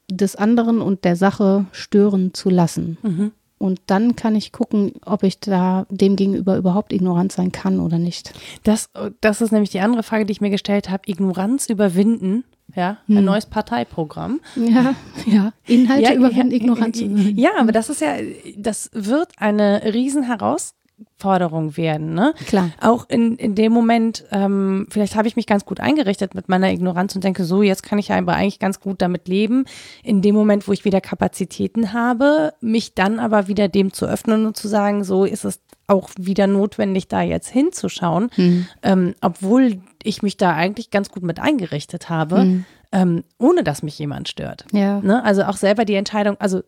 des 0.10 0.36
anderen 0.36 0.82
und 0.82 1.04
der 1.04 1.16
Sache 1.16 1.66
stören 1.72 2.34
zu 2.34 2.50
lassen. 2.50 2.98
Mhm. 3.02 3.32
Und 3.58 3.80
dann 3.88 4.18
kann 4.18 4.36
ich 4.36 4.52
gucken, 4.52 4.92
ob 5.06 5.24
ich 5.24 5.40
da 5.40 5.86
dem 5.90 6.18
gegenüber 6.18 6.58
überhaupt 6.58 6.92
ignorant 6.92 7.32
sein 7.32 7.54
kann 7.54 7.80
oder 7.80 7.98
nicht. 7.98 8.34
Das, 8.64 8.90
das 9.22 9.40
ist 9.40 9.52
nämlich 9.52 9.70
die 9.70 9.80
andere 9.80 10.04
Frage, 10.04 10.26
die 10.26 10.34
ich 10.34 10.42
mir 10.42 10.50
gestellt 10.50 10.90
habe. 10.90 11.04
Ignoranz 11.06 11.70
überwinden 11.70 12.44
ja, 12.76 12.97
ein 13.08 13.17
hm. 13.17 13.26
neues 13.26 13.45
Parteiprogramm. 13.45 14.39
Ja, 14.56 14.95
ja. 15.26 15.54
Inhalte 15.67 16.04
ja, 16.04 16.13
überwinden, 16.13 16.52
ja, 16.52 16.58
Ignoranz 16.58 16.99
überwinden. 17.02 17.39
Ja, 17.39 17.52
aber 17.60 17.71
das 17.71 17.89
ist 17.89 18.02
ja, 18.02 18.15
das 18.58 18.89
wird 18.93 19.30
eine 19.38 19.84
Riesenherausforderung 19.93 21.78
werden, 21.78 22.15
ne? 22.15 22.34
Klar. 22.47 22.71
Auch 22.82 23.08
in, 23.10 23.36
in 23.36 23.54
dem 23.54 23.71
Moment, 23.73 24.26
ähm, 24.32 24.88
vielleicht 24.89 25.15
habe 25.15 25.28
ich 25.28 25.36
mich 25.36 25.45
ganz 25.45 25.65
gut 25.65 25.80
eingerichtet 25.80 26.34
mit 26.34 26.49
meiner 26.49 26.71
Ignoranz 26.71 27.13
und 27.13 27.23
denke, 27.23 27.43
so, 27.45 27.62
jetzt 27.62 27.84
kann 27.84 27.99
ich 27.99 28.08
ja 28.08 28.17
aber 28.17 28.34
eigentlich 28.34 28.60
ganz 28.60 28.80
gut 28.80 29.02
damit 29.04 29.28
leben. 29.28 29.65
In 30.04 30.23
dem 30.23 30.34
Moment, 30.34 30.67
wo 30.67 30.71
ich 30.71 30.84
wieder 30.84 31.02
Kapazitäten 31.02 31.93
habe, 31.93 32.54
mich 32.60 32.95
dann 32.95 33.19
aber 33.19 33.47
wieder 33.47 33.67
dem 33.67 33.93
zu 33.93 34.08
öffnen 34.08 34.47
und 34.47 34.58
zu 34.58 34.67
sagen, 34.67 35.04
so 35.04 35.26
ist 35.26 35.45
es 35.45 35.60
auch 35.88 36.10
wieder 36.17 36.47
notwendig, 36.47 37.08
da 37.08 37.21
jetzt 37.21 37.49
hinzuschauen, 37.49 38.30
hm. 38.36 38.65
ähm, 38.84 39.15
obwohl 39.21 39.82
ich 40.04 40.22
mich 40.22 40.38
da 40.38 40.54
eigentlich 40.54 40.92
ganz 40.92 41.10
gut 41.10 41.24
mit 41.24 41.39
eingerichtet 41.39 42.10
habe, 42.10 42.44
mhm. 42.44 42.66
ähm, 42.92 43.24
ohne 43.38 43.63
dass 43.63 43.84
mich 43.84 43.98
jemand 44.00 44.30
stört. 44.30 44.66
Ja. 44.72 45.00
Ne? 45.02 45.24
Also 45.24 45.44
auch 45.44 45.58
selber 45.58 45.86
die 45.86 45.96
Entscheidung, 45.96 46.38
also 46.39 46.62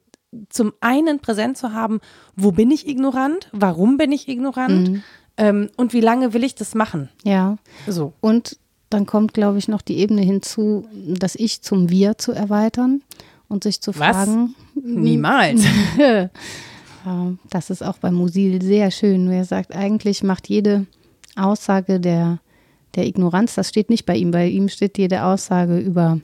zum 0.49 0.73
einen 0.81 1.19
präsent 1.19 1.57
zu 1.57 1.73
haben, 1.73 1.99
wo 2.35 2.51
bin 2.51 2.71
ich 2.71 2.87
ignorant, 2.87 3.49
warum 3.53 3.97
bin 3.97 4.11
ich 4.11 4.27
ignorant 4.27 4.89
mhm. 4.89 5.03
ähm, 5.37 5.69
und 5.77 5.93
wie 5.93 6.01
lange 6.01 6.33
will 6.33 6.43
ich 6.43 6.55
das 6.55 6.75
machen. 6.75 7.09
Ja. 7.23 7.57
So. 7.87 8.13
Und 8.21 8.57
dann 8.89 9.05
kommt, 9.05 9.33
glaube 9.33 9.57
ich, 9.57 9.67
noch 9.67 9.81
die 9.81 9.97
Ebene 9.97 10.21
hinzu, 10.21 10.87
das 10.93 11.35
Ich 11.35 11.61
zum 11.61 11.89
Wir 11.89 12.17
zu 12.17 12.31
erweitern 12.31 13.01
und 13.47 13.63
sich 13.63 13.81
zu 13.81 13.97
Was? 13.97 14.15
fragen. 14.15 14.55
Niemals. 14.75 15.63
das 17.49 17.69
ist 17.69 17.83
auch 17.83 17.97
bei 17.97 18.11
Musil 18.11 18.61
sehr 18.61 18.91
schön. 18.91 19.29
Er 19.31 19.45
sagt, 19.45 19.75
eigentlich 19.75 20.23
macht 20.23 20.49
jede 20.49 20.85
Aussage 21.35 21.99
der 21.99 22.39
der 22.95 23.05
Ignoranz, 23.05 23.55
das 23.55 23.69
steht 23.69 23.89
nicht 23.89 24.05
bei 24.05 24.15
ihm. 24.15 24.31
Bei 24.31 24.47
ihm 24.47 24.69
steht 24.69 24.97
jede 24.97 25.23
Aussage 25.23 25.77
über 25.77 26.19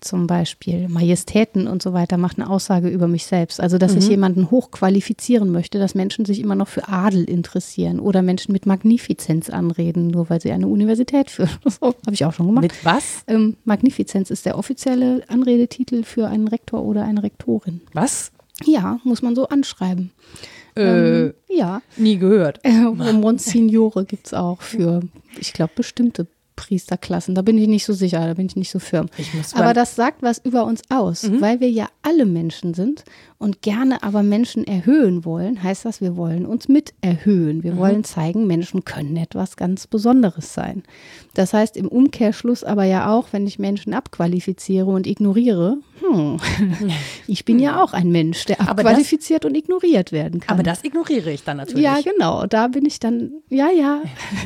zum 0.00 0.26
Beispiel 0.26 0.88
Majestäten 0.88 1.66
und 1.66 1.82
so 1.82 1.92
weiter, 1.92 2.16
macht 2.16 2.38
eine 2.38 2.48
Aussage 2.48 2.88
über 2.88 3.08
mich 3.08 3.26
selbst. 3.26 3.60
Also, 3.60 3.78
dass 3.78 3.92
mhm. 3.92 3.98
ich 3.98 4.08
jemanden 4.08 4.50
hochqualifizieren 4.50 5.50
möchte, 5.50 5.78
dass 5.78 5.94
Menschen 5.94 6.24
sich 6.24 6.40
immer 6.40 6.54
noch 6.54 6.68
für 6.68 6.88
Adel 6.88 7.24
interessieren 7.24 7.98
oder 8.00 8.22
Menschen 8.22 8.52
mit 8.52 8.66
Magnifizenz 8.66 9.50
anreden, 9.50 10.08
nur 10.08 10.30
weil 10.30 10.40
sie 10.40 10.52
eine 10.52 10.68
Universität 10.68 11.30
führen. 11.30 11.50
So, 11.78 11.88
habe 11.88 12.12
ich 12.12 12.24
auch 12.24 12.32
schon 12.32 12.46
gemacht. 12.46 12.62
Mit 12.62 12.84
was? 12.84 13.22
Ähm, 13.26 13.56
Magnifizenz 13.64 14.30
ist 14.30 14.46
der 14.46 14.56
offizielle 14.56 15.22
Anredetitel 15.28 16.04
für 16.04 16.28
einen 16.28 16.48
Rektor 16.48 16.82
oder 16.82 17.04
eine 17.04 17.22
Rektorin. 17.22 17.82
Was? 17.92 18.32
Ja, 18.64 18.98
muss 19.04 19.20
man 19.20 19.34
so 19.34 19.48
anschreiben. 19.48 20.10
Äh, 20.76 21.26
ähm, 21.26 21.34
ja. 21.48 21.82
Nie 21.96 22.18
gehört. 22.18 22.60
Äh, 22.62 22.72
Monsignore 22.72 24.04
gibt 24.04 24.26
es 24.26 24.34
auch 24.34 24.62
für, 24.62 25.00
ich 25.38 25.52
glaube, 25.52 25.72
bestimmte 25.74 26.26
Priesterklassen. 26.56 27.34
Da 27.34 27.42
bin 27.42 27.58
ich 27.58 27.68
nicht 27.68 27.84
so 27.84 27.92
sicher, 27.92 28.26
da 28.26 28.34
bin 28.34 28.46
ich 28.46 28.56
nicht 28.56 28.70
so 28.70 28.78
firm. 28.78 29.08
aber 29.54 29.74
das 29.74 29.94
sagt 29.94 30.22
was 30.22 30.38
über 30.38 30.64
uns 30.64 30.82
aus, 30.88 31.24
mhm. 31.24 31.40
weil 31.40 31.60
wir 31.60 31.70
ja 31.70 31.88
alle 32.02 32.26
Menschen 32.26 32.74
sind 32.74 33.04
und 33.38 33.62
gerne 33.62 34.02
aber 34.02 34.22
Menschen 34.22 34.66
erhöhen 34.66 35.24
wollen, 35.24 35.62
heißt 35.62 35.84
das, 35.84 36.00
wir 36.00 36.16
wollen 36.16 36.46
uns 36.46 36.68
mit 36.68 36.94
erhöhen. 37.00 37.62
Wir 37.62 37.74
mhm. 37.74 37.78
wollen 37.78 38.04
zeigen, 38.04 38.46
Menschen 38.46 38.84
können 38.84 39.16
etwas 39.16 39.56
ganz 39.56 39.86
Besonderes 39.86 40.54
sein. 40.54 40.82
Das 41.34 41.52
heißt 41.52 41.76
im 41.76 41.88
Umkehrschluss 41.88 42.64
aber 42.64 42.84
ja 42.84 43.12
auch, 43.12 43.28
wenn 43.32 43.46
ich 43.46 43.58
Menschen 43.58 43.92
abqualifiziere 43.92 44.86
und 44.86 45.06
ignoriere, 45.06 45.78
hm, 46.00 46.38
ich 47.26 47.44
bin 47.44 47.58
ja 47.58 47.82
auch 47.82 47.92
ein 47.92 48.10
Mensch, 48.10 48.44
der 48.46 48.60
abqualifiziert 48.60 49.44
das, 49.44 49.50
und 49.50 49.54
ignoriert 49.54 50.12
werden 50.12 50.40
kann. 50.40 50.54
Aber 50.54 50.62
das 50.62 50.84
ignoriere 50.84 51.30
ich 51.30 51.44
dann 51.44 51.58
natürlich. 51.58 51.82
Ja, 51.82 51.98
genau. 52.00 52.46
Da 52.46 52.68
bin 52.68 52.84
ich 52.86 53.00
dann, 53.00 53.32
ja, 53.48 53.68
ja, 53.70 54.00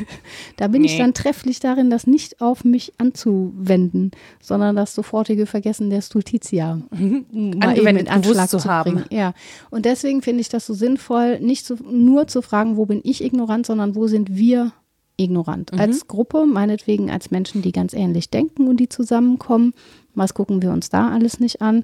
da 0.57 0.67
bin 0.67 0.81
nee. 0.81 0.87
ich 0.87 0.97
dann 0.97 1.13
trefflich 1.13 1.59
darin, 1.59 1.89
das 1.89 2.07
nicht 2.07 2.41
auf 2.41 2.63
mich 2.63 2.93
anzuwenden, 2.97 4.11
sondern 4.41 4.75
das 4.75 4.95
sofortige 4.95 5.45
Vergessen 5.45 5.89
der 5.89 6.01
Stultitia 6.01 6.81
mhm. 6.91 7.25
mal 7.57 7.77
eben 7.77 7.97
in 7.97 8.07
Anschlag 8.07 8.49
zu, 8.49 8.63
haben 8.65 8.80
haben. 8.85 9.05
Ja, 9.09 9.33
und 9.69 9.85
deswegen 9.85 10.21
finde 10.21 10.41
ich 10.41 10.49
das 10.49 10.65
so 10.65 10.73
sinnvoll, 10.73 11.39
nicht 11.39 11.65
zu, 11.65 11.75
nur 11.75 12.27
zu 12.27 12.41
fragen, 12.41 12.77
wo 12.77 12.85
bin 12.85 13.01
ich 13.03 13.23
ignorant, 13.23 13.65
sondern 13.65 13.95
wo 13.95 14.07
sind 14.07 14.35
wir 14.35 14.73
ignorant. 15.21 15.71
Mhm. 15.71 15.79
Als 15.79 16.07
Gruppe, 16.07 16.45
meinetwegen 16.45 17.11
als 17.11 17.31
Menschen, 17.31 17.61
die 17.61 17.71
ganz 17.71 17.93
ähnlich 17.93 18.29
denken 18.29 18.67
und 18.67 18.77
die 18.77 18.89
zusammenkommen. 18.89 19.73
Was 20.15 20.33
gucken 20.33 20.61
wir 20.61 20.71
uns 20.71 20.89
da 20.89 21.09
alles 21.09 21.39
nicht 21.39 21.61
an? 21.61 21.83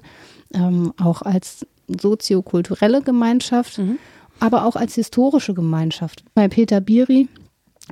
Ähm, 0.52 0.92
auch 1.00 1.22
als 1.22 1.66
soziokulturelle 1.88 3.02
Gemeinschaft, 3.02 3.78
mhm. 3.78 3.98
aber 4.40 4.64
auch 4.64 4.76
als 4.76 4.94
historische 4.94 5.54
Gemeinschaft. 5.54 6.24
Bei 6.34 6.48
Peter 6.48 6.80
Biri, 6.80 7.28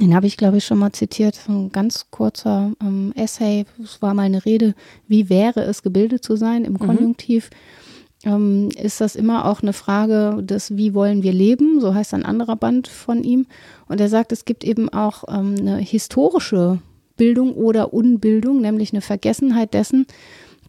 den 0.00 0.14
habe 0.14 0.26
ich, 0.26 0.36
glaube 0.36 0.58
ich, 0.58 0.64
schon 0.64 0.78
mal 0.78 0.92
zitiert, 0.92 1.38
ein 1.48 1.72
ganz 1.72 2.10
kurzer 2.10 2.72
ähm, 2.82 3.12
Essay. 3.16 3.64
Es 3.82 4.02
war 4.02 4.12
mal 4.12 4.22
eine 4.22 4.44
Rede, 4.44 4.74
wie 5.08 5.30
wäre 5.30 5.62
es, 5.62 5.82
gebildet 5.82 6.22
zu 6.22 6.36
sein 6.36 6.64
im 6.64 6.74
mhm. 6.74 6.78
Konjunktiv. 6.78 7.50
Mhm 7.50 7.85
ähm, 8.26 8.68
ist 8.76 9.00
das 9.00 9.14
immer 9.14 9.46
auch 9.46 9.62
eine 9.62 9.72
Frage 9.72 10.42
des, 10.42 10.76
wie 10.76 10.92
wollen 10.94 11.22
wir 11.22 11.32
leben? 11.32 11.80
So 11.80 11.94
heißt 11.94 12.12
ein 12.12 12.24
anderer 12.24 12.56
Band 12.56 12.88
von 12.88 13.22
ihm. 13.22 13.46
Und 13.88 14.00
er 14.00 14.08
sagt, 14.08 14.32
es 14.32 14.44
gibt 14.44 14.64
eben 14.64 14.88
auch 14.88 15.24
ähm, 15.28 15.54
eine 15.58 15.76
historische 15.78 16.80
Bildung 17.16 17.54
oder 17.54 17.94
Unbildung, 17.94 18.60
nämlich 18.60 18.92
eine 18.92 19.00
Vergessenheit 19.00 19.72
dessen, 19.74 20.06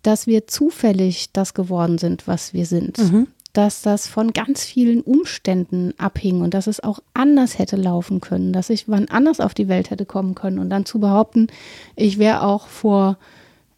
dass 0.03 0.27
wir 0.27 0.47
zufällig 0.47 1.31
das 1.33 1.53
geworden 1.55 1.97
sind, 1.97 2.27
was 2.27 2.53
wir 2.53 2.65
sind. 2.65 2.99
Mhm. 2.99 3.27
Dass 3.53 3.81
das 3.81 4.07
von 4.07 4.33
ganz 4.33 4.63
vielen 4.63 5.01
Umständen 5.01 5.93
abhing 5.97 6.41
und 6.41 6.53
dass 6.53 6.67
es 6.67 6.83
auch 6.83 6.99
anders 7.15 7.57
hätte 7.57 7.75
laufen 7.75 8.21
können, 8.21 8.53
dass 8.53 8.69
ich 8.69 8.87
wann 8.87 9.07
anders 9.07 9.39
auf 9.39 9.55
die 9.55 9.67
Welt 9.67 9.89
hätte 9.89 10.05
kommen 10.05 10.35
können 10.35 10.59
und 10.59 10.69
dann 10.69 10.85
zu 10.85 10.99
behaupten, 10.99 11.47
ich 11.95 12.19
wäre 12.19 12.43
auch 12.43 12.67
vor 12.67 13.17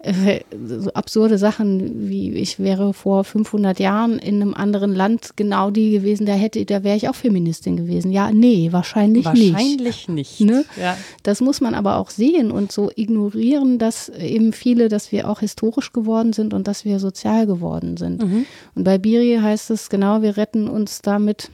so 0.02 0.92
absurde 0.92 1.38
Sachen 1.38 2.08
wie 2.08 2.32
ich 2.32 2.58
wäre 2.58 2.94
vor 2.94 3.26
500 3.26 3.80
Jahren 3.80 4.18
in 4.18 4.42
einem 4.42 4.54
anderen 4.54 4.96
Land 4.96 5.32
genau 5.36 5.72
die 5.72 5.92
gewesen, 5.92 6.26
da 6.26 6.32
hätte, 6.32 6.64
da 6.66 6.86
wäre 6.86 6.96
ich 6.96 7.10
auch 7.10 7.16
Feministin 7.16 7.76
gewesen. 7.76 8.14
Ja, 8.14 8.32
nee, 8.32 8.70
wahrscheinlich, 8.72 9.30
nicht. 9.34 9.54
Wahrscheinlich 9.54 10.08
nicht. 10.08 10.40
Ne? 10.40 10.64
Ja. 10.80 10.98
Das 11.24 11.42
muss 11.42 11.60
man 11.60 11.76
aber 11.76 11.98
auch 11.98 12.12
sehen 12.12 12.50
und 12.50 12.72
so 12.72 12.90
ignorieren, 12.96 13.78
dass 13.78 14.08
eben 14.08 14.54
viele, 14.54 14.88
dass 14.88 15.12
wir 15.12 15.30
auch 15.30 15.42
historisch 15.42 15.92
geworden 15.92 16.32
sind 16.32 16.54
und 16.54 16.70
dass 16.70 16.86
wir 16.86 17.00
sozial 17.00 17.46
geworden 17.46 17.98
sind. 17.98 18.24
Mhm. 18.24 18.46
Und 18.76 18.86
bei 18.86 18.98
Biri 18.98 19.40
heißt 19.42 19.70
es 19.70 19.90
genau, 19.90 20.22
wir 20.22 20.38
retten 20.38 20.70
uns 20.70 21.02
damit 21.02 21.52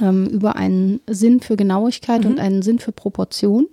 ähm, 0.00 0.26
über 0.28 0.54
einen 0.54 1.00
Sinn 1.10 1.40
für 1.40 1.56
Genauigkeit 1.56 2.22
mhm. 2.22 2.30
und 2.30 2.38
einen 2.38 2.62
Sinn 2.62 2.78
für 2.78 2.92
Proportion 2.92 3.66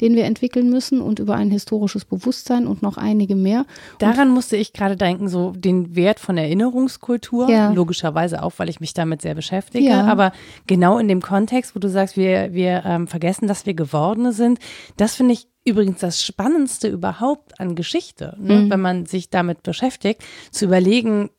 den 0.00 0.14
wir 0.14 0.24
entwickeln 0.24 0.70
müssen 0.70 1.00
und 1.00 1.18
über 1.18 1.34
ein 1.34 1.50
historisches 1.50 2.04
Bewusstsein 2.04 2.66
und 2.66 2.82
noch 2.82 2.96
einige 2.96 3.36
mehr. 3.36 3.66
Daran 3.98 4.28
und 4.28 4.34
musste 4.34 4.56
ich 4.56 4.72
gerade 4.72 4.96
denken, 4.96 5.28
so 5.28 5.52
den 5.52 5.96
Wert 5.96 6.20
von 6.20 6.36
Erinnerungskultur, 6.38 7.48
ja. 7.50 7.70
logischerweise 7.70 8.42
auch, 8.42 8.52
weil 8.56 8.68
ich 8.68 8.80
mich 8.80 8.94
damit 8.94 9.22
sehr 9.22 9.34
beschäftige, 9.34 9.88
ja. 9.88 10.04
aber 10.04 10.32
genau 10.66 10.98
in 10.98 11.08
dem 11.08 11.22
Kontext, 11.22 11.74
wo 11.74 11.80
du 11.80 11.88
sagst, 11.88 12.16
wir, 12.16 12.52
wir 12.52 12.82
ähm, 12.84 13.06
vergessen, 13.06 13.48
dass 13.48 13.66
wir 13.66 13.74
Gewordene 13.74 14.32
sind, 14.32 14.58
das 14.96 15.14
finde 15.14 15.34
ich 15.34 15.48
übrigens 15.64 15.98
das 16.00 16.22
Spannendste 16.22 16.88
überhaupt 16.88 17.60
an 17.60 17.74
Geschichte, 17.74 18.36
ne? 18.40 18.54
mhm. 18.54 18.70
wenn 18.70 18.80
man 18.80 19.06
sich 19.06 19.30
damit 19.30 19.62
beschäftigt, 19.64 20.22
zu 20.52 20.64
überlegen, 20.64 21.30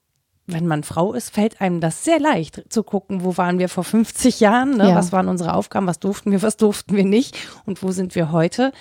wenn 0.48 0.66
man 0.66 0.84
Frau 0.84 1.14
ist, 1.14 1.30
fällt 1.34 1.60
einem 1.62 1.82
das 1.82 2.04
sehr 2.04 2.20
leicht 2.20 2.64
zu 2.70 2.84
gucken, 2.84 3.24
wo 3.24 3.38
waren 3.38 3.60
wir 3.60 3.68
vor 3.70 3.84
50 3.84 4.40
Jahren, 4.40 4.78
ne? 4.78 4.90
Ja. 4.90 4.96
was 4.96 5.12
waren 5.12 5.28
unsere 5.28 5.54
Aufgaben, 5.54 5.88
was 5.88 6.00
durften 6.00 6.32
wir, 6.32 6.42
was 6.42 6.58
durften 6.58 6.96
wir 6.96 7.06
nicht 7.06 7.38
und 7.66 7.84
wo 7.84 7.92
sind 7.92 8.16
wir 8.16 8.32
heute. 8.32 8.72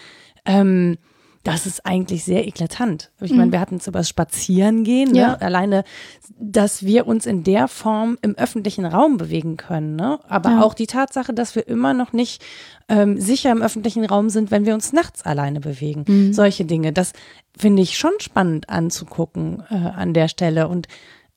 Ähm, 0.44 0.96
das 1.42 1.64
ist 1.64 1.86
eigentlich 1.86 2.24
sehr 2.24 2.44
eklatant. 2.48 3.12
Ich 3.20 3.32
meine, 3.32 3.52
wir 3.52 3.60
hatten 3.60 3.76
es 3.76 3.86
über 3.86 4.00
das 4.00 4.08
Spazierengehen, 4.08 5.12
ne? 5.12 5.18
Ja. 5.18 5.34
alleine, 5.34 5.84
dass 6.40 6.84
wir 6.84 7.06
uns 7.06 7.24
in 7.24 7.44
der 7.44 7.68
Form 7.68 8.18
im 8.20 8.34
öffentlichen 8.36 8.84
Raum 8.84 9.16
bewegen 9.16 9.56
können. 9.56 9.94
Ne? 9.94 10.18
Aber 10.28 10.50
Ja. 10.50 10.62
auch 10.62 10.74
die 10.74 10.88
Tatsache, 10.88 11.32
dass 11.32 11.54
wir 11.54 11.68
immer 11.68 11.94
noch 11.94 12.12
nicht 12.12 12.44
ähm, 12.88 13.20
sicher 13.20 13.52
im 13.52 13.62
öffentlichen 13.62 14.04
Raum 14.04 14.28
sind, 14.28 14.50
wenn 14.50 14.66
wir 14.66 14.74
uns 14.74 14.92
nachts 14.92 15.22
alleine 15.22 15.60
bewegen. 15.60 16.32
Solche 16.32 16.64
Dinge, 16.64 16.92
das 16.92 17.12
finde 17.56 17.82
ich 17.82 17.96
schon 17.96 18.12
spannend 18.18 18.68
anzugucken 18.68 19.62
äh, 19.70 19.74
an 19.74 20.14
der 20.14 20.26
Stelle. 20.28 20.66
Und 20.66 20.88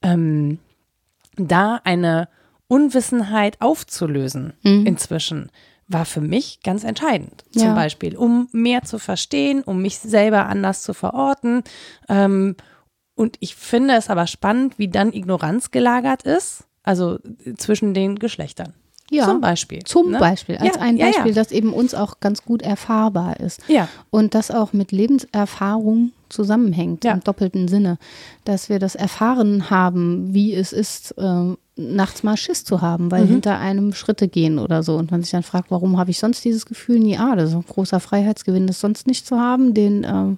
ähm, 0.02 0.60
da 1.36 1.80
eine 1.84 2.28
Unwissenheit 2.68 3.60
aufzulösen 3.62 4.54
inzwischen 4.64 5.50
war 5.89 6.06
für 6.06 6.22
mich 6.22 6.62
ganz 6.64 6.84
entscheidend. 6.84 7.43
Zum 7.52 7.64
Ja. 7.64 7.74
Beispiel, 7.74 8.16
um 8.16 8.47
mehr 8.52 8.84
zu 8.84 9.00
verstehen, 9.00 9.64
um 9.64 9.82
mich 9.82 9.97
selber 9.97 10.45
anders 10.45 10.84
zu 10.84 10.93
verorten. 10.93 11.64
Ähm, 12.08 12.56
und 13.16 13.38
ich 13.39 13.56
finde 13.56 13.95
es 13.95 14.10
aber 14.10 14.28
spannend, 14.28 14.78
wie 14.78 14.88
dann 14.88 15.12
Ignoranz 15.12 15.72
gelagert 15.72 16.24
ist, 16.24 16.66
also 16.84 17.18
zwischen 17.58 17.95
den 17.95 18.20
Geschlechtern. 18.20 18.74
Ja. 19.10 19.26
Zum 19.26 19.41
Beispiel. 19.41 19.80
Zum 19.84 20.12
ne? 20.12 20.20
Beispiel, 20.20 20.58
als 20.58 20.76
Ja, 20.76 20.82
ein 20.82 20.97
Beispiel, 21.00 21.30
ja. 21.30 21.34
das 21.34 21.52
eben 21.52 21.74
uns 21.74 21.95
auch 21.95 22.20
ganz 22.20 22.43
gut 22.45 22.62
erfahrbar 22.62 23.39
ist. 23.39 23.62
Ja. 23.68 23.88
Und 24.12 24.36
das 24.36 24.52
auch 24.52 24.74
mit 24.74 24.91
Lebenserfahrung 24.91 26.12
zusammenhängt, 26.30 27.04
Ja. 27.04 27.14
im 27.14 27.22
doppelten 27.22 27.68
Sinne. 27.68 27.98
Dass 28.46 28.70
wir 28.70 28.80
das 28.80 28.96
erfahren 28.96 29.70
haben, 29.70 30.34
wie 30.34 30.54
es 30.54 30.74
ist, 30.74 31.12
äh, 31.18 31.54
nachts 31.80 32.24
mal 32.24 32.36
Schiss 32.36 32.66
zu 32.66 32.82
haben, 32.82 33.10
weil 33.10 33.26
hinter 33.26 33.58
einem 33.58 33.94
Schritte 33.94 34.28
gehen 34.28 34.60
oder 34.60 34.84
so. 34.84 34.98
Und 34.98 35.12
man 35.12 35.22
sich 35.22 35.32
dann 35.32 35.44
fragt, 35.44 35.72
warum 35.72 35.98
habe 35.98 36.12
ich 36.12 36.20
sonst 36.20 36.44
dieses 36.44 36.66
Gefühl 36.66 37.00
nie? 37.00 37.18
Ah, 37.18 37.36
das 37.36 37.50
ist 37.50 37.56
ein 37.56 37.66
großer 37.66 38.00
Freiheitsgewinn, 38.00 38.68
das 38.68 38.82
sonst 38.82 39.08
nicht 39.08 39.26
zu 39.26 39.40
haben, 39.40 39.74
den 39.74 40.04
ähm, 40.04 40.38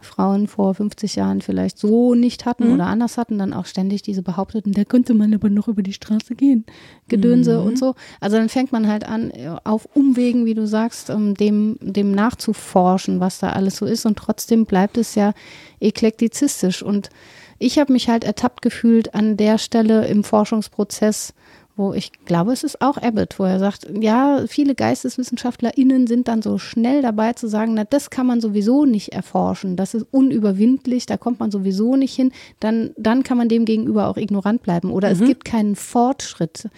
Frauen 0.00 0.48
vor 0.48 0.74
50 0.74 1.16
Jahren 1.16 1.42
vielleicht 1.42 1.78
so 1.78 2.14
nicht 2.14 2.46
hatten 2.46 2.72
oder 2.72 2.86
anders 2.86 3.18
hatten, 3.18 3.38
dann 3.38 3.52
auch 3.52 3.66
ständig 3.66 4.02
diese 4.02 4.22
behaupteten, 4.22 4.72
da 4.72 4.84
könnte 4.84 5.14
man 5.14 5.34
aber 5.34 5.50
noch 5.50 5.68
über 5.68 5.82
die 5.82 5.92
Straße 5.92 6.34
gehen, 6.34 6.64
Gedönse 7.08 7.60
und 7.60 7.78
so. 7.78 7.94
Also 8.20 8.36
dann 8.36 8.48
fängt 8.48 8.72
man 8.72 8.88
halt 8.88 9.06
an, 9.06 9.30
äh, 9.30 9.54
auf 9.64 9.86
Umwegen, 9.94 10.46
wie 10.46 10.54
du 10.54 10.66
sagst, 10.66 11.10
ähm, 11.10 11.34
dem, 11.34 11.76
dem 11.80 12.12
nachzuforschen, 12.12 13.20
was 13.20 13.38
da 13.38 13.50
alles 13.50 13.76
so 13.76 13.86
ist 13.86 14.06
und 14.06 14.16
trotzdem 14.16 14.64
bleibt 14.64 14.96
es 14.96 15.14
ja 15.14 15.34
eklektizistisch 15.80 16.82
und 16.82 17.10
ich 17.60 17.78
habe 17.78 17.92
mich 17.92 18.08
halt 18.08 18.24
ertappt 18.24 18.62
gefühlt 18.62 19.14
an 19.14 19.36
der 19.36 19.58
Stelle 19.58 20.06
im 20.08 20.24
Forschungsprozess, 20.24 21.34
wo 21.76 21.92
ich 21.92 22.10
glaube, 22.24 22.52
es 22.52 22.64
ist 22.64 22.80
auch 22.80 22.96
Abbott, 22.96 23.38
wo 23.38 23.44
er 23.44 23.58
sagt, 23.58 23.86
ja, 24.00 24.44
viele 24.48 24.74
GeisteswissenschaftlerInnen 24.74 26.06
sind 26.06 26.26
dann 26.26 26.42
so 26.42 26.58
schnell 26.58 27.02
dabei 27.02 27.34
zu 27.34 27.48
sagen, 27.48 27.74
na, 27.74 27.84
das 27.84 28.10
kann 28.10 28.26
man 28.26 28.40
sowieso 28.40 28.86
nicht 28.86 29.10
erforschen, 29.10 29.76
das 29.76 29.94
ist 29.94 30.06
unüberwindlich, 30.10 31.06
da 31.06 31.18
kommt 31.18 31.38
man 31.38 31.50
sowieso 31.50 31.96
nicht 31.96 32.14
hin, 32.14 32.32
dann, 32.60 32.90
dann 32.96 33.22
kann 33.22 33.38
man 33.38 33.48
dem 33.48 33.66
gegenüber 33.66 34.08
auch 34.08 34.16
ignorant 34.16 34.62
bleiben. 34.62 34.90
Oder 34.90 35.10
es 35.10 35.20
gibt 35.20 35.44
keinen 35.44 35.76
Fortschritt 35.76 36.68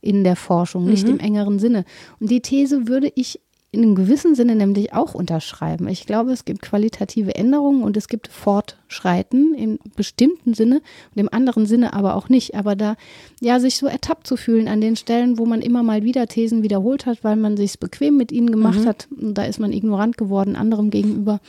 in 0.00 0.24
der 0.24 0.36
Forschung, 0.36 0.84
nicht 0.84 1.08
im 1.08 1.20
engeren 1.20 1.60
Sinne. 1.60 1.84
Und 2.18 2.30
die 2.30 2.40
These 2.40 2.88
würde 2.88 3.12
ich 3.14 3.40
in 3.74 3.82
einem 3.82 3.94
gewissen 3.94 4.34
Sinne 4.34 4.54
nämlich 4.54 4.92
auch 4.92 5.14
unterschreiben. 5.14 5.88
Ich 5.88 6.04
glaube, 6.04 6.30
es 6.30 6.44
gibt 6.44 6.60
qualitative 6.60 7.34
Änderungen 7.34 7.82
und 7.82 7.96
es 7.96 8.06
gibt 8.06 8.28
Fortschreiten 8.28 9.54
im 9.54 9.78
bestimmten 9.96 10.52
Sinne 10.52 10.82
und 11.14 11.20
im 11.20 11.32
anderen 11.32 11.64
Sinne 11.64 11.94
aber 11.94 12.14
auch 12.14 12.28
nicht. 12.28 12.54
Aber 12.54 12.76
da 12.76 12.96
ja 13.40 13.60
sich 13.60 13.76
so 13.76 13.86
ertappt 13.86 14.26
zu 14.26 14.36
fühlen 14.36 14.68
an 14.68 14.82
den 14.82 14.94
Stellen, 14.94 15.38
wo 15.38 15.46
man 15.46 15.62
immer 15.62 15.82
mal 15.82 16.04
wieder 16.04 16.26
Thesen 16.26 16.62
wiederholt 16.62 17.06
hat, 17.06 17.24
weil 17.24 17.36
man 17.36 17.56
sich 17.56 17.78
bequem 17.78 18.18
mit 18.18 18.30
ihnen 18.30 18.52
gemacht 18.52 18.84
hat, 18.84 19.08
und 19.18 19.38
da 19.38 19.44
ist 19.44 19.58
man 19.58 19.72
ignorant 19.72 20.18
geworden 20.18 20.54
anderem 20.54 20.90
gegenüber. 20.90 21.40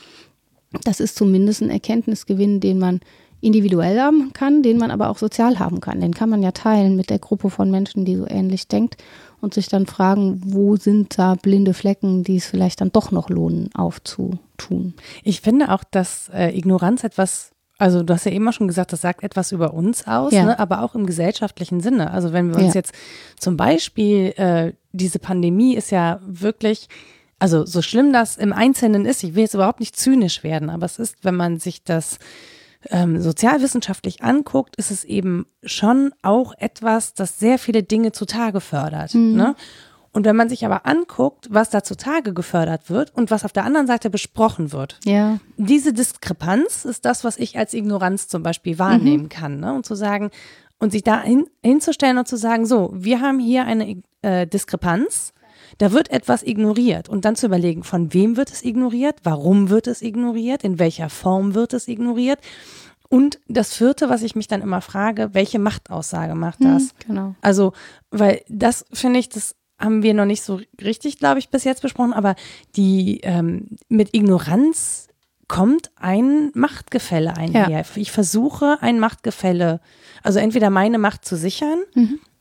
Das 0.86 1.02
ist 1.02 1.18
zumindest 1.18 1.62
ein 1.62 1.70
Erkenntnisgewinn, 1.70 2.62
den 2.62 2.80
man 2.80 3.02
individuell 3.44 4.00
haben 4.00 4.32
kann, 4.34 4.64
den 4.64 4.78
man 4.78 4.90
aber 4.92 5.10
auch 5.10 5.18
sozial 5.18 5.60
haben 5.60 5.82
kann. 5.82 6.00
Den 6.00 6.14
kann 6.14 6.30
man 6.30 6.42
ja 6.42 6.52
teilen 6.52 6.96
mit 6.96 7.10
der 7.10 7.20
Gruppe 7.20 7.50
von 7.50 7.70
Menschen, 7.70 8.06
die 8.06 8.16
so 8.16 8.26
ähnlich 8.28 8.68
denkt 8.68 8.96
und 9.42 9.54
sich 9.54 9.68
dann 9.68 9.86
fragen, 9.86 10.42
wo 10.46 10.78
sind 10.78 11.20
da 11.20 11.36
blinde 11.36 11.74
Flecken, 11.74 12.24
die 12.24 12.38
es 12.38 12.46
vielleicht 12.46 12.80
dann 12.82 12.92
doch 12.92 13.12
noch 13.12 13.30
lohnen 13.30 13.70
aufzutun. 13.76 14.94
Ich 15.24 15.42
finde 15.42 15.72
auch, 15.72 15.84
dass 15.84 16.30
äh, 16.34 16.58
Ignoranz 16.58 17.04
etwas, 17.04 17.52
also 17.78 18.04
du 18.04 18.14
hast 18.14 18.26
ja 18.26 18.32
eben 18.32 18.48
auch 18.48 18.54
schon 18.54 18.68
gesagt, 18.70 18.94
das 18.94 19.02
sagt 19.02 19.24
etwas 19.24 19.52
über 19.52 19.74
uns 19.74 20.08
aus, 20.08 20.32
Ja. 20.32 20.46
ne, 20.46 20.60
aber 20.60 20.82
auch 20.82 20.96
im 20.96 21.06
gesellschaftlichen 21.06 21.82
Sinne. 21.82 22.12
Also 22.12 22.32
wenn 22.34 22.50
wir 22.50 22.56
uns 22.56 22.74
Ja. 22.74 22.80
jetzt 22.80 22.94
zum 23.38 23.58
Beispiel, 23.58 24.34
äh, 24.38 24.74
diese 24.94 25.20
Pandemie 25.20 25.76
ist 25.76 25.92
ja 25.92 26.20
wirklich, 26.26 26.88
also 27.40 27.66
so 27.66 27.82
schlimm 27.82 28.14
das 28.14 28.38
im 28.38 28.54
Einzelnen 28.54 29.06
ist, 29.06 29.24
ich 29.24 29.36
will 29.36 29.44
jetzt 29.44 29.54
überhaupt 29.56 29.82
nicht 29.82 29.98
zynisch 29.98 30.44
werden, 30.44 30.70
aber 30.70 30.86
es 30.86 30.98
ist, 31.00 31.18
wenn 31.24 31.36
man 31.36 31.60
sich 31.60 31.84
das 31.84 32.20
ähm, 32.90 33.22
sozialwissenschaftlich 33.22 34.24
anguckt, 34.24 34.76
ist 34.76 34.92
es 34.92 35.04
eben 35.04 35.46
schon 35.64 36.14
auch 36.22 36.54
etwas, 36.58 37.14
das 37.14 37.40
sehr 37.40 37.60
viele 37.60 37.84
Dinge 37.84 38.12
zutage 38.12 38.62
fördert. 38.62 39.14
Ne? 39.14 39.56
Und 40.12 40.26
wenn 40.26 40.36
man 40.36 40.48
sich 40.48 40.64
aber 40.64 40.86
anguckt, 40.86 41.48
was 41.50 41.72
da 41.72 41.84
zutage 41.84 42.34
gefördert 42.34 42.90
wird 42.90 43.16
und 43.16 43.32
was 43.32 43.44
auf 43.46 43.52
der 43.52 43.66
anderen 43.66 43.88
Seite 43.88 44.12
besprochen 44.12 44.72
wird, 44.72 45.00
Ja, 45.06 45.40
diese 45.58 45.92
Diskrepanz 45.92 46.86
ist 46.86 47.06
das, 47.06 47.24
was 47.24 47.38
ich 47.38 47.58
als 47.58 47.74
Ignoranz 47.74 48.28
zum 48.28 48.44
Beispiel 48.44 48.78
wahrnehmen 48.78 49.30
kann. 49.30 49.60
Ne? 49.60 49.74
Und 49.74 49.88
zu 49.88 49.96
sagen, 49.96 50.30
und 50.78 50.92
sich 50.92 51.04
da 51.04 51.22
hin, 51.22 51.48
hinzustellen 51.64 52.18
und 52.18 52.28
zu 52.28 52.38
sagen, 52.38 52.66
so, 52.66 52.92
wir 52.94 53.22
haben 53.22 53.40
hier 53.40 53.66
eine 53.66 54.04
äh, 54.22 54.46
Diskrepanz, 54.46 55.34
da 55.78 55.92
wird 55.92 56.10
etwas 56.12 56.44
ignoriert 56.44 57.10
und 57.10 57.26
dann 57.26 57.36
zu 57.36 57.48
überlegen, 57.48 57.84
von 57.84 58.14
wem 58.14 58.38
wird 58.38 58.52
es 58.52 58.64
ignoriert, 58.64 59.18
warum 59.24 59.70
wird 59.70 59.88
es 59.88 60.02
ignoriert, 60.02 60.64
in 60.64 60.80
welcher 60.80 61.10
Form 61.10 61.56
wird 61.56 61.74
es 61.74 61.88
ignoriert. 61.88 62.40
Und 63.10 63.40
das 63.48 63.74
vierte, 63.74 64.10
was 64.10 64.24
ich 64.24 64.36
mich 64.36 64.48
dann 64.48 64.62
immer 64.62 64.82
frage, 64.82 65.30
welche 65.34 65.60
Machtaussage 65.60 66.36
macht 66.36 66.64
das? 66.64 66.96
genau. 67.08 67.36
Also, 67.42 67.74
weil 68.10 68.42
das 68.48 68.86
finde 68.92 69.20
ich, 69.20 69.30
das 69.30 69.56
haben 69.80 70.02
wir 70.02 70.14
noch 70.14 70.26
nicht 70.26 70.44
so 70.44 70.62
richtig, 70.82 71.20
glaube 71.20 71.40
ich, 71.40 71.50
bis 71.50 71.64
jetzt 71.64 71.82
besprochen, 71.82 72.14
aber 72.14 72.36
die 72.76 73.20
ähm, 73.22 73.68
mit 73.90 74.16
Ignoranz 74.16 75.10
kommt 75.48 75.92
ein 75.96 76.52
Machtgefälle 76.56 77.36
einher. 77.38 77.84
Ich 77.96 78.12
versuche 78.12 78.78
ein 78.82 79.00
Machtgefälle, 79.00 79.82
also 80.24 80.40
entweder 80.40 80.70
meine 80.70 80.98
Macht 80.98 81.26
zu 81.26 81.36
sichern 81.36 81.84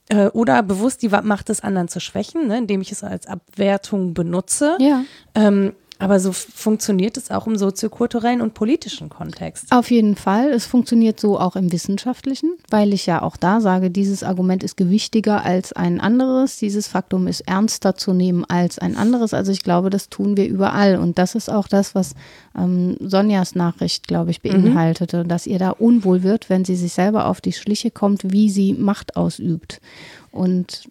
äh, 0.09 0.27
oder 0.27 0.63
bewusst 0.63 1.01
die 1.01 1.09
Macht 1.09 1.49
des 1.49 1.61
anderen 1.61 1.87
zu 1.87 1.99
schwächen, 1.99 2.47
ne, 2.47 2.57
indem 2.57 2.81
ich 2.81 2.91
es 2.91 3.03
als 3.03 3.27
Abwertung 3.27 4.13
benutze. 4.13 4.77
Ja. 4.79 5.03
Ähm, 5.35 5.73
aber 6.03 6.19
so 6.19 6.33
funktioniert 6.33 7.15
es 7.15 7.31
auch 7.31 7.47
im 7.47 7.55
soziokulturellen 7.55 8.41
und 8.41 8.53
politischen 8.53 9.07
Kontext. 9.07 9.71
Auf 9.71 9.89
jeden 9.89 10.15
Fall. 10.15 10.49
Es 10.49 10.65
funktioniert 10.65 11.17
so 11.17 11.39
auch 11.39 11.55
im 11.55 11.71
Wissenschaftlichen, 11.71 12.57
weil 12.69 12.91
ich 12.91 13.05
ja 13.05 13.21
auch 13.21 13.37
da 13.37 13.61
sage, 13.61 13.89
dieses 13.89 14.21
Argument 14.21 14.63
ist 14.63 14.75
gewichtiger 14.75 15.45
als 15.45 15.71
ein 15.71 16.01
anderes. 16.01 16.57
Dieses 16.57 16.87
Faktum 16.87 17.27
ist 17.27 17.41
ernster 17.41 17.95
zu 17.95 18.13
nehmen 18.13 18.43
als 18.43 18.79
ein 18.79 18.97
anderes. 18.97 19.33
Also 19.33 19.53
ich 19.53 19.63
glaube, 19.63 19.89
das 19.89 20.09
tun 20.09 20.35
wir 20.35 20.47
überall. 20.47 20.97
Und 20.97 21.17
das 21.17 21.35
ist 21.35 21.49
auch 21.49 21.69
das, 21.69 21.95
was 21.95 22.15
ähm, 22.57 22.97
Sonjas 22.99 23.55
Nachricht, 23.55 24.07
glaube 24.07 24.31
ich, 24.31 24.41
beinhaltete, 24.41 25.23
dass 25.23 25.47
ihr 25.47 25.59
da 25.59 25.69
unwohl 25.69 26.23
wird, 26.23 26.49
wenn 26.49 26.65
sie 26.65 26.75
sich 26.75 26.91
selber 26.91 27.27
auf 27.27 27.39
die 27.39 27.53
Schliche 27.53 27.91
kommt, 27.91 28.31
wie 28.31 28.49
sie 28.49 28.73
Macht 28.73 29.15
ausübt. 29.15 29.79
Und 30.31 30.83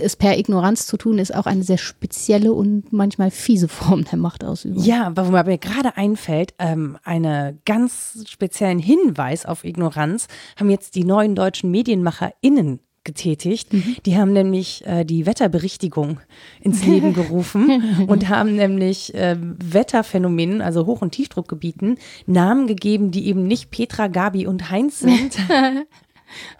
es 0.00 0.16
per 0.16 0.38
Ignoranz 0.38 0.86
zu 0.86 0.96
tun, 0.96 1.18
ist 1.18 1.34
auch 1.34 1.46
eine 1.46 1.62
sehr 1.62 1.78
spezielle 1.78 2.52
und 2.52 2.92
manchmal 2.92 3.30
fiese 3.30 3.68
Form 3.68 4.04
der 4.04 4.18
Machtausübung. 4.18 4.82
Ja, 4.82 5.06
aber 5.06 5.26
wo 5.26 5.32
mir 5.32 5.58
gerade 5.58 5.96
einfällt, 5.96 6.54
ähm, 6.58 6.98
einen 7.04 7.60
ganz 7.64 8.24
speziellen 8.28 8.78
Hinweis 8.78 9.46
auf 9.46 9.64
Ignoranz 9.64 10.28
haben 10.58 10.70
jetzt 10.70 10.94
die 10.94 11.04
neuen 11.04 11.34
deutschen 11.34 11.70
MedienmacherInnen 11.70 12.80
getätigt. 13.04 13.68
Die 14.06 14.16
haben 14.16 14.32
nämlich 14.32 14.86
äh, 14.86 15.04
die 15.04 15.26
Wetterberichtigung 15.26 16.20
ins 16.60 16.84
Leben 16.84 17.12
gerufen 17.14 18.06
und 18.06 18.28
haben 18.28 18.54
nämlich 18.54 19.14
äh, 19.14 19.36
Wetterphänomenen, 19.40 20.62
also 20.62 20.86
Hoch- 20.86 21.02
und 21.02 21.12
Tiefdruckgebieten, 21.12 21.98
Namen 22.26 22.66
gegeben, 22.66 23.10
die 23.10 23.26
eben 23.26 23.46
nicht 23.46 23.70
Petra, 23.70 24.06
Gabi 24.06 24.46
und 24.46 24.70
Heinz 24.70 25.00
sind. 25.00 25.36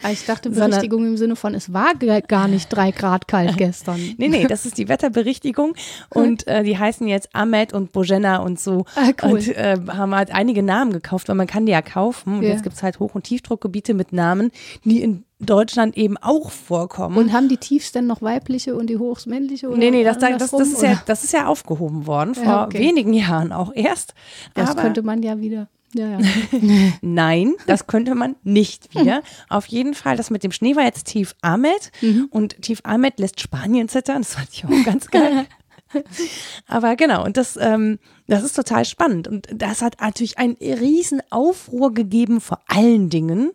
Ah, 0.03 0.11
Ich 0.11 0.25
dachte 0.27 0.49
Sondern- 0.51 0.71
Berichtigung 0.71 1.07
im 1.07 1.17
Sinne 1.17 1.37
von, 1.37 1.55
es 1.55 1.73
war 1.73 1.95
gar 2.29 2.49
nicht 2.49 2.69
drei 2.69 2.91
Grad 2.91 3.29
kalt 3.29 3.57
gestern. 3.57 4.01
Nee, 4.19 4.29
nee, 4.29 4.47
das 4.47 4.67
ist 4.67 4.79
die 4.79 4.89
Wetterberichtigung 4.89 5.75
und 6.11 6.47
äh, 6.47 6.63
die 6.63 6.79
heißen 6.79 7.07
jetzt 7.09 7.35
Ahmed 7.35 7.73
und 7.73 7.93
Bojena 7.93 8.39
und 8.39 8.59
so. 8.61 8.85
Ah, 8.97 9.11
cool. 9.23 9.33
Und 9.33 9.49
äh, 9.57 9.77
haben 9.89 10.15
halt 10.15 10.33
einige 10.35 10.63
Namen 10.63 10.93
gekauft, 10.93 11.29
weil 11.29 11.37
man 11.37 11.47
kann 11.47 11.67
die 11.67 11.73
ja 11.73 11.83
kaufen. 11.83 12.39
Und 12.39 12.43
Ja. 12.43 12.51
jetzt 12.51 12.63
gibt 12.63 12.77
es 12.77 12.83
halt 12.83 12.99
Hoch- 13.01 13.15
und 13.15 13.25
Tiefdruckgebiete 13.25 13.95
mit 13.95 14.13
Namen, 14.13 14.51
die 14.85 15.03
in 15.03 15.25
Deutschland 15.41 15.97
eben 15.97 16.17
auch 16.19 16.51
vorkommen. 16.53 17.17
Und 17.17 17.33
haben 17.33 17.49
die 17.49 17.57
Tiefs 17.57 17.91
denn 17.91 18.07
noch 18.07 18.23
weibliche 18.23 18.77
und 18.77 18.87
die 18.89 18.99
Hochs 18.99 19.27
männliche? 19.27 19.69
Oder 19.69 19.79
nee, 19.79 19.91
nee, 19.91 20.05
das, 20.05 20.19
das, 20.19 20.51
das, 20.51 20.53
ist 20.69 20.83
ja, 20.83 21.03
das 21.07 21.25
ist 21.25 21.33
ja 21.33 21.47
aufgehoben 21.47 22.07
worden, 22.07 22.35
vor 22.37 22.45
Ja, 22.45 22.65
okay. 22.67 22.79
wenigen 22.79 23.13
Jahren 23.13 23.51
auch 23.53 23.73
erst. 23.75 24.15
Das 24.55 24.71
Aber 24.71 24.83
könnte 24.83 25.03
man 25.03 25.23
ja 25.23 25.41
wieder. 25.41 25.67
Ja, 25.95 26.19
ja. 26.19 26.19
Nein, 27.03 27.55
das 27.67 27.87
könnte 27.87 28.15
man 28.15 28.37
nicht 28.43 28.95
wieder. 28.95 29.23
Auf 29.49 29.67
jeden 29.67 29.95
Fall, 29.95 30.17
das 30.17 30.31
mit 30.31 30.43
dem 30.43 30.53
Schnee 30.53 30.77
war 30.77 30.85
jetzt 30.85 31.07
Tief 31.07 31.35
Ahmed 31.43 31.91
und 32.31 32.63
Tief 32.63 32.81
Ahmed 32.85 33.19
lässt 33.19 33.41
Spanien 33.41 33.89
zittern. 33.89 34.23
Das 34.23 34.35
fand 34.35 34.49
ich 34.53 34.65
auch 34.65 34.85
ganz 34.85 35.09
geil. 35.09 35.47
Aber 36.67 36.97
genau, 36.97 37.25
und 37.25 37.37
das, 37.37 37.59
ähm, 37.61 37.99
das 38.27 38.43
ist 38.43 38.55
total 38.55 38.85
spannend. 38.85 39.29
Und 39.29 39.49
das 39.55 39.83
hat 39.83 40.01
natürlich 40.01 40.39
einen 40.39 40.57
riesen 40.61 41.21
Aufruhr 41.31 41.93
gegeben, 41.93 42.41
vor 42.41 42.61
allen 42.67 43.11
Dingen 43.11 43.51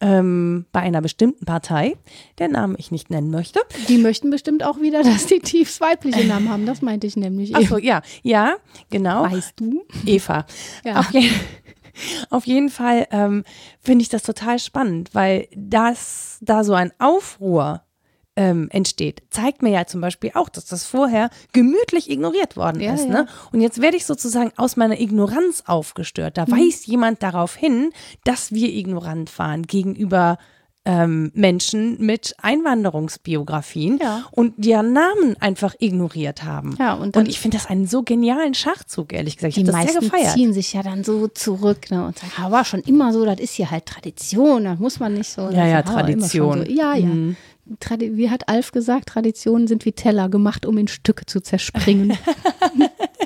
ähm, 0.00 0.66
bei 0.72 0.80
einer 0.80 1.00
bestimmten 1.00 1.44
Partei, 1.44 1.96
der 2.38 2.48
Namen 2.48 2.74
ich 2.78 2.90
nicht 2.90 3.10
nennen 3.10 3.30
möchte. 3.30 3.60
Die 3.88 3.98
möchten 3.98 4.30
bestimmt 4.30 4.64
auch 4.64 4.80
wieder, 4.80 5.02
dass 5.04 5.26
die 5.26 5.40
Tiefs 5.40 5.80
weibliche 5.80 6.24
Namen 6.26 6.48
haben. 6.48 6.66
Das 6.66 6.82
meinte 6.82 7.06
ich 7.06 7.16
nämlich. 7.16 7.54
Achso, 7.54 7.78
ja, 7.78 8.02
ja, 8.22 8.56
genau. 8.90 9.24
Weißt 9.30 9.54
du? 9.60 9.84
Eva. 10.06 10.46
Ja. 10.84 11.00
Auf, 11.00 11.10
je 11.12 11.28
auf 12.30 12.46
jeden 12.46 12.70
Fall 12.70 13.06
ähm, 13.10 13.44
finde 13.80 14.02
ich 14.02 14.08
das 14.08 14.22
total 14.22 14.58
spannend, 14.58 15.10
weil 15.12 15.48
das 15.54 16.38
da 16.40 16.64
so 16.64 16.74
ein 16.74 16.92
Aufruhr 16.98 17.82
ähm, 18.42 18.68
entsteht, 18.70 19.22
zeigt 19.28 19.60
mir 19.60 19.70
ja 19.70 19.84
zum 19.86 20.00
Beispiel 20.00 20.30
auch, 20.34 20.48
dass 20.48 20.64
das 20.64 20.86
vorher 20.86 21.28
gemütlich 21.52 22.08
ignoriert 22.08 22.56
worden 22.56 22.80
Ja, 22.80 22.94
ist. 22.94 23.04
ja. 23.04 23.10
Ne? 23.12 23.26
Und 23.52 23.60
jetzt 23.60 23.82
werde 23.82 23.96
ich 23.98 24.06
sozusagen 24.06 24.50
aus 24.56 24.76
meiner 24.76 24.98
Ignoranz 24.98 25.64
aufgestört. 25.66 26.38
Da 26.38 26.48
weist 26.50 26.86
jemand 26.86 27.22
darauf 27.22 27.54
hin, 27.54 27.90
dass 28.24 28.52
wir 28.52 28.72
ignorant 28.72 29.38
waren 29.38 29.64
gegenüber 29.66 30.38
ähm, 30.86 31.30
Menschen 31.34 31.98
mit 32.00 32.34
Einwanderungsbiografien 32.40 33.98
Ja. 34.00 34.24
und 34.32 34.54
deren 34.56 34.92
Namen 34.94 35.36
einfach 35.40 35.74
ignoriert 35.78 36.42
haben. 36.44 36.74
Ja, 36.78 36.94
und 36.94 37.16
dann- 37.16 37.26
ich 37.26 37.38
finde 37.38 37.58
das 37.58 37.66
einen 37.66 37.86
so 37.86 38.02
genialen 38.02 38.54
Schachzug, 38.54 39.12
ehrlich 39.12 39.36
gesagt. 39.36 39.56
Ich 39.58 39.64
Die 39.64 39.70
meisten 39.70 40.10
ziehen 40.32 40.52
sich 40.54 40.72
ja 40.72 40.82
dann 40.82 41.04
so 41.04 41.28
zurück 41.28 41.90
ne, 41.90 42.06
und 42.06 42.18
sagen, 42.18 42.32
"Ah, 42.38 42.50
war 42.50 42.64
schon 42.64 42.80
immer 42.80 43.12
so, 43.12 43.24
das 43.26 43.40
ist 43.40 43.52
hier 43.54 43.70
halt 43.70 43.86
Tradition, 43.86 44.64
da 44.64 44.74
muss 44.76 45.00
man 45.00 45.14
nicht 45.14 45.28
so. 45.30 45.50
Ja, 45.50 45.66
ja, 45.66 45.84
schon 45.86 45.94
Tradition. 45.94 46.64
So. 46.66 46.72
Ja, 46.72 46.94
ja. 46.94 47.06
Mhm. 47.06 47.36
Wie 47.98 48.30
hat 48.30 48.48
Alf 48.48 48.72
gesagt, 48.72 49.10
Traditionen 49.10 49.66
sind 49.66 49.84
wie 49.84 49.92
Teller, 49.92 50.28
gemacht, 50.28 50.66
um 50.66 50.76
in 50.78 50.88
Stücke 50.88 51.26
zu 51.26 51.40
zerspringen. 51.40 52.18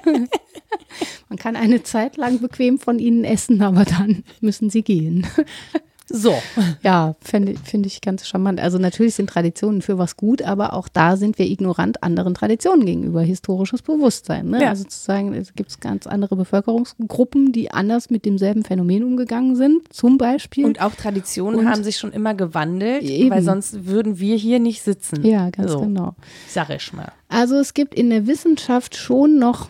man 1.29 1.39
kann 1.39 1.57
eine 1.57 1.83
Zeit 1.83 2.17
lang 2.17 2.41
bequem 2.41 2.79
von 2.79 2.99
ihnen 2.99 3.25
essen, 3.25 3.63
aber 3.63 3.85
dann 3.85 4.25
müssen 4.41 4.71
sie 4.71 4.83
gehen. 4.83 5.27
So. 6.07 6.35
Ja, 6.83 7.15
finde 7.23 7.55
find 7.65 7.87
ich 7.87 8.01
ganz 8.03 8.27
charmant. 8.27 8.61
Also 8.61 8.79
natürlich 8.79 9.15
sind 9.15 9.31
Traditionen 9.31 9.81
für 9.81 9.97
was 9.97 10.17
gut, 10.17 10.43
aber 10.43 10.75
auch 10.75 10.89
da 10.89 11.17
sind 11.17 11.39
wir 11.39 11.47
ignorant 11.47 12.03
anderen 12.03 12.35
Traditionen 12.35 12.85
gegenüber, 12.85 13.23
historisches 13.23 13.81
Bewusstsein. 13.83 14.51
Ne? 14.51 14.61
Ja. 14.63 14.69
Also 14.69 14.85
zu 14.85 14.99
sagen, 14.99 15.33
es 15.33 15.55
gibt 15.55 15.81
ganz 15.81 16.07
andere 16.07 16.37
Bevölkerungsgruppen, 16.37 17.53
die 17.53 17.71
anders 17.71 18.11
mit 18.11 18.25
demselben 18.27 18.65
Phänomen 18.65 19.03
umgegangen 19.03 19.57
sind, 19.57 19.93
zum 19.93 20.19
Beispiel. 20.19 20.67
Und 20.67 20.81
auch 20.83 20.95
Traditionen 20.95 21.61
Und- 21.61 21.69
haben 21.71 21.83
sich 21.85 21.97
schon 21.97 22.13
immer 22.13 22.35
gewandelt, 22.35 23.03
Eben. 23.03 23.31
weil 23.31 23.43
sonst 23.43 23.87
würden 23.87 24.19
wir 24.19 24.37
hier 24.37 24.59
nicht 24.61 24.83
sitzen. 24.83 25.25
ja, 25.25 25.49
ganz 25.51 25.73
so, 25.73 25.81
genau. 25.81 26.15
Sag 26.49 26.71
ich 26.71 26.93
mal. 26.93 27.13
Also 27.29 27.57
es 27.57 27.73
gibt 27.75 27.95
in 27.95 28.11
der 28.11 28.27
Wissenschaft 28.27 28.95
schon 28.97 29.39
noch, 29.39 29.69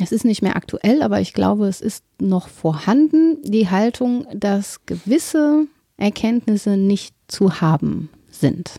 es 0.00 0.12
ist 0.12 0.24
nicht 0.24 0.42
mehr 0.42 0.56
aktuell, 0.56 1.02
aber 1.02 1.20
ich 1.20 1.32
glaube, 1.32 1.66
es 1.66 1.80
ist 1.80 2.04
noch 2.20 2.48
vorhanden, 2.48 3.38
die 3.42 3.68
Haltung, 3.68 4.26
dass 4.34 4.84
gewisse 4.86 5.66
Erkenntnisse 5.96 6.76
nicht 6.76 7.14
zu 7.28 7.60
haben 7.60 8.08
sind. 8.30 8.72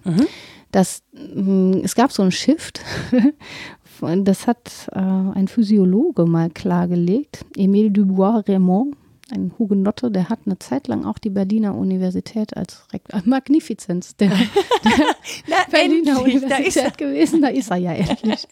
Das, 0.72 1.02
mh, 1.14 1.80
es 1.84 1.96
gab 1.96 2.12
so 2.12 2.22
einen 2.22 2.32
Shift, 2.32 2.82
das 4.24 4.48
hat 4.48 4.90
äh, 4.92 5.00
ein 5.00 5.48
Physiologe 5.48 6.26
mal 6.26 6.50
klargelegt, 6.50 7.46
Emile 7.56 7.90
Dubois-Raymond, 7.92 8.96
ein 9.32 9.52
Hugenotte, 9.60 10.10
der 10.12 10.30
hat 10.30 10.40
eine 10.46 10.58
Zeit 10.60 10.88
lang 10.88 11.06
auch 11.06 11.18
die 11.18 11.30
Berliner 11.30 11.76
Universität 11.76 12.56
als 12.56 12.86
Rektor, 12.94 13.22
Magnifizenz, 13.26 14.16
der, 14.16 14.30
Na, 15.48 15.56
Berliner 15.70 16.20
endlich, 16.20 16.42
da 16.42 16.48
er. 16.48 16.56
Universität 16.56 16.98
gewesen, 16.98 17.42
da 17.42 17.50
ist 17.50 17.70
er 17.70 17.78
ja 17.78 17.94
endlich. 17.94 18.48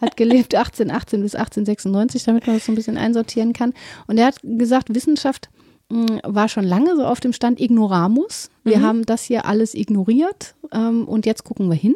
Hat 0.00 0.16
gelebt 0.16 0.54
1818 0.54 1.22
bis 1.22 1.34
1896, 1.34 2.24
damit 2.24 2.46
man 2.46 2.56
das 2.56 2.66
so 2.66 2.72
ein 2.72 2.74
bisschen 2.74 2.96
einsortieren 2.96 3.52
kann. 3.52 3.72
Und 4.06 4.18
er 4.18 4.26
hat 4.26 4.36
gesagt, 4.42 4.94
Wissenschaft 4.94 5.48
mh, 5.90 6.20
war 6.24 6.48
schon 6.48 6.64
lange 6.64 6.96
so 6.96 7.04
auf 7.04 7.20
dem 7.20 7.32
Stand 7.32 7.60
Ignoramus. 7.60 8.50
Wir 8.64 8.82
haben 8.82 9.06
das 9.06 9.24
hier 9.24 9.44
alles 9.46 9.74
ignoriert 9.74 10.54
ähm, 10.72 11.06
und 11.06 11.26
jetzt 11.26 11.44
gucken 11.44 11.68
wir 11.68 11.76
hin. 11.76 11.94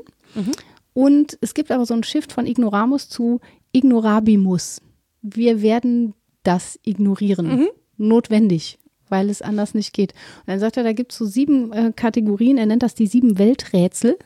Und 0.92 1.36
es 1.40 1.54
gibt 1.54 1.70
aber 1.72 1.86
so 1.86 1.94
einen 1.94 2.04
Shift 2.04 2.32
von 2.32 2.46
Ignoramus 2.46 3.08
zu 3.08 3.40
Ignorabimus. 3.72 4.80
Wir 5.22 5.62
werden 5.62 6.14
das 6.44 6.78
ignorieren. 6.84 7.68
Notwendig, 7.96 8.78
weil 9.08 9.30
es 9.30 9.42
anders 9.42 9.74
nicht 9.74 9.92
geht. 9.92 10.12
Und 10.12 10.48
dann 10.48 10.60
sagt 10.60 10.76
er, 10.76 10.82
da 10.84 10.92
gibt 10.92 11.12
es 11.12 11.18
so 11.18 11.24
sieben 11.26 11.72
äh, 11.72 11.92
Kategorien. 11.94 12.58
Er 12.58 12.66
nennt 12.66 12.82
das 12.82 12.94
die 12.94 13.06
sieben 13.06 13.38
Welträtsel. 13.38 14.16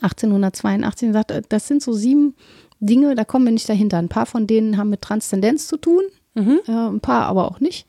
1882 0.00 1.08
und 1.08 1.12
sagt, 1.12 1.30
äh, 1.30 1.42
das 1.48 1.68
sind 1.68 1.82
so 1.82 1.92
sieben 1.92 2.34
Dinge, 2.80 3.14
da 3.14 3.24
kommen 3.24 3.44
wir 3.44 3.52
nicht 3.52 3.68
dahinter. 3.68 3.98
Ein 3.98 4.08
paar 4.08 4.26
von 4.26 4.46
denen 4.46 4.76
haben 4.76 4.90
mit 4.90 5.02
Transzendenz 5.02 5.68
zu 5.68 5.76
tun, 5.76 6.02
Mhm. 6.34 6.60
äh, 6.66 6.72
ein 6.72 7.00
paar 7.00 7.26
aber 7.26 7.50
auch 7.50 7.60
nicht. 7.60 7.86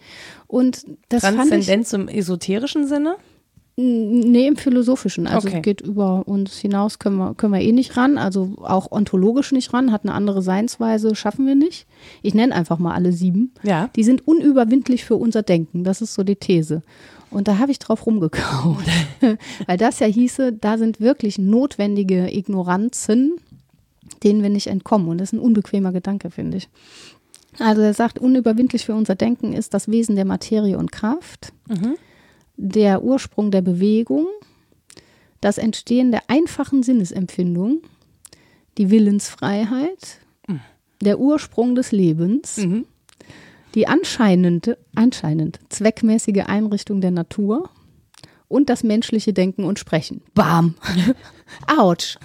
Und 0.47 0.85
das 1.09 1.21
fand 1.23 1.35
ich, 1.35 1.49
Transzendenz 1.49 1.93
im 1.93 2.07
esoterischen 2.09 2.85
Sinne? 2.87 3.15
Nee, 3.75 4.47
im 4.47 4.55
Philosophischen. 4.55 5.27
Also 5.27 5.47
Okay. 5.47 5.61
geht 5.61 5.81
über 5.81 6.27
uns 6.27 6.57
hinaus, 6.57 6.99
können 6.99 7.17
wir, 7.17 7.33
können 7.35 7.53
wir 7.53 7.61
eh 7.61 7.71
nicht 7.71 7.97
ran. 7.97 8.17
Also 8.17 8.53
auch 8.61 8.91
ontologisch 8.91 9.51
nicht 9.51 9.73
ran, 9.73 9.91
hat 9.91 10.03
eine 10.03 10.13
andere 10.13 10.41
Seinsweise, 10.41 11.15
schaffen 11.15 11.45
wir 11.47 11.55
nicht. 11.55 11.87
Ich 12.21 12.33
nenne 12.33 12.53
einfach 12.55 12.77
mal 12.79 12.93
alle 12.93 13.11
sieben. 13.11 13.51
Ja. 13.63 13.89
Die 13.95 14.03
sind 14.03 14.27
unüberwindlich 14.27 15.05
für 15.05 15.15
unser 15.15 15.41
Denken. 15.43 15.83
Das 15.83 16.01
ist 16.01 16.13
so 16.13 16.23
die 16.23 16.35
These. 16.35 16.83
Und 17.31 17.47
da 17.47 17.57
habe 17.57 17.71
ich 17.71 17.79
drauf 17.79 18.05
rumgekaut. 18.05 18.83
Weil 19.65 19.77
das 19.77 19.99
ja 19.99 20.05
hieße, 20.07 20.53
da 20.53 20.77
sind 20.77 20.99
wirklich 21.01 21.39
notwendige 21.39 22.31
Ignoranzen, 22.31 23.33
denen 24.23 24.43
wir 24.43 24.49
nicht 24.51 24.67
entkommen. 24.67 25.07
Und 25.07 25.17
das 25.17 25.29
ist 25.29 25.33
ein 25.33 25.39
unbequemer 25.39 25.91
Gedanke, 25.91 26.29
finde 26.29 26.57
ich. 26.57 26.69
Also 27.59 27.81
er 27.81 27.93
sagt, 27.93 28.19
unüberwindlich 28.19 28.85
für 28.85 28.93
unser 28.95 29.15
Denken 29.15 29.53
ist 29.53 29.73
das 29.73 29.87
Wesen 29.87 30.15
der 30.15 30.25
Materie 30.25 30.77
und 30.77 30.91
Kraft, 30.91 31.53
der 32.57 33.03
Ursprung 33.03 33.51
der 33.51 33.61
Bewegung, 33.61 34.27
das 35.41 35.57
Entstehen 35.57 36.11
der 36.11 36.21
einfachen 36.29 36.83
Sinnesempfindung, 36.83 37.81
die 38.77 38.89
Willensfreiheit, 38.89 40.19
der 41.01 41.19
Ursprung 41.19 41.75
des 41.75 41.91
Lebens, 41.91 42.65
die 43.75 43.87
anscheinend, 43.87 44.77
anscheinend 44.95 45.59
zweckmäßige 45.69 46.43
Einrichtung 46.45 47.01
der 47.01 47.11
Natur 47.11 47.69
und 48.47 48.69
das 48.69 48.83
menschliche 48.83 49.33
Denken 49.33 49.63
und 49.65 49.79
Sprechen. 49.79 50.21
Bam! 50.35 50.75
Autsch! 51.77 52.17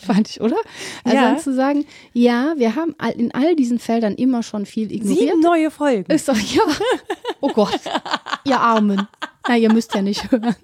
Fand 0.00 0.28
ich, 0.28 0.40
oder? 0.40 0.56
Also 1.04 1.16
Ja. 1.16 1.36
zu 1.38 1.54
sagen, 1.54 1.84
ja, 2.12 2.54
wir 2.56 2.74
haben 2.76 2.94
in 3.16 3.32
all 3.32 3.54
diesen 3.56 3.78
Feldern 3.78 4.14
immer 4.14 4.42
schon 4.42 4.66
viel 4.66 4.92
ignoriert. 4.92 5.18
Sieben 5.20 5.40
neue 5.40 5.70
Folgen. 5.70 6.12
Ist 6.12 6.28
doch, 6.28 6.36
ja. 6.38 6.62
Oh 7.40 7.48
Gott. 7.54 7.80
Ihr 8.44 8.58
Armen. 8.60 9.06
Na, 9.48 9.56
ihr 9.56 9.72
müsst 9.72 9.94
ja 9.94 10.02
nicht 10.02 10.30
hören. 10.30 10.54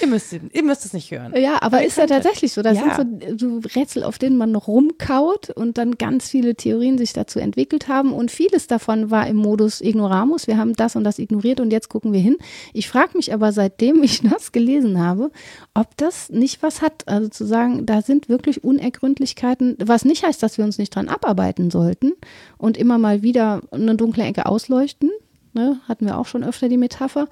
Ihr 0.00 0.06
müsst, 0.06 0.32
ihr 0.32 0.62
müsst 0.62 0.84
es 0.84 0.92
nicht 0.92 1.10
hören. 1.10 1.34
Ja, 1.36 1.60
aber 1.60 1.80
ihr 1.80 1.88
ist 1.88 1.98
ja 1.98 2.06
tatsächlich 2.06 2.52
so. 2.52 2.62
Das 2.62 2.78
Ja. 2.78 2.94
sind 2.94 3.24
so, 3.40 3.60
so 3.60 3.68
Rätsel, 3.74 4.04
auf 4.04 4.16
denen 4.18 4.36
man 4.36 4.54
rumkaut 4.54 5.50
und 5.50 5.76
dann 5.76 5.98
ganz 5.98 6.28
viele 6.28 6.54
Theorien 6.54 6.98
sich 6.98 7.12
dazu 7.12 7.40
entwickelt 7.40 7.88
haben. 7.88 8.12
Und 8.12 8.30
vieles 8.30 8.68
davon 8.68 9.10
war 9.10 9.26
im 9.26 9.36
Modus 9.36 9.80
Ignoramus. 9.80 10.46
Wir 10.46 10.56
haben 10.56 10.74
das 10.74 10.94
und 10.96 11.04
das 11.04 11.18
ignoriert 11.18 11.58
und 11.60 11.72
jetzt 11.72 11.88
gucken 11.88 12.12
wir 12.12 12.20
hin. 12.20 12.36
Ich 12.72 12.88
frage 12.88 13.16
mich 13.16 13.32
aber, 13.34 13.52
seitdem 13.52 14.02
ich 14.02 14.20
das 14.30 14.52
gelesen 14.52 15.00
habe, 15.00 15.30
ob 15.74 15.96
das 15.96 16.30
nicht 16.30 16.62
was 16.62 16.80
hat. 16.80 17.06
Also 17.08 17.28
zu 17.28 17.44
sagen, 17.44 17.84
da 17.84 18.02
sind 18.02 18.28
wirklich 18.28 18.62
Unergründlichkeiten, 18.64 19.76
was 19.84 20.04
nicht 20.04 20.24
heißt, 20.24 20.42
dass 20.42 20.58
wir 20.58 20.64
uns 20.64 20.78
nicht 20.78 20.94
dran 20.94 21.08
abarbeiten 21.08 21.70
sollten 21.70 22.12
und 22.56 22.76
immer 22.76 22.98
mal 22.98 23.22
wieder 23.22 23.62
eine 23.72 23.96
dunkle 23.96 24.24
Ecke 24.24 24.46
ausleuchten. 24.46 25.10
Ne, 25.54 25.78
hatten 25.86 26.06
wir 26.06 26.16
auch 26.16 26.26
schon 26.26 26.44
öfter 26.44 26.68
die 26.68 26.78
Metapher. 26.78 27.28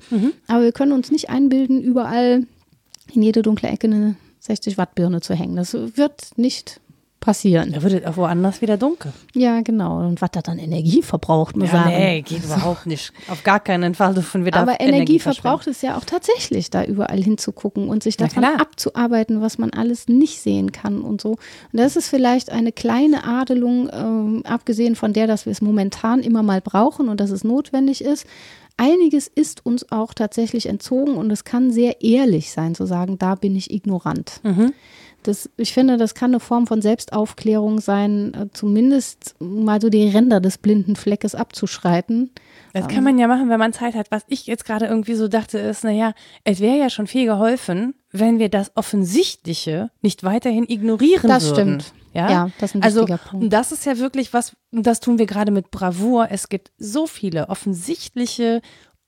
Aber 0.47 0.63
wir 0.63 0.73
können 0.73 0.93
uns 0.93 1.11
nicht 1.11 1.31
einbilden, 1.31 1.81
überall 1.81 2.47
in 3.13 3.23
jede 3.23 3.43
dunkle 3.43 3.69
Ecke 3.71 3.87
eine 3.87 4.17
60 4.41 4.77
Watt 4.79 4.95
Birne 4.95 5.21
zu 5.21 5.35
hängen. 5.35 5.57
Das 5.57 5.73
wird 5.73 6.37
nicht 6.37 6.81
passieren. 7.21 7.73
Da 7.73 7.83
wird 7.83 7.93
es 7.93 8.07
auch 8.07 8.17
woanders 8.17 8.63
wieder 8.63 8.77
dunkel. 8.79 9.13
Ja, 9.35 9.61
genau. 9.61 9.99
Und 10.01 10.21
was 10.23 10.31
das 10.33 10.43
dann 10.43 10.59
Energie 10.59 11.03
verbraucht, 11.03 11.55
muss 11.57 11.69
Ja, 11.71 11.85
sagen. 11.85 11.91
nee, 11.91 12.23
geht 12.23 12.43
überhaupt 12.43 12.87
nicht. 12.87 13.13
Auf 13.29 13.43
gar 13.45 13.61
keinen 13.61 13.95
Fall 13.95 14.15
davon 14.15 14.45
wieder 14.47 14.59
Aber 14.61 14.81
Energie 14.81 15.19
verbraucht 15.21 15.67
es 15.67 15.83
ja 15.83 15.97
auch 15.99 16.05
tatsächlich, 16.05 16.71
da 16.71 16.83
überall 16.85 17.23
hinzugucken 17.23 17.89
und 17.89 18.03
sich 18.03 18.17
davon 18.17 18.45
abzuarbeiten, 18.45 19.41
was 19.43 19.59
man 19.59 19.71
alles 19.71 20.09
nicht 20.09 20.41
sehen 20.41 20.73
kann 20.73 21.03
und 21.03 21.21
so. 21.21 21.31
Und 21.33 21.39
das 21.73 21.97
ist 21.97 22.09
vielleicht 22.09 22.51
eine 22.51 22.73
kleine 22.73 23.25
Adelung, 23.25 23.91
ähm, 23.93 24.43
abgesehen 24.45 24.97
von 24.97 25.13
der, 25.13 25.27
dass 25.27 25.45
wir 25.45 25.53
es 25.53 25.61
momentan 25.61 26.21
immer 26.21 26.43
mal 26.43 26.61
brauchen 26.61 27.09
und 27.09 27.21
dass 27.21 27.31
es 27.31 27.45
notwendig 27.45 28.03
ist. 28.03 28.27
Einiges 28.79 29.29
ist 29.29 29.67
uns 29.67 29.93
auch 29.93 30.15
tatsächlich 30.15 30.65
entzogen 30.65 31.17
und 31.17 31.31
es 31.31 31.45
kann 31.45 31.71
sehr 31.71 32.01
ehrlich 32.03 32.51
sein, 32.51 32.75
zu 32.75 32.87
sagen, 32.87 33.19
da 33.19 33.35
bin 33.35 33.55
ich 33.55 33.71
ignorant. 33.71 34.41
Das, 35.23 35.51
ich 35.57 35.73
finde, 35.75 35.97
das 35.99 36.15
kann 36.15 36.31
eine 36.31 36.41
Form 36.41 36.67
von 36.67 36.81
Selbstaufklärung 36.81 37.81
sein, 37.81 38.33
äh, 38.35 38.47
zumindest 38.53 39.35
mal 39.39 39.81
so 39.81 39.91
die 39.91 40.09
Ränder 40.09 40.41
des 40.41 40.57
blinden 40.59 40.97
Fleckes 40.97 41.35
abzuschreiten. 41.35 42.31
Das 42.73 42.87
kann 42.89 43.03
man 43.05 43.19
ja 43.19 43.27
machen, 43.27 43.49
wenn 43.51 43.59
man 43.59 43.73
Zeit 43.73 43.95
hat. 43.95 44.11
Was 44.11 44.23
ich 44.29 44.47
jetzt 44.47 44.65
gerade 44.65 44.87
irgendwie 44.87 45.15
so 45.15 45.29
dachte, 45.29 45.59
ist, 45.59 45.83
naja, 45.85 46.13
es 46.45 46.61
wäre 46.61 46.79
ja 46.79 46.89
schon 46.89 47.07
viel 47.07 47.27
geholfen, 47.27 47.95
wenn 48.13 48.39
wir 48.39 48.49
das 48.49 48.71
Offensichtliche 48.77 49.91
nicht 50.03 50.23
weiterhin 50.25 50.65
ignorieren 50.69 51.29
Das 51.29 51.45
würden. 51.51 51.81
stimmt. 51.81 51.93
Ja, 52.15 52.31
Ja, 52.31 52.51
das 52.59 52.71
ist 52.71 52.75
ein 52.77 52.83
also 52.83 53.01
wichtiger 53.01 53.19
Punkt. 53.19 53.53
das 53.53 53.73
ist 53.73 53.85
ja 53.87 53.99
wirklich 53.99 54.33
was, 54.33 54.57
und 54.73 54.87
das 54.87 55.01
tun 55.01 55.19
wir 55.19 55.27
gerade 55.27 55.53
mit 55.53 55.71
Bravour. 55.71 56.29
Es 56.31 56.49
gibt 56.49 56.73
so 56.79 57.07
viele 57.07 57.49
offensichtliche 57.49 58.63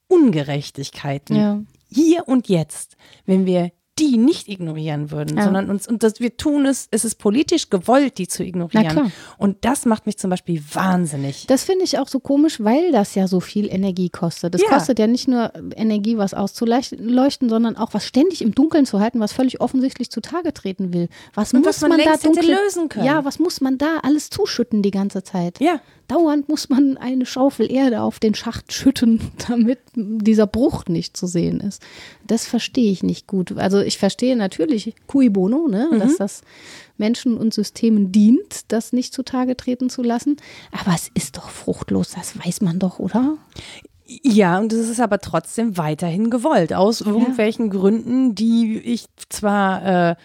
Ungerechtigkeiten 0.09 1.37
Ja. 1.37 1.61
hier 1.89 2.29
und 2.29 2.49
jetzt, 2.49 2.97
wenn 3.27 3.45
wir 3.47 3.73
die 3.99 4.17
nicht 4.17 4.49
ignorieren 4.49 5.11
würden, 5.11 5.37
Ja. 5.37 5.45
sondern 5.45 5.69
uns, 5.69 5.87
und 5.87 6.03
das, 6.03 6.19
wir 6.19 6.37
tun 6.39 6.65
es, 6.65 6.89
es 6.91 7.05
ist 7.05 7.17
politisch 7.17 7.69
gewollt, 7.69 8.17
die 8.17 8.27
zu 8.27 8.43
ignorieren. 8.43 9.13
Und 9.37 9.59
das 9.67 9.85
macht 9.85 10.07
mich 10.07 10.17
zum 10.17 10.31
Beispiel 10.31 10.63
wahnsinnig. 10.73 11.47
Das 11.47 11.65
finde 11.65 11.85
ich 11.85 11.99
auch 11.99 12.09
so 12.09 12.19
komisch, 12.19 12.61
weil 12.61 12.91
das 12.91 13.15
ja 13.15 13.29
so 13.29 13.41
viel 13.41 13.69
Energie 13.71 14.09
kostet. 14.09 14.55
Das 14.55 14.63
Ja. 14.63 14.69
kostet 14.71 14.99
ja 14.99 15.07
nicht 15.07 15.29
nur 15.29 15.53
Energie, 15.77 16.17
was 16.17 16.33
auszuleuchten, 16.33 17.49
sondern 17.49 17.77
auch 17.77 17.93
was 17.93 18.07
ständig 18.07 18.41
im 18.41 18.55
Dunkeln 18.55 18.87
zu 18.87 18.99
halten, 18.99 19.21
was 19.21 19.33
völlig 19.33 19.61
offensichtlich 19.61 20.11
zutage 20.11 20.55
treten 20.55 20.93
will. 20.95 21.09
Was 21.35 21.53
Und 21.53 21.61
muss 21.61 21.69
was 21.69 21.81
man 21.83 21.91
man, 21.91 22.01
da 22.01 22.17
dunkle, 22.17 22.55
lösen 22.55 22.89
können. 22.89 23.05
Ja, 23.07 23.25
was 23.27 23.39
muss 23.39 23.61
man 23.61 23.77
da 23.79 23.99
alles 24.03 24.31
zuschütten 24.31 24.83
die 24.83 24.91
ganze 24.91 25.23
Zeit? 25.23 25.61
Ja. 25.61 25.81
Dauernd 26.13 26.49
muss 26.49 26.69
man 26.69 26.97
eine 26.99 27.25
Schaufel 27.25 27.71
Erde 27.73 28.03
auf 28.03 28.19
den 28.21 28.35
Schacht 28.35 28.73
schütten, 28.73 29.21
damit 29.49 29.79
dieser 29.95 30.47
Bruch 30.47 30.85
nicht 30.87 31.17
zu 31.17 31.27
sehen 31.27 31.61
ist. 31.61 31.83
Das 32.27 32.47
verstehe 32.47 32.93
ich 32.93 33.03
nicht 33.03 33.27
gut. 33.27 33.57
Also 33.57 33.81
ich 33.81 33.99
verstehe 33.99 34.37
natürlich 34.37 34.95
cui 35.07 35.29
bono, 35.31 35.69
ne, 35.69 35.89
Mhm. 35.91 35.99
dass 36.01 36.17
das 36.17 36.43
Menschen 36.99 37.37
und 37.39 37.55
Systemen 37.55 38.13
dient, 38.13 38.71
das 38.73 38.93
nicht 38.93 39.15
zutage 39.15 39.57
treten 39.57 39.89
zu 39.91 40.03
lassen. 40.03 40.37
Aber 40.73 40.95
es 40.95 41.11
ist 41.15 41.37
doch 41.37 41.49
fruchtlos, 41.49 42.11
das 42.15 42.39
weiß 42.39 42.61
man 42.61 42.79
doch, 42.79 42.99
oder? 42.99 43.37
Ja, 44.07 44.59
und 44.59 44.73
es 44.75 44.89
ist 44.91 45.01
aber 45.01 45.19
trotzdem 45.21 45.79
weiterhin 45.79 46.29
gewollt, 46.29 46.75
aus 46.75 47.01
irgendwelchen 47.01 47.71
Gründen, 47.71 48.35
die 48.35 48.79
ich 48.79 49.07
zwar 49.31 50.11
äh, 50.11 50.17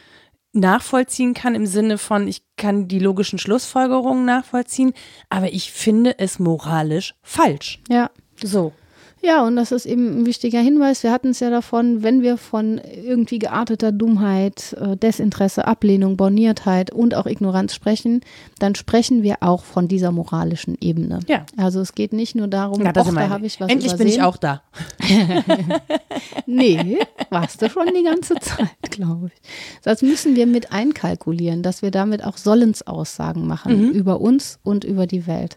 nachvollziehen 0.60 1.34
kann 1.34 1.56
im 1.56 1.66
Sinne 1.66 1.98
von, 1.98 2.28
ich 2.28 2.42
kann 2.58 2.88
die 2.88 3.00
logischen 3.00 3.40
Schlussfolgerungen 3.40 4.26
nachvollziehen, 4.26 4.94
aber 5.30 5.54
ich 5.54 5.72
finde 5.72 6.20
es 6.20 6.40
moralisch 6.40 7.16
falsch. 7.22 7.80
Ja. 7.90 8.10
So. 8.44 8.74
Ja, 9.22 9.46
und 9.46 9.56
das 9.56 9.72
ist 9.72 9.86
eben 9.86 10.20
ein 10.20 10.26
wichtiger 10.26 10.60
Hinweis. 10.60 11.04
Wir 11.04 11.12
hatten 11.12 11.30
es 11.30 11.40
ja 11.40 11.50
davon, 11.50 12.04
wenn 12.04 12.22
wir 12.22 12.38
von 12.38 12.80
irgendwie 13.04 13.40
gearteter 13.40 13.92
Dummheit, 13.92 14.74
äh, 14.80 14.96
Desinteresse, 14.96 15.68
Ablehnung, 15.68 16.18
Borniertheit 16.18 16.92
und 16.92 17.16
auch 17.16 17.26
Ignoranz 17.26 17.74
sprechen, 17.74 18.22
dann 18.60 18.76
sprechen 18.76 19.24
wir 19.24 19.38
auch 19.42 19.64
von 19.64 19.88
dieser 19.88 20.12
moralischen 20.12 20.78
Ebene. 20.80 21.20
Ja. 21.28 21.46
Also 21.58 21.82
es 21.82 21.96
geht 21.96 22.14
nicht 22.14 22.36
nur 22.36 22.48
darum, 22.48 22.84
Ja, 22.84 22.94
das 22.94 23.08
och, 23.08 23.16
da 23.16 23.30
habe 23.30 23.46
ich 23.46 23.60
was 23.60 23.70
Endlich 23.70 23.94
übersehen. 23.94 24.06
bin 24.08 24.16
ich 24.16 24.22
auch 24.22 24.38
da. 24.38 24.62
Nee, 26.46 26.98
warst 27.30 27.62
du 27.62 27.70
schon 27.70 27.88
die 27.88 28.04
ganze 28.04 28.36
Zeit, 28.36 28.70
glaube 28.92 29.32
ich. 29.34 29.50
Das 29.84 30.02
müssen 30.02 30.36
wir 30.36 30.48
mit 30.48 30.72
einkalkulieren, 30.72 31.62
dass 31.62 31.82
wir 31.82 31.92
damit 31.92 32.24
auch 32.24 32.38
Sollensaussagen 32.38 33.46
machen 33.46 33.92
über 33.92 34.22
uns 34.22 34.60
und 34.64 34.84
über 34.84 35.08
die 35.08 35.28
Welt. 35.28 35.56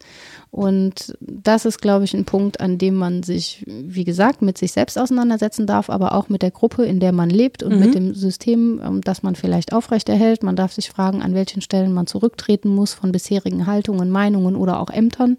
Und 0.50 1.16
das 1.20 1.64
ist, 1.64 1.80
glaube 1.80 2.04
ich, 2.04 2.14
ein 2.14 2.24
Punkt, 2.24 2.60
an 2.60 2.76
dem 2.76 2.96
man 2.96 3.22
sich, 3.22 3.64
wie 3.66 4.02
gesagt, 4.02 4.42
mit 4.42 4.58
sich 4.58 4.72
selbst 4.72 4.98
auseinandersetzen 4.98 5.66
darf, 5.66 5.88
aber 5.88 6.14
auch 6.14 6.28
mit 6.28 6.42
der 6.42 6.50
Gruppe, 6.50 6.84
in 6.84 6.98
der 6.98 7.12
man 7.12 7.30
lebt 7.30 7.62
und 7.62 7.78
mit 7.78 7.94
dem 7.94 8.14
System, 8.14 8.80
ähm, 8.84 9.00
das 9.00 9.22
man 9.22 9.36
vielleicht 9.36 9.72
aufrechterhält. 9.72 10.42
Man 10.42 10.56
darf 10.56 10.72
sich 10.72 10.90
fragen, 10.90 11.22
an 11.22 11.34
welchen 11.34 11.62
Stellen 11.62 11.92
man 11.92 12.08
zurücktreten 12.08 12.68
muss 12.68 12.94
von 12.94 13.12
bisherigen 13.12 13.66
Haltungen, 13.66 14.10
Meinungen 14.10 14.56
oder 14.56 14.80
auch 14.80 14.90
Ämtern 14.90 15.36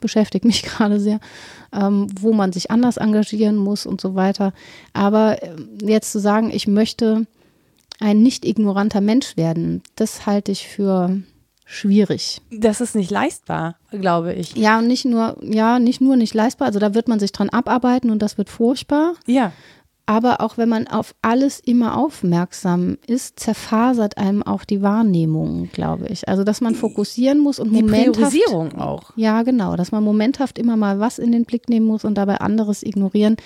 beschäftigt 0.00 0.44
mich 0.44 0.62
gerade 0.64 0.98
sehr, 0.98 1.20
ähm, 1.72 2.06
wo 2.18 2.32
man 2.32 2.52
sich 2.52 2.70
anders 2.70 2.96
engagieren 2.96 3.56
muss 3.56 3.84
und 3.86 4.00
so 4.00 4.14
weiter. 4.14 4.52
Aber 4.92 5.42
ähm, 5.42 5.78
jetzt 5.82 6.12
zu 6.12 6.20
sagen, 6.20 6.50
ich 6.52 6.66
möchte 6.66 7.26
ein 8.00 8.22
nicht 8.22 8.44
ignoranter 8.44 9.00
Mensch 9.00 9.36
werden, 9.36 9.82
das 9.96 10.26
halte 10.26 10.52
ich 10.52 10.68
für 10.68 11.22
schwierig. 11.74 12.40
Das 12.50 12.80
ist 12.80 12.94
nicht 12.94 13.10
leistbar, 13.10 13.76
glaube 13.90 14.32
ich. 14.32 14.54
Ja, 14.56 14.78
und 14.78 14.86
nicht 14.86 15.04
nur, 15.04 15.36
ja, 15.42 15.78
nicht 15.78 16.00
nur 16.00 16.16
nicht 16.16 16.34
leistbar, 16.34 16.66
also 16.68 16.78
da 16.78 16.94
wird 16.94 17.08
man 17.08 17.20
sich 17.20 17.32
dran 17.32 17.50
abarbeiten 17.50 18.10
und 18.10 18.20
das 18.20 18.38
wird 18.38 18.50
furchtbar. 18.50 19.14
Ja. 19.26 19.52
Aber 20.06 20.42
auch 20.42 20.58
wenn 20.58 20.68
man 20.68 20.86
auf 20.86 21.14
alles 21.22 21.60
immer 21.60 21.96
aufmerksam 21.96 22.98
ist, 23.06 23.40
zerfasert 23.40 24.18
einem 24.18 24.42
auch 24.42 24.64
die 24.64 24.82
Wahrnehmung, 24.82 25.70
glaube 25.72 26.08
ich. 26.08 26.28
Also, 26.28 26.44
dass 26.44 26.60
man 26.60 26.74
fokussieren 26.74 27.38
muss 27.38 27.58
und 27.58 27.70
Die 27.70 27.82
momenthaft 27.82 28.12
Priorisierung 28.12 28.78
auch. 28.78 29.12
Ja, 29.16 29.42
genau, 29.44 29.76
dass 29.76 29.92
man 29.92 30.04
momenthaft 30.04 30.58
immer 30.58 30.76
mal 30.76 31.00
was 31.00 31.18
in 31.18 31.32
den 31.32 31.46
Blick 31.46 31.70
nehmen 31.70 31.86
muss 31.86 32.04
und 32.04 32.16
dabei 32.16 32.36
anderes 32.36 32.82
ignorieren. 32.82 33.36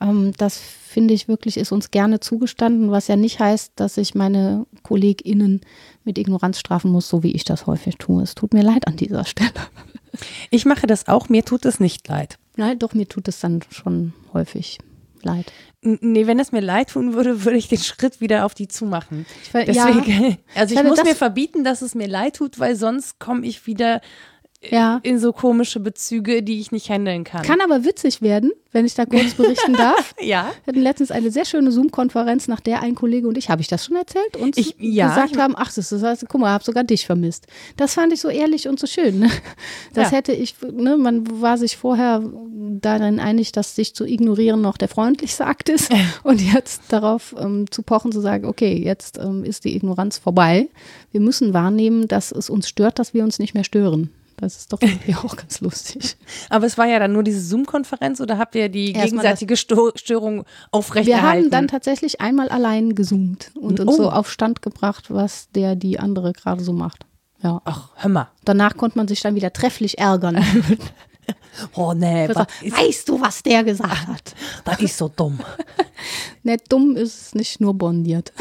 Ähm, 0.00 0.32
das 0.36 0.58
finde 0.58 1.14
ich 1.14 1.28
wirklich 1.28 1.56
ist 1.56 1.72
uns 1.72 1.90
gerne 1.90 2.20
zugestanden, 2.20 2.90
was 2.90 3.06
ja 3.06 3.16
nicht 3.16 3.38
heißt, 3.38 3.72
dass 3.76 3.96
ich 3.96 4.14
meine 4.14 4.66
KollegInnen 4.82 5.60
mit 6.04 6.18
Ignoranz 6.18 6.58
strafen 6.58 6.90
muss, 6.90 7.08
so 7.08 7.22
wie 7.22 7.32
ich 7.32 7.44
das 7.44 7.66
häufig 7.66 7.96
tue. 7.96 8.22
Es 8.22 8.34
tut 8.34 8.54
mir 8.54 8.62
leid 8.62 8.86
an 8.88 8.96
dieser 8.96 9.24
Stelle. 9.24 9.50
Ich 10.50 10.64
mache 10.64 10.88
das 10.88 11.06
auch, 11.06 11.28
mir 11.28 11.44
tut 11.44 11.64
es 11.64 11.78
nicht 11.78 12.08
leid. 12.08 12.38
Nein, 12.56 12.80
doch, 12.80 12.94
mir 12.94 13.08
tut 13.08 13.28
es 13.28 13.38
dann 13.38 13.60
schon 13.70 14.12
häufig 14.32 14.78
leid. 15.22 15.52
Nee, 15.82 16.26
wenn 16.26 16.38
es 16.38 16.52
mir 16.52 16.60
leid 16.60 16.90
tun 16.90 17.14
würde, 17.14 17.44
würde 17.44 17.56
ich 17.56 17.68
den 17.68 17.78
Schritt 17.78 18.20
wieder 18.20 18.44
auf 18.44 18.54
die 18.54 18.68
zumachen. 18.68 19.24
Ich 19.42 19.50
Deswegen, 19.52 20.38
also 20.54 20.74
ich 20.74 20.82
muss 20.82 21.02
mir 21.02 21.14
verbieten, 21.14 21.64
dass 21.64 21.80
es 21.82 21.94
mir 21.94 22.08
leid 22.08 22.36
tut, 22.36 22.58
weil 22.58 22.76
sonst 22.76 23.18
komme 23.18 23.46
ich 23.46 23.66
wieder 23.66 24.00
Ja. 24.62 25.00
in 25.02 25.18
so 25.18 25.32
komische 25.32 25.80
Bezüge, 25.80 26.42
die 26.42 26.60
ich 26.60 26.70
nicht 26.70 26.90
handeln 26.90 27.24
kann. 27.24 27.42
Kann 27.42 27.62
aber 27.62 27.84
witzig 27.84 28.20
werden, 28.20 28.52
wenn 28.72 28.84
ich 28.84 28.92
da 28.94 29.06
kurz 29.06 29.32
berichten 29.32 29.72
darf. 29.72 30.14
ja. 30.20 30.52
Wir 30.64 30.72
hatten 30.72 30.82
letztens 30.82 31.10
eine 31.10 31.30
sehr 31.30 31.46
schöne 31.46 31.72
Zoom-Konferenz, 31.72 32.46
nach 32.46 32.60
der 32.60 32.82
ein 32.82 32.94
Kollege 32.94 33.26
und 33.26 33.38
ich, 33.38 33.48
habe 33.48 33.62
ich 33.62 33.68
das 33.68 33.86
schon 33.86 33.96
erzählt, 33.96 34.36
uns 34.36 34.58
Ich- 34.58 34.74
ja, 34.78 35.08
gesagt 35.08 35.30
ich- 35.32 35.38
haben, 35.38 35.54
ach, 35.56 35.72
das 35.72 35.90
ist, 35.92 36.02
das, 36.02 36.24
guck 36.28 36.42
mal, 36.42 36.50
habe 36.50 36.62
sogar 36.62 36.84
dich 36.84 37.06
vermisst. 37.06 37.46
Das 37.78 37.94
fand 37.94 38.12
ich 38.12 38.20
so 38.20 38.28
ehrlich 38.28 38.68
und 38.68 38.78
so 38.78 38.86
schön. 38.86 39.20
Ne? 39.20 39.30
Das 39.94 40.10
Ja. 40.10 40.18
hätte 40.18 40.32
ich, 40.32 40.54
ne, 40.72 40.98
man 40.98 41.40
war 41.40 41.56
sich 41.56 41.78
vorher 41.78 42.22
darin 42.82 43.18
einig, 43.18 43.52
dass 43.52 43.74
sich 43.74 43.94
zu 43.94 44.04
ignorieren 44.04 44.60
noch 44.60 44.76
der 44.76 44.88
freundlichste 44.88 45.46
Akt 45.46 45.70
ist 45.70 45.90
und 46.22 46.40
jetzt 46.40 46.82
darauf 46.90 47.34
ähm, 47.38 47.64
zu 47.70 47.82
pochen, 47.82 48.12
zu 48.12 48.20
sagen, 48.20 48.44
okay, 48.46 48.74
jetzt 48.76 49.16
ähm, 49.18 49.42
ist 49.42 49.64
die 49.64 49.74
Ignoranz 49.74 50.18
vorbei. 50.18 50.68
Wir 51.12 51.20
müssen 51.20 51.54
wahrnehmen, 51.54 52.08
dass 52.08 52.30
es 52.30 52.50
uns 52.50 52.68
stört, 52.68 52.98
dass 52.98 53.14
wir 53.14 53.24
uns 53.24 53.38
nicht 53.38 53.54
mehr 53.54 53.64
stören. 53.64 54.10
Das 54.40 54.56
ist 54.56 54.72
doch 54.72 54.80
irgendwie 54.80 55.14
auch 55.22 55.36
ganz 55.36 55.60
lustig. 55.60 56.16
Aber 56.48 56.64
es 56.66 56.78
war 56.78 56.86
ja 56.86 56.98
dann 56.98 57.12
nur 57.12 57.22
diese 57.22 57.40
Zoom-Konferenz 57.40 58.20
oder 58.20 58.38
habt 58.38 58.54
ihr 58.54 58.68
die 58.68 58.92
Erstmal 58.92 59.22
gegenseitige 59.24 59.56
Störung 59.56 60.38
Wir 60.38 60.44
aufrechterhalten? 60.70 61.44
haben 61.44 61.50
dann 61.50 61.68
tatsächlich 61.68 62.20
einmal 62.20 62.48
allein 62.48 62.94
gezoomt 62.94 63.50
und 63.54 63.80
uns 63.80 63.90
Oh. 63.92 63.96
so 63.96 64.10
auf 64.10 64.30
Stand 64.30 64.62
gebracht, 64.62 65.10
was 65.10 65.50
der 65.50 65.76
die 65.76 65.98
andere 65.98 66.32
gerade 66.32 66.62
so 66.64 66.72
macht. 66.72 67.04
Ja. 67.42 67.60
Ach, 67.64 67.88
hör 67.96 68.10
mal. 68.10 68.28
Danach 68.44 68.76
konnte 68.76 68.98
man 68.98 69.08
sich 69.08 69.20
dann 69.20 69.34
wieder 69.34 69.52
trefflich 69.52 69.98
ärgern. 69.98 70.44
Oh 71.74 71.92
nee, 71.92 72.28
was 72.28 72.46
weißt 72.72 73.08
du, 73.08 73.20
was 73.20 73.42
der 73.44 73.62
gesagt 73.62 74.08
hat? 74.08 74.34
das 74.64 74.80
ist 74.80 74.96
so 74.98 75.08
dumm. 75.08 75.38
Nicht 76.42 76.72
dumm 76.72 76.96
ist 76.96 77.20
es 77.22 77.34
nicht 77.36 77.60
nur 77.60 77.74
bondiert. 77.74 78.32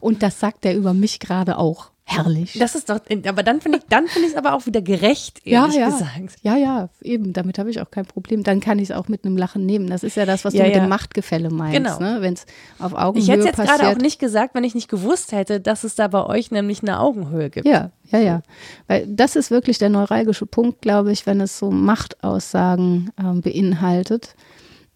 und 0.00 0.22
das 0.22 0.38
sagt 0.38 0.64
er 0.66 0.76
über 0.76 0.94
mich 0.94 1.18
gerade 1.18 1.58
auch. 1.58 1.90
Herrlich. 2.10 2.56
Das 2.58 2.74
ist 2.74 2.88
doch, 2.88 3.00
aber 3.26 3.42
dann 3.42 3.60
finde 3.60 3.78
ich, 3.78 3.84
dann 3.90 4.06
finde 4.08 4.28
ich 4.28 4.32
es 4.32 4.38
aber 4.38 4.54
auch 4.54 4.64
wieder 4.64 4.80
gerecht, 4.80 5.40
ja, 5.44 5.62
ehrlich 5.64 5.76
ja. 5.76 5.90
gesagt. 5.90 6.36
ja, 6.42 6.56
ja, 6.56 6.88
eben, 7.02 7.34
damit 7.34 7.58
habe 7.58 7.68
ich 7.68 7.82
auch 7.82 7.90
kein 7.90 8.06
Problem. 8.06 8.42
Dann 8.44 8.60
kann 8.60 8.78
ich 8.78 8.88
es 8.88 8.96
auch 8.96 9.08
mit 9.08 9.26
einem 9.26 9.36
Lachen 9.36 9.66
nehmen. 9.66 9.88
Das 9.88 10.02
ist 10.02 10.16
ja 10.16 10.24
das, 10.24 10.46
was 10.46 10.54
Ja, 10.54 10.62
du 10.62 10.68
mit 10.68 10.76
ja. 10.76 10.82
dem 10.84 10.88
Machtgefälle 10.88 11.50
meinst. 11.50 11.76
Genau. 11.76 11.98
Ne? 12.00 12.22
Wenn 12.22 12.32
es 12.32 12.46
auf 12.78 12.94
Augenhöhe 12.94 13.22
Ich 13.22 13.28
hätte 13.28 13.40
es 13.40 13.46
jetzt 13.46 13.56
gerade 13.58 13.88
auch 13.88 13.98
nicht 13.98 14.18
gesagt, 14.18 14.54
wenn 14.54 14.64
ich 14.64 14.74
nicht 14.74 14.88
gewusst 14.88 15.32
hätte, 15.32 15.60
dass 15.60 15.84
es 15.84 15.96
da 15.96 16.08
bei 16.08 16.24
euch 16.24 16.50
nämlich 16.50 16.80
eine 16.82 16.98
Augenhöhe 16.98 17.50
gibt. 17.50 17.66
Ja, 17.68 17.90
ja, 18.10 18.18
ja. 18.20 18.42
Weil 18.86 19.06
das 19.06 19.36
ist 19.36 19.50
wirklich 19.50 19.76
der 19.76 19.90
neuralgische 19.90 20.46
Punkt, 20.46 20.80
glaube 20.80 21.12
ich, 21.12 21.26
wenn 21.26 21.42
es 21.42 21.58
so 21.58 21.70
Machtaussagen 21.70 23.10
ähm, 23.18 23.42
beinhaltet. 23.42 24.34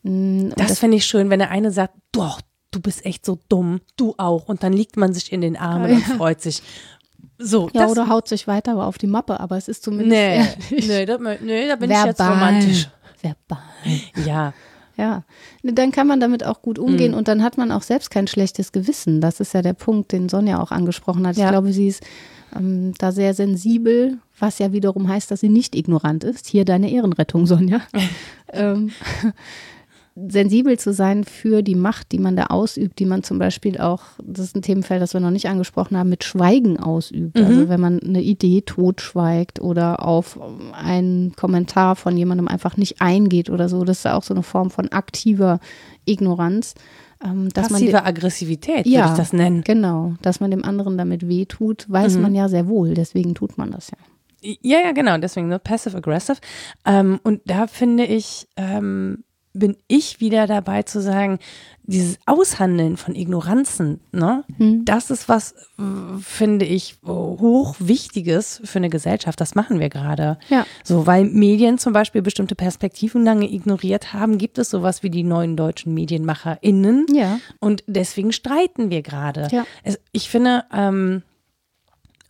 Mm, 0.02 0.44
und 0.46 0.54
Das 0.60 0.78
finde 0.78 0.96
ich 0.96 1.04
schön, 1.04 1.28
wenn 1.30 1.40
der 1.40 1.50
eine 1.50 1.70
sagt, 1.72 1.94
doch, 2.12 2.40
du 2.70 2.80
bist 2.80 3.04
echt 3.04 3.26
so 3.26 3.38
dumm, 3.48 3.80
du 3.96 4.14
auch. 4.16 4.48
Und 4.48 4.62
dann 4.62 4.72
liegt 4.72 4.96
man 4.96 5.12
sich 5.12 5.30
in 5.30 5.40
den 5.42 5.56
Armen 5.56 5.90
Ja. 5.90 5.96
und 5.96 6.02
freut 6.04 6.40
sich. 6.40 6.62
So, 7.42 7.68
ja, 7.72 7.86
oder 7.88 8.08
haut 8.08 8.28
sich 8.28 8.46
weiter 8.46 8.72
aber 8.72 8.86
auf 8.86 8.98
die 8.98 9.06
Mappe, 9.06 9.40
aber 9.40 9.56
es 9.56 9.68
ist 9.68 9.82
zumindest 9.82 10.10
nee, 10.10 10.40
nee, 10.86 11.06
da, 11.06 11.18
nee, 11.18 11.68
da 11.68 11.76
bin 11.76 11.90
ich 11.90 12.04
jetzt 12.04 12.18
Verbal. 12.18 12.34
romantisch. 12.34 12.88
Verbal. 13.20 13.58
Ja, 14.24 14.52
Ja, 14.96 15.22
dann 15.62 15.90
kann 15.90 16.06
man 16.06 16.20
damit 16.20 16.44
auch 16.44 16.60
gut 16.60 16.78
Mhm. 16.78 16.84
umgehen 16.84 17.14
und 17.14 17.26
dann 17.26 17.42
hat 17.42 17.56
man 17.56 17.72
auch 17.72 17.82
selbst 17.82 18.10
kein 18.10 18.26
schlechtes 18.26 18.72
Gewissen. 18.72 19.20
Das 19.22 19.40
ist 19.40 19.54
ja 19.54 19.62
der 19.62 19.72
Punkt, 19.72 20.12
den 20.12 20.28
Sonja 20.28 20.60
auch 20.62 20.70
angesprochen 20.70 21.26
hat. 21.26 21.36
Ja. 21.36 21.46
Ich 21.46 21.50
glaube, 21.50 21.72
sie 21.72 21.88
ist 21.88 22.02
ähm, 22.54 22.92
da 22.98 23.10
sehr 23.10 23.32
sensibel, 23.32 24.18
was 24.38 24.58
ja 24.58 24.72
wiederum 24.72 25.08
heißt, 25.08 25.30
dass 25.30 25.40
sie 25.40 25.48
nicht 25.48 25.74
ignorant 25.74 26.22
ist. 26.24 26.46
Hier 26.46 26.64
deine 26.66 26.90
Ehrenrettung, 26.90 27.46
Sonja. 27.46 27.80
ähm, 28.52 28.90
sensibel 30.14 30.78
zu 30.78 30.92
sein 30.92 31.24
für 31.24 31.62
die 31.62 31.74
Macht, 31.74 32.12
die 32.12 32.18
man 32.18 32.36
da 32.36 32.46
ausübt, 32.46 32.98
die 32.98 33.06
man 33.06 33.22
zum 33.22 33.38
Beispiel 33.38 33.78
auch, 33.78 34.02
das 34.22 34.46
ist 34.46 34.56
ein 34.56 34.62
Themenfeld, 34.62 35.00
das 35.00 35.14
wir 35.14 35.20
noch 35.20 35.30
nicht 35.30 35.48
angesprochen 35.48 35.96
haben, 35.96 36.10
mit 36.10 36.22
Schweigen 36.24 36.78
ausübt. 36.78 37.38
Mhm. 37.38 37.44
Also 37.44 37.68
wenn 37.68 37.80
man 37.80 37.98
eine 38.00 38.20
Idee 38.22 38.60
totschweigt 38.60 39.60
oder 39.60 40.06
auf 40.06 40.38
einen 40.72 41.34
Kommentar 41.34 41.96
von 41.96 42.16
jemandem 42.16 42.48
einfach 42.48 42.76
nicht 42.76 43.00
eingeht 43.00 43.48
oder 43.48 43.68
so, 43.68 43.84
das 43.84 43.98
ist 44.00 44.06
auch 44.06 44.22
so 44.22 44.34
eine 44.34 44.42
Form 44.42 44.70
von 44.70 44.88
aktiver 44.92 45.60
Ignoranz. 46.04 46.74
Ähm, 47.24 47.48
Passive 47.54 48.04
Aggressivität, 48.04 48.86
Ja. 48.86 49.00
würde 49.02 49.12
ich 49.12 49.16
das 49.18 49.32
nennen. 49.32 49.62
Genau, 49.64 50.14
dass 50.22 50.40
man 50.40 50.50
dem 50.50 50.64
anderen 50.64 50.98
damit 50.98 51.28
wehtut, 51.28 51.86
weiß 51.88 52.16
Mhm. 52.16 52.22
man 52.22 52.34
ja 52.34 52.48
sehr 52.48 52.66
wohl, 52.68 52.94
deswegen 52.94 53.34
tut 53.34 53.56
man 53.58 53.70
das 53.70 53.90
ja. 53.90 53.98
Ja, 54.60 54.80
ja, 54.80 54.90
genau, 54.92 55.16
deswegen 55.18 55.46
ne, 55.46 55.60
passive-aggressive. 55.60 56.38
Ähm, 56.84 57.20
und 57.22 57.42
da 57.46 57.68
finde 57.68 58.04
ich, 58.04 58.48
ähm, 58.56 59.22
bin 59.54 59.76
ich 59.86 60.20
wieder 60.20 60.46
dabei 60.46 60.82
zu 60.82 61.00
sagen, 61.02 61.38
dieses 61.84 62.18
Aushandeln 62.26 62.96
von 62.96 63.14
Ignoranzen, 63.14 64.00
ne, 64.12 64.44
Hm. 64.56 64.84
das 64.84 65.10
ist 65.10 65.28
was, 65.28 65.54
finde 66.20 66.64
ich, 66.64 66.96
hochwichtiges 67.06 68.60
für 68.64 68.78
eine 68.78 68.88
Gesellschaft. 68.88 69.40
Das 69.40 69.54
machen 69.54 69.78
wir 69.80 69.88
gerade. 69.88 70.38
Ja. 70.48 70.64
So, 70.84 71.06
weil 71.06 71.24
Medien 71.24 71.78
zum 71.78 71.92
Beispiel 71.92 72.22
bestimmte 72.22 72.54
Perspektiven 72.54 73.24
lange 73.24 73.52
ignoriert 73.52 74.12
haben, 74.12 74.38
gibt 74.38 74.58
es 74.58 74.70
sowas 74.70 75.02
wie 75.02 75.10
die 75.10 75.24
neuen 75.24 75.56
deutschen 75.56 75.92
MedienmacherInnen. 75.94 77.06
Ja. 77.12 77.38
Und 77.60 77.84
deswegen 77.86 78.32
streiten 78.32 78.90
wir 78.90 79.02
gerade. 79.02 79.48
Ja. 79.50 79.64
Es, 79.82 79.98
ich 80.12 80.28
finde, 80.30 80.64
ähm, 80.72 81.22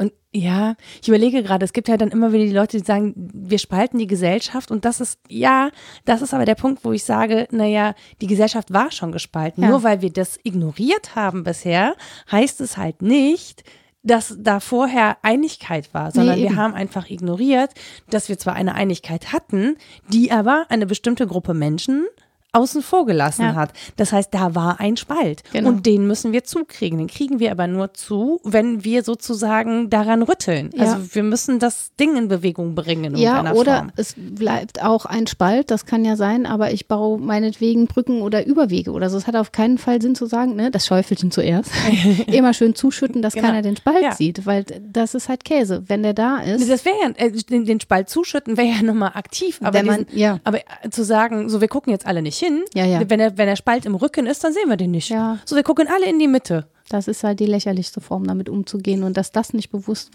und 0.02 0.12
ja, 0.34 0.74
ich 1.00 1.08
überlege 1.08 1.42
gerade, 1.42 1.64
es 1.64 1.72
gibt 1.72 1.88
ja 1.88 1.96
dann 1.96 2.10
immer 2.10 2.32
wieder 2.32 2.44
die 2.44 2.52
Leute, 2.52 2.78
die 2.78 2.84
sagen, 2.84 3.14
wir 3.16 3.58
spalten 3.58 3.98
die 3.98 4.06
Gesellschaft 4.06 4.70
und 4.70 4.84
das 4.84 5.00
ist, 5.00 5.20
ja, 5.28 5.70
das 6.04 6.22
ist 6.22 6.34
aber 6.34 6.44
der 6.44 6.54
Punkt, 6.54 6.84
wo 6.84 6.92
ich 6.92 7.04
sage, 7.04 7.46
naja, 7.50 7.94
die 8.20 8.26
Gesellschaft 8.26 8.72
war 8.72 8.90
schon 8.90 9.12
gespalten. 9.12 9.62
Ja. 9.62 9.70
Nur 9.70 9.82
weil 9.82 10.02
wir 10.02 10.10
das 10.10 10.40
ignoriert 10.42 11.14
haben 11.14 11.44
bisher, 11.44 11.94
heißt 12.30 12.60
es 12.60 12.76
halt 12.76 13.02
nicht, 13.02 13.62
dass 14.02 14.34
da 14.36 14.58
vorher 14.58 15.18
Einigkeit 15.22 15.94
war, 15.94 16.10
sondern 16.10 16.36
wir 16.36 16.46
eben. 16.46 16.56
haben 16.56 16.74
einfach 16.74 17.08
ignoriert, 17.08 17.70
dass 18.10 18.28
wir 18.28 18.36
zwar 18.36 18.54
eine 18.54 18.74
Einigkeit 18.74 19.32
hatten, 19.32 19.76
die 20.08 20.32
aber 20.32 20.66
eine 20.70 20.86
bestimmte 20.86 21.28
Gruppe 21.28 21.54
Menschen 21.54 22.06
außen 22.54 22.82
vor 22.82 23.06
gelassen 23.06 23.42
Ja. 23.42 23.54
hat. 23.54 23.72
Das 23.96 24.12
heißt, 24.12 24.32
da 24.34 24.54
war 24.54 24.78
ein 24.78 24.96
Spalt. 24.98 25.42
Genau. 25.52 25.70
Und 25.70 25.86
den 25.86 26.06
müssen 26.06 26.32
wir 26.32 26.44
zukriegen. 26.44 26.98
Den 26.98 27.06
kriegen 27.08 27.38
wir 27.40 27.50
aber 27.50 27.66
nur 27.66 27.94
zu, 27.94 28.40
wenn 28.44 28.84
wir 28.84 29.02
sozusagen 29.04 29.88
daran 29.88 30.22
rütteln. 30.22 30.70
Ja. 30.74 30.82
Also 30.84 31.14
wir 31.14 31.22
müssen 31.22 31.58
das 31.58 31.94
Ding 31.96 32.14
in 32.16 32.28
Bewegung 32.28 32.74
bringen 32.74 33.14
in 33.14 33.16
Ja, 33.16 33.52
oder 33.54 33.76
Form. 33.78 33.92
es 33.96 34.14
bleibt 34.16 34.82
auch 34.82 35.06
ein 35.06 35.26
Spalt, 35.26 35.70
das 35.70 35.86
kann 35.86 36.04
ja 36.04 36.16
sein, 36.16 36.44
aber 36.44 36.72
ich 36.72 36.88
baue 36.88 37.18
meinetwegen 37.18 37.86
Brücken 37.86 38.20
oder 38.20 38.46
Überwege 38.46 38.90
oder 38.92 39.08
so. 39.08 39.16
Es 39.16 39.26
hat 39.26 39.36
auf 39.36 39.52
keinen 39.52 39.78
Fall 39.78 40.02
Sinn 40.02 40.14
zu 40.14 40.26
sagen, 40.26 40.54
ne, 40.54 40.70
das 40.70 40.86
Schäufelchen 40.86 41.30
zuerst. 41.30 41.70
Immer 42.26 42.52
schön 42.52 42.74
zuschütten, 42.74 43.22
dass 43.22 43.32
Genau. 43.32 43.46
keiner 43.48 43.62
den 43.62 43.76
Spalt 43.76 44.02
Ja. 44.02 44.12
sieht, 44.12 44.44
weil 44.44 44.64
das 44.92 45.14
ist 45.14 45.30
halt 45.30 45.44
Käse. 45.44 45.84
Wenn 45.86 46.02
der 46.02 46.12
da 46.12 46.38
ist, 46.38 46.68
Das 46.70 46.84
wäre 46.84 46.96
ja, 47.02 47.08
äh, 47.16 47.30
den, 47.32 47.64
den 47.64 47.80
Spalt 47.80 48.10
zuschütten 48.10 48.58
wäre 48.58 48.68
ja 48.68 48.82
nochmal 48.82 49.12
aktiv. 49.14 49.58
Aber, 49.62 49.82
man- 49.82 50.04
diesen, 50.04 50.18
ja. 50.18 50.38
aber 50.44 50.58
äh, 50.58 50.90
zu 50.90 51.02
sagen, 51.02 51.48
so 51.48 51.62
wir 51.62 51.68
gucken 51.68 51.90
jetzt 51.92 52.06
alle 52.06 52.20
nicht 52.20 52.41
hin, 52.42 52.62
Ja, 52.74 52.84
ja. 52.84 53.00
Wenn, 53.08 53.18
der, 53.18 53.38
wenn 53.38 53.46
der 53.46 53.56
Spalt 53.56 53.86
im 53.86 53.94
Rücken 53.94 54.26
ist, 54.26 54.42
dann 54.44 54.52
sehen 54.52 54.68
wir 54.68 54.76
den 54.76 54.90
nicht. 54.90 55.08
Ja. 55.08 55.38
So, 55.44 55.56
wir 55.56 55.62
gucken 55.62 55.86
alle 55.88 56.08
in 56.08 56.18
die 56.18 56.28
Mitte. 56.28 56.66
Das 56.88 57.08
ist 57.08 57.24
halt 57.24 57.40
die 57.40 57.46
lächerlichste 57.46 58.02
Form, 58.02 58.26
damit 58.26 58.50
umzugehen. 58.50 59.02
Und 59.02 59.16
dass 59.16 59.30
das 59.32 59.54
nicht 59.54 59.70
bewusst 59.70 60.10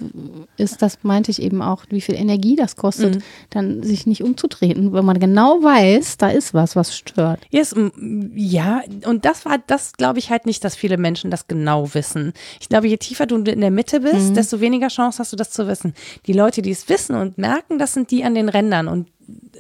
ist, 0.58 0.82
das 0.84 1.00
meinte 1.02 1.32
ich 1.32 1.42
eben 1.42 1.62
auch, 1.64 1.86
wie 1.90 2.02
viel 2.02 2.14
Energie 2.14 2.56
das 2.56 2.76
kostet, 2.76 3.16
Mhm. 3.16 3.24
dann 3.50 3.84
sich 3.84 4.06
nicht 4.06 4.22
umzutreten, 4.22 4.94
wenn 4.94 5.06
man 5.06 5.20
genau 5.20 5.64
weiß, 5.64 6.18
da 6.18 6.30
ist 6.30 6.54
was, 6.54 6.76
was 6.76 6.96
stört. 6.96 7.40
Yes, 7.50 7.74
ja, 8.36 8.82
und 9.06 9.26
das 9.26 9.46
war, 9.46 9.58
das 9.66 9.94
glaube 9.94 10.20
ich 10.20 10.30
halt 10.30 10.46
nicht, 10.46 10.64
dass 10.64 10.76
viele 10.76 10.98
Menschen 10.98 11.32
das 11.32 11.48
genau 11.48 11.94
wissen. 11.96 12.34
Ich 12.60 12.70
glaube, 12.70 12.88
je 12.88 12.98
tiefer 12.98 13.26
du 13.26 13.38
in 13.38 13.62
der 13.62 13.72
Mitte 13.72 14.02
bist, 14.02 14.36
desto 14.36 14.60
weniger 14.60 14.90
Chance 14.90 15.20
hast 15.20 15.32
du, 15.34 15.38
das 15.38 15.50
zu 15.52 15.68
wissen. 15.68 15.94
Die 16.28 16.34
Leute, 16.34 16.62
die 16.62 16.72
es 16.72 16.90
wissen 16.90 17.16
und 17.16 17.38
merken, 17.40 17.80
das 17.80 17.94
sind 17.94 18.12
die 18.12 18.24
an 18.24 18.36
den 18.36 18.50
Rändern 18.50 18.88
und 18.88 19.08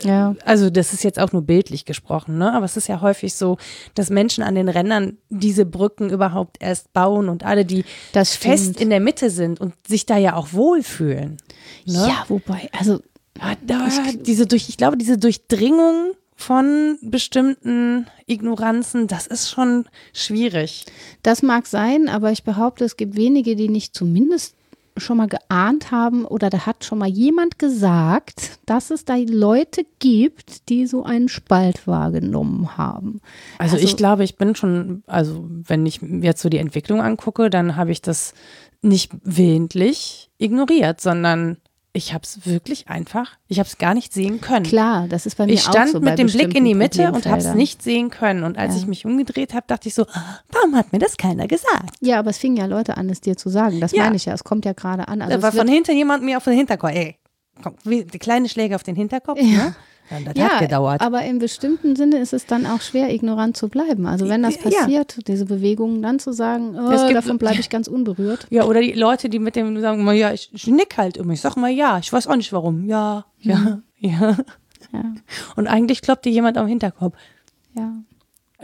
Ja. 0.03 0.35
also 0.45 0.69
das 0.69 0.93
ist 0.93 1.03
jetzt 1.03 1.19
auch 1.19 1.31
nur 1.31 1.41
bildlich 1.41 1.85
gesprochen, 1.85 2.37
ne? 2.37 2.53
Aber 2.53 2.65
es 2.65 2.77
ist 2.77 2.87
ja 2.87 3.01
häufig 3.01 3.33
so, 3.33 3.57
dass 3.95 4.09
Menschen 4.09 4.43
an 4.43 4.55
den 4.55 4.69
Rändern 4.69 5.17
diese 5.29 5.65
Brücken 5.65 6.09
überhaupt 6.09 6.57
erst 6.59 6.93
bauen 6.93 7.29
und 7.29 7.43
alle, 7.43 7.65
die 7.65 7.83
Das 8.13 8.35
fest 8.35 8.79
in 8.79 8.89
der 8.89 8.99
Mitte 8.99 9.29
sind 9.29 9.59
und 9.59 9.73
sich 9.87 10.05
da 10.05 10.17
ja 10.17 10.35
auch 10.35 10.53
wohlfühlen. 10.53 11.37
Ne? 11.85 12.07
Ja, 12.07 12.25
wobei, 12.27 12.69
also 12.77 12.99
Ah, 13.39 13.55
da, 13.65 13.87
diese 14.21 14.47
durch, 14.47 14.69
ich 14.69 14.77
glaube, 14.77 14.97
diese 14.97 15.17
Durchdringung 15.17 16.13
von 16.35 16.97
bestimmten 17.01 18.07
Ignoranzen, 18.27 19.07
das 19.07 19.27
ist 19.27 19.49
schon 19.49 19.85
schwierig. 20.13 20.85
Das 21.23 21.41
mag 21.41 21.65
sein, 21.65 22.09
aber 22.09 22.31
ich 22.31 22.43
behaupte, 22.43 22.85
es 22.85 22.97
gibt 22.97 23.15
wenige, 23.15 23.55
die 23.55 23.69
nicht 23.69 23.95
zumindest 23.95 24.55
schon 24.97 25.17
mal 25.17 25.27
geahnt 25.27 25.91
haben 25.91 26.25
oder 26.25 26.49
da 26.49 26.65
hat 26.65 26.83
schon 26.83 26.99
mal 26.99 27.07
jemand 27.07 27.59
gesagt, 27.59 28.59
dass 28.65 28.91
es 28.91 29.05
da 29.05 29.15
Leute 29.15 29.85
gibt, 29.99 30.69
die 30.69 30.87
so 30.87 31.03
einen 31.03 31.29
Spalt 31.29 31.87
wahrgenommen 31.87 32.77
haben. 32.77 33.21
Also, 33.57 33.77
ich 33.77 33.97
glaube, 33.97 34.23
ich 34.23 34.37
bin 34.37 34.55
schon, 34.55 35.03
also 35.07 35.45
wenn 35.49 35.85
ich 35.85 36.01
mir 36.01 36.25
jetzt 36.25 36.41
so 36.41 36.49
die 36.49 36.57
Entwicklung 36.57 37.01
angucke, 37.01 37.49
dann 37.49 37.75
habe 37.75 37.91
ich 37.91 38.01
das 38.01 38.33
nicht 38.81 39.11
willentlich 39.23 40.29
ignoriert, 40.37 41.01
sondern 41.01 41.57
ich 41.97 42.13
habe 42.13 42.23
es 42.23 42.45
wirklich 42.45 42.87
einfach, 42.89 43.31
ich 43.47 43.57
habe 43.59 43.67
es 43.67 43.77
gar 43.79 43.93
nicht 43.95 44.13
sehen 44.13 44.39
können. 44.39 44.65
Klar, 44.65 45.07
das 45.07 45.25
ist 45.25 45.35
bei 45.37 45.45
mir 45.47 45.53
Ich 45.53 45.65
auch 45.67 45.71
stand 45.71 45.91
so 45.91 45.99
bei 45.99 46.11
mit 46.11 46.19
dem 46.19 46.27
Blick 46.27 46.55
in 46.55 46.63
die 46.63 46.75
Mitte 46.75 47.11
und 47.11 47.25
habe 47.25 47.39
es 47.39 47.53
nicht 47.55 47.81
sehen 47.81 48.09
können. 48.11 48.43
Und 48.43 48.57
als 48.57 48.75
Ja. 48.75 48.81
ich 48.81 48.87
mich 48.87 49.05
umgedreht 49.05 49.53
habe, 49.53 49.65
dachte 49.67 49.89
ich 49.89 49.95
so, 49.95 50.05
"Ah, 50.13 50.39
warum 50.51 50.75
hat 50.75 50.93
mir 50.93 50.99
das 50.99 51.17
keiner 51.17 51.47
gesagt? 51.47 51.95
Ja, 51.99 52.19
aber 52.19 52.29
es 52.29 52.37
fingen 52.37 52.55
ja 52.57 52.65
Leute 52.67 52.97
an, 52.97 53.09
es 53.09 53.19
dir 53.21 53.35
zu 53.35 53.49
sagen. 53.49 53.79
Das 53.81 53.91
Ja. 53.93 54.03
meine 54.03 54.15
ich 54.15 54.25
ja. 54.25 54.33
Es 54.33 54.43
kommt 54.43 54.63
ja 54.65 54.73
gerade 54.73 55.07
an. 55.07 55.21
Also 55.21 55.35
da 55.37 55.41
war 55.41 55.51
von 55.51 55.67
hinten 55.67 55.95
jemand 55.97 56.23
mir 56.23 56.37
auf 56.37 56.43
den 56.43 56.53
Hinterkopf, 56.53 56.91
ey, 56.91 57.17
komm, 57.63 57.73
wie, 57.83 58.03
die 58.05 58.19
kleine 58.19 58.47
Schläge 58.47 58.75
auf 58.75 58.83
den 58.83 58.95
Hinterkopf, 58.95 59.41
ne? 59.41 59.75
Ja, 60.09 60.19
das 60.21 60.33
ja, 60.37 60.49
hat 60.51 60.59
gedauert. 60.61 61.01
aber 61.01 61.23
im 61.25 61.39
bestimmten 61.39 61.95
Sinne 61.95 62.17
ist 62.19 62.33
es 62.33 62.45
dann 62.45 62.65
auch 62.65 62.81
schwer, 62.81 63.13
ignorant 63.13 63.57
zu 63.57 63.67
bleiben. 63.69 64.05
Also 64.05 64.27
wenn 64.29 64.43
das 64.43 64.55
Ja. 64.55 64.61
passiert, 64.81 65.27
diese 65.27 65.45
Bewegungen, 65.45 66.01
dann 66.01 66.19
zu 66.19 66.31
sagen, 66.31 66.75
oh, 66.79 67.11
davon 67.13 67.37
bleibe 67.37 67.59
ich 67.59 67.69
ganz 67.69 67.87
unberührt. 67.87 68.47
Ja, 68.49 68.63
oder 68.65 68.81
die 68.81 68.93
Leute, 68.93 69.29
die 69.29 69.39
mit 69.39 69.55
dem 69.55 69.79
sagen, 69.81 70.03
mal, 70.03 70.15
ja, 70.15 70.31
ich, 70.31 70.49
ich 70.53 70.67
nick 70.67 70.97
halt 70.97 71.17
immer. 71.17 71.33
Ich 71.33 71.41
sag 71.41 71.55
mal 71.57 71.69
ja, 71.71 71.97
ich 71.99 72.11
weiß 72.13 72.27
auch 72.27 72.35
nicht 72.35 72.53
warum. 72.53 72.85
Ja, 72.85 73.25
ja, 73.39 73.79
ja. 73.99 74.37
Ja, 74.93 75.03
Und 75.57 75.67
eigentlich 75.67 76.01
kloppt 76.01 76.23
dir 76.25 76.31
jemand 76.31 76.57
am 76.57 76.67
Hinterkopf. 76.67 77.15
ja. 77.75 77.93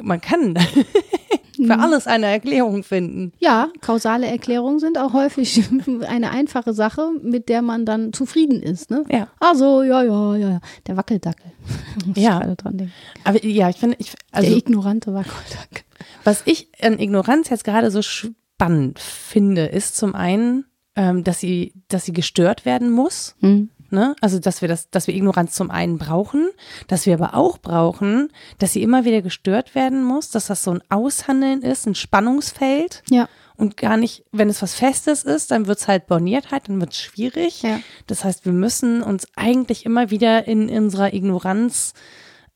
Man 0.02 0.22
kann 0.22 0.58
für 1.56 1.80
alles 1.80 2.08
eine 2.08 2.26
Erklärung 2.28 2.84
finden. 2.84 3.32
Ja, 3.40 3.70
kausale 3.82 4.28
Erklärungen 4.28 4.80
sind 4.80 4.98
auch 4.98 5.14
häufig 5.14 5.64
eine 6.08 6.32
einfache 6.32 6.74
Sache, 6.74 7.12
mit 7.22 7.48
der 7.50 7.62
man 7.62 7.86
dann 7.86 8.12
zufrieden 8.14 8.62
ist. 8.62 8.90
Ne? 8.90 9.04
Ja. 9.10 9.28
Also, 9.40 9.84
ja, 9.84 10.04
ja, 10.04 10.36
ja. 10.36 10.60
Der 10.88 10.98
Wackeldackel. 10.98 11.52
Ja. 12.16 12.40
dran 12.56 12.78
denken. 12.78 12.94
Aber 13.24 13.44
ja, 13.46 13.70
ich 13.70 13.78
finde, 13.78 13.96
ich, 14.00 14.12
Der 14.12 14.18
also 14.32 14.56
ignorante 14.56 15.14
Wackeldackel. 15.14 15.84
was 16.24 16.42
ich 16.46 16.70
an 16.82 17.00
Ignoranz 17.00 17.50
jetzt 17.50 17.64
gerade 17.64 17.92
so 17.92 18.02
spannend 18.02 19.00
finde, 19.00 19.66
ist 19.66 19.96
zum 19.96 20.16
einen, 20.16 20.66
ähm, 20.96 21.24
dass 21.24 21.40
sie, 21.40 21.74
dass 21.88 22.06
sie 22.06 22.14
gestört 22.14 22.66
werden 22.66 22.92
muss. 22.92 23.36
Hm. 23.40 23.70
Ne? 23.94 24.16
Also, 24.22 24.40
dass 24.40 24.62
wir 24.62 24.68
das, 24.68 24.90
dass 24.90 25.06
wir 25.06 25.14
Ignoranz 25.14 25.54
zum 25.54 25.70
einen 25.70 26.00
brauchen, 26.00 26.50
dass 26.88 27.06
wir 27.06 27.14
aber 27.14 27.36
auch 27.36 27.60
brauchen, 27.60 28.30
dass 28.58 28.74
sie 28.74 28.82
immer 28.82 29.06
wieder 29.06 29.22
gestört 29.22 29.76
werden 29.76 30.04
muss, 30.04 30.32
dass 30.32 30.48
das 30.48 30.64
so 30.64 30.72
ein 30.72 30.82
Aushandeln 30.90 31.62
ist, 31.62 31.86
ein 31.86 31.94
Spannungsfeld. 31.94 33.04
Ja. 33.12 33.30
Und 33.56 33.78
gar 33.78 33.98
nicht, 33.98 34.26
wenn 34.32 34.50
es 34.50 34.64
was 34.64 34.74
Festes 34.74 35.24
ist, 35.24 35.52
dann 35.52 35.68
wird 35.68 35.78
es 35.78 35.88
halt 35.88 36.08
Borniertheit, 36.08 36.70
dann 36.70 36.82
wird 36.82 36.94
es 36.94 37.02
schwierig. 37.02 37.62
Ja. 37.62 37.80
Das 38.08 38.24
heißt, 38.24 38.46
wir 38.46 38.52
müssen 38.52 39.04
uns 39.04 39.28
eigentlich 39.36 39.86
immer 39.86 40.10
wieder 40.10 40.48
in 40.48 40.70
unserer 40.70 41.14
Ignoranz 41.14 41.94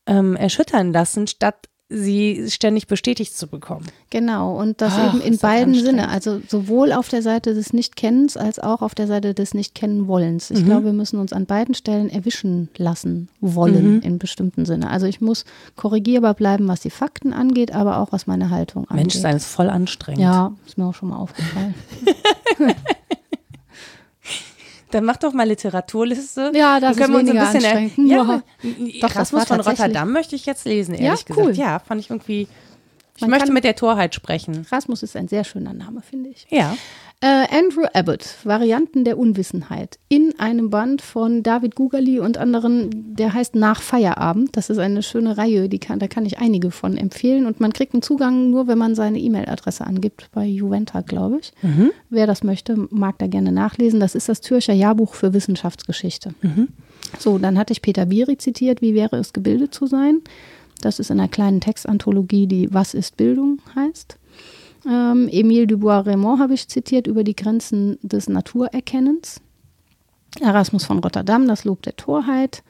ähm, 0.06 0.34
erschüttern 0.34 0.92
lassen, 0.92 1.28
statt 1.28 1.68
sie 1.90 2.50
ständig 2.50 2.86
bestätigt 2.86 3.36
zu 3.36 3.46
bekommen. 3.46 3.86
Genau, 4.10 4.58
und 4.58 4.80
das 4.82 4.92
Ach, 4.96 5.14
eben 5.14 5.22
in 5.22 5.32
das 5.32 5.40
beiden. 5.40 5.74
Sinne, 5.74 6.08
also 6.08 6.40
sowohl 6.46 6.92
auf 6.92 7.08
der 7.08 7.22
Seite 7.22 7.54
des 7.54 7.72
Nicht-Kennens 7.72 8.36
als 8.36 8.58
auch 8.58 8.82
auf 8.82 8.94
der 8.94 9.06
Seite 9.06 9.32
des 9.32 9.54
Nicht-Kennen-Wollens. 9.54 10.50
Ich 10.50 10.64
glaube, 10.64 10.86
wir 10.86 10.92
müssen 10.92 11.18
uns 11.18 11.32
an 11.32 11.46
beiden 11.46 11.74
Stellen 11.74 12.10
erwischen 12.10 12.68
lassen 12.76 13.28
wollen 13.40 14.02
in 14.02 14.18
bestimmten 14.18 14.66
Sinne. 14.66 14.90
Also 14.90 15.06
ich 15.06 15.20
muss 15.20 15.44
korrigierbar 15.76 16.34
bleiben, 16.34 16.68
was 16.68 16.80
die 16.80 16.90
Fakten 16.90 17.32
angeht, 17.32 17.72
aber 17.72 17.98
auch 17.98 18.12
was 18.12 18.26
meine 18.26 18.50
Haltung 18.50 18.84
angeht. 18.88 19.06
Menschsein 19.06 19.36
ist 19.36 19.46
voll 19.46 19.70
anstrengend. 19.70 20.20
Ja, 20.20 20.52
ist 20.66 20.76
mir 20.76 20.86
auch 20.86 20.94
schon 20.94 21.08
mal 21.08 21.16
aufgefallen. 21.16 21.74
Dann 24.90 25.04
mach 25.04 25.16
doch 25.18 25.32
mal 25.32 25.46
Literaturliste. 25.46 26.52
Ja, 26.54 26.80
das 26.80 26.96
können 26.96 27.14
ist 27.14 27.26
wir 27.26 27.40
uns 27.42 27.52
ein 27.54 27.60
bisschen. 27.60 28.06
Ja, 28.08 28.42
Doch, 29.00 29.08
das 29.08 29.16
Rasmus 29.16 29.44
von 29.44 29.60
Rotterdam 29.60 30.12
möchte 30.12 30.34
ich 30.36 30.46
jetzt 30.46 30.64
lesen, 30.64 30.94
Ja, 30.94 31.00
ehrlich 31.00 31.24
cool. 31.30 31.36
gesagt. 31.36 31.56
Ja, 31.56 31.78
fand 31.78 32.00
ich 32.00 32.10
irgendwie 32.10 32.48
Ich 33.16 33.26
möchte 33.26 33.52
mit 33.52 33.64
der 33.64 33.76
Torheit 33.76 34.14
sprechen. 34.14 34.66
Rasmus 34.70 35.02
ist 35.02 35.16
ein 35.16 35.28
sehr 35.28 35.44
schöner 35.44 35.72
Name, 35.74 36.00
finde 36.02 36.30
ich. 36.30 36.46
Ja. 36.50 36.76
Äh, 37.20 37.48
Andrew 37.50 37.84
Abbott, 37.94 38.36
Varianten 38.44 39.02
der 39.02 39.18
Unwissenheit, 39.18 39.98
in 40.08 40.38
einem 40.38 40.70
Band 40.70 41.02
von 41.02 41.42
David 41.42 41.74
Gugali 41.74 42.20
und 42.20 42.38
anderen, 42.38 43.16
der 43.16 43.34
heißt 43.34 43.56
Nach 43.56 43.82
Feierabend. 43.82 44.56
Das 44.56 44.70
ist 44.70 44.78
eine 44.78 45.02
schöne 45.02 45.36
Reihe, 45.36 45.68
die 45.68 45.80
kann, 45.80 45.98
da 45.98 46.06
kann 46.06 46.26
ich 46.26 46.38
einige 46.38 46.70
von 46.70 46.96
empfehlen. 46.96 47.46
Und 47.46 47.58
man 47.58 47.72
kriegt 47.72 47.92
einen 47.92 48.02
Zugang 48.02 48.50
nur, 48.50 48.68
wenn 48.68 48.78
man 48.78 48.94
seine 48.94 49.18
E-Mail-Adresse 49.18 49.84
angibt, 49.84 50.28
bei 50.32 50.46
Juventa, 50.46 51.00
glaube 51.00 51.40
ich. 51.40 51.52
Mhm. 51.62 51.90
Wer 52.08 52.28
das 52.28 52.44
möchte, 52.44 52.76
mag 52.90 53.18
da 53.18 53.26
gerne 53.26 53.50
nachlesen. 53.50 53.98
Das 53.98 54.14
ist 54.14 54.28
das 54.28 54.40
Zürcher 54.40 54.74
Jahrbuch 54.74 55.14
für 55.14 55.32
Wissenschaftsgeschichte. 55.34 56.34
Mhm. 56.42 56.68
So, 57.18 57.38
dann 57.38 57.58
hatte 57.58 57.72
ich 57.72 57.82
Peter 57.82 58.06
Biri 58.06 58.38
zitiert, 58.38 58.80
wie 58.80 58.94
wäre 58.94 59.16
es, 59.16 59.32
gebildet 59.32 59.74
zu 59.74 59.86
sein. 59.86 60.20
Das 60.82 61.00
ist 61.00 61.10
in 61.10 61.18
einer 61.18 61.28
kleinen 61.28 61.60
Textanthologie, 61.60 62.46
die 62.46 62.72
Was 62.72 62.94
ist 62.94 63.16
Bildung 63.16 63.58
heißt. 63.74 64.18
Ähm, 64.86 65.28
Emile 65.30 65.66
Dubois-Raymond 65.66 66.40
habe 66.40 66.54
ich 66.54 66.68
zitiert 66.68 67.06
über 67.06 67.24
die 67.24 67.36
Grenzen 67.36 67.98
des 68.02 68.28
Naturerkennens. 68.28 69.40
Erasmus 70.40 70.84
von 70.84 70.98
Rotterdam, 70.98 71.48
das 71.48 71.64
Lob 71.64 71.82
der 71.82 71.96
Torheit. 71.96 72.62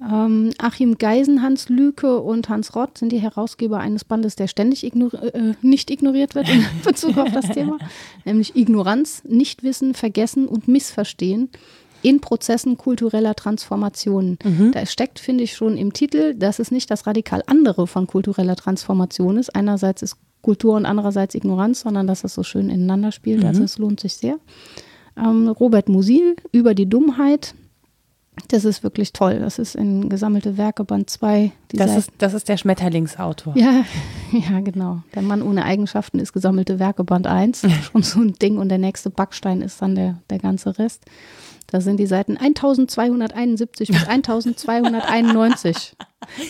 Ähm, 0.00 0.52
Achim 0.58 0.96
Geisen, 0.96 1.42
Hans 1.42 1.68
Lüke 1.68 2.20
und 2.20 2.48
Hans 2.48 2.76
Rott 2.76 2.98
sind 2.98 3.10
die 3.10 3.20
Herausgeber 3.20 3.78
eines 3.78 4.04
Bandes, 4.04 4.36
der 4.36 4.46
ständig 4.46 4.84
ignor 4.84 5.12
äh, 5.14 5.54
nicht 5.60 5.90
ignoriert 5.90 6.34
wird 6.34 6.48
in 6.48 6.64
Bezug 6.84 7.18
auf 7.18 7.32
das 7.32 7.48
Thema, 7.48 7.78
nämlich 8.24 8.54
Ignoranz, 8.54 9.24
Nichtwissen, 9.26 9.94
Vergessen 9.94 10.46
und 10.46 10.68
Missverstehen 10.68 11.50
in 12.02 12.20
Prozessen 12.20 12.76
kultureller 12.76 13.34
Transformationen. 13.34 14.38
Da 14.70 14.86
steckt, 14.86 15.18
finde 15.18 15.42
ich, 15.42 15.54
schon 15.54 15.76
im 15.76 15.92
Titel, 15.92 16.34
dass 16.34 16.60
es 16.60 16.70
nicht 16.70 16.92
das 16.92 17.08
radikal 17.08 17.42
andere 17.46 17.88
von 17.88 18.06
kultureller 18.06 18.54
Transformation 18.54 19.36
ist. 19.36 19.56
Einerseits 19.56 20.02
ist 20.02 20.16
Kultur 20.42 20.74
und 20.74 20.86
andererseits 20.86 21.34
Ignoranz, 21.34 21.80
sondern 21.80 22.06
dass 22.06 22.24
es 22.24 22.34
so 22.34 22.42
schön 22.42 22.70
ineinander 22.70 23.12
spielt. 23.12 23.44
Also 23.44 23.62
es 23.62 23.78
lohnt 23.78 24.00
sich 24.00 24.14
sehr. 24.14 24.36
Ähm, 25.16 25.48
Robert 25.48 25.88
Musil 25.88 26.36
über 26.52 26.74
die 26.74 26.88
Dummheit. 26.88 27.54
Das 28.48 28.64
ist 28.64 28.84
wirklich 28.84 29.12
toll. 29.12 29.40
Das 29.40 29.58
ist 29.58 29.74
in 29.74 30.08
Gesammelte 30.08 30.56
Werke 30.56 30.84
Band 30.84 31.10
2. 31.10 31.50
Das 31.70 31.96
ist, 31.96 32.12
das 32.18 32.34
ist 32.34 32.48
der 32.48 32.56
Schmetterlingsautor. 32.56 33.56
Ja, 33.56 33.84
ja, 34.32 34.60
genau. 34.60 35.02
Der 35.14 35.22
Mann 35.22 35.42
ohne 35.42 35.64
Eigenschaften 35.64 36.20
ist 36.20 36.32
Gesammelte 36.32 36.78
Werke 36.78 37.02
Band 37.02 37.26
1. 37.26 37.66
Schon 37.82 38.02
so 38.04 38.20
ein 38.20 38.34
Ding. 38.34 38.58
Und 38.58 38.68
der 38.68 38.78
nächste 38.78 39.10
Backstein 39.10 39.60
ist 39.60 39.82
dann 39.82 39.96
der, 39.96 40.18
der 40.30 40.38
ganze 40.38 40.78
Rest. 40.78 41.04
Da 41.70 41.80
sind 41.82 41.98
die 42.00 42.06
Seiten 42.06 42.36
1271 42.38 43.88
bis 43.88 44.04
1291. 44.08 45.94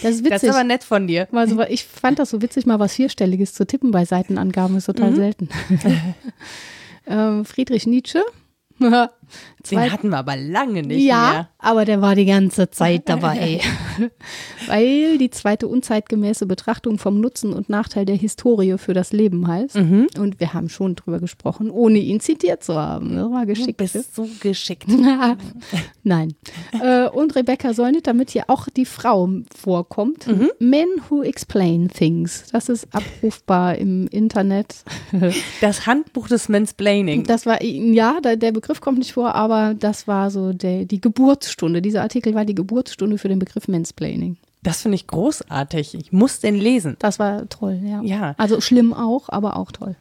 Das 0.03 0.12
ist 0.14 0.19
witzig. 0.21 0.29
Das 0.31 0.43
ist 0.45 0.51
aber 0.51 0.64
nett 0.64 0.85
von 0.85 1.07
dir. 1.07 1.29
Also, 1.33 1.61
ich 1.62 1.85
fand 1.85 2.19
das 2.19 2.31
so 2.31 2.41
witzig, 2.41 2.66
mal 2.66 2.79
was 2.79 2.95
Vierstelliges 2.95 3.53
zu 3.53 3.66
tippen 3.66 3.91
bei 3.91 4.05
Seitenangaben, 4.05 4.77
ist 4.77 4.89
Mhm. 4.89 4.93
total 4.95 5.14
selten. 5.16 5.49
ähm, 7.07 7.45
Friedrich 7.45 7.87
Nietzsche. 7.87 8.23
Den 9.70 9.91
hatten 9.93 10.09
wir 10.11 10.18
aber 10.18 10.37
lange 10.37 10.83
nicht 10.83 11.03
ja, 11.05 11.31
mehr. 11.31 11.49
aber 11.59 11.85
der 11.85 12.01
war 12.01 12.14
die 12.14 12.24
ganze 12.24 12.70
Zeit 12.70 13.09
dabei. 13.09 13.61
Weil 14.66 15.18
die 15.18 15.31
zweite 15.31 15.68
unzeitgemäße 15.68 16.47
Betrachtung 16.47 16.99
vom 16.99 17.20
Nutzen 17.20 17.53
und 17.53 17.68
Nachteil 17.68 18.05
der 18.05 18.16
Historie 18.16 18.76
für 18.79 18.95
das 18.95 19.12
Leben 19.12 19.47
heißt. 19.47 19.76
Mhm. 19.76 20.09
Und 20.18 20.41
wir 20.41 20.55
haben 20.55 20.68
schon 20.68 20.95
drüber 20.95 21.18
gesprochen, 21.20 21.70
ohne 21.70 21.99
ihn 21.99 22.20
zitiert 22.20 22.62
zu 22.64 22.74
haben. 22.74 23.14
Das 23.16 23.31
war 23.31 23.47
Du 23.47 23.55
geschickt. 23.55 23.76
bist 23.76 24.14
so 24.14 24.29
geschickt. 24.41 24.89
Nein. 26.03 26.35
äh, 26.83 27.09
und 27.09 27.35
Rebecca 27.37 27.74
Solnit, 27.74 28.07
damit 28.07 28.31
hier 28.31 28.45
auch 28.49 28.68
die 28.68 28.85
Frau 28.87 29.29
vorkommt. 29.55 30.26
Mhm. 30.26 30.51
Men 30.59 30.87
who 31.09 31.22
explain 31.22 31.89
things. 31.89 32.45
Das 32.53 32.68
ist 32.68 32.89
abrufbar 32.95 33.76
im 33.76 34.07
Internet. 34.09 34.76
Das 35.61 35.87
Handbuch 35.87 36.29
des 36.29 36.49
Mansplaining. 36.49 37.24
Das 37.24 37.47
war, 37.47 37.62
ja, 37.62 38.20
der 38.20 38.53
Begriff 38.53 38.81
kommt 38.81 38.99
nicht 38.99 39.12
vor, 39.12 39.18
aber 39.27 39.75
das 39.75 40.07
war 40.07 40.31
so 40.31 40.53
der, 40.53 40.85
die 40.85 41.01
Geburtsstunde. 41.01 41.83
Dieser 41.83 42.03
Artikel 42.03 42.35
war 42.35 42.45
die 42.45 42.55
Geburtsstunde 42.55 43.19
für 43.19 43.29
den 43.29 43.39
Begriff 43.39 43.69
Mansplaining. 43.69 44.37
Das 44.62 44.83
finde 44.83 44.97
ich 44.97 45.07
großartig. 45.07 45.95
Ich 45.95 46.12
muss 46.12 46.41
den 46.41 46.57
lesen. 46.57 46.97
Das 46.99 47.19
war 47.19 47.49
toll, 47.49 47.81
ja. 47.85 48.03
Ja. 48.03 48.35
Also 48.39 48.61
schlimm 48.61 48.93
auch, 48.93 49.29
aber 49.29 49.57
auch 49.57 49.73
toll. 49.73 49.97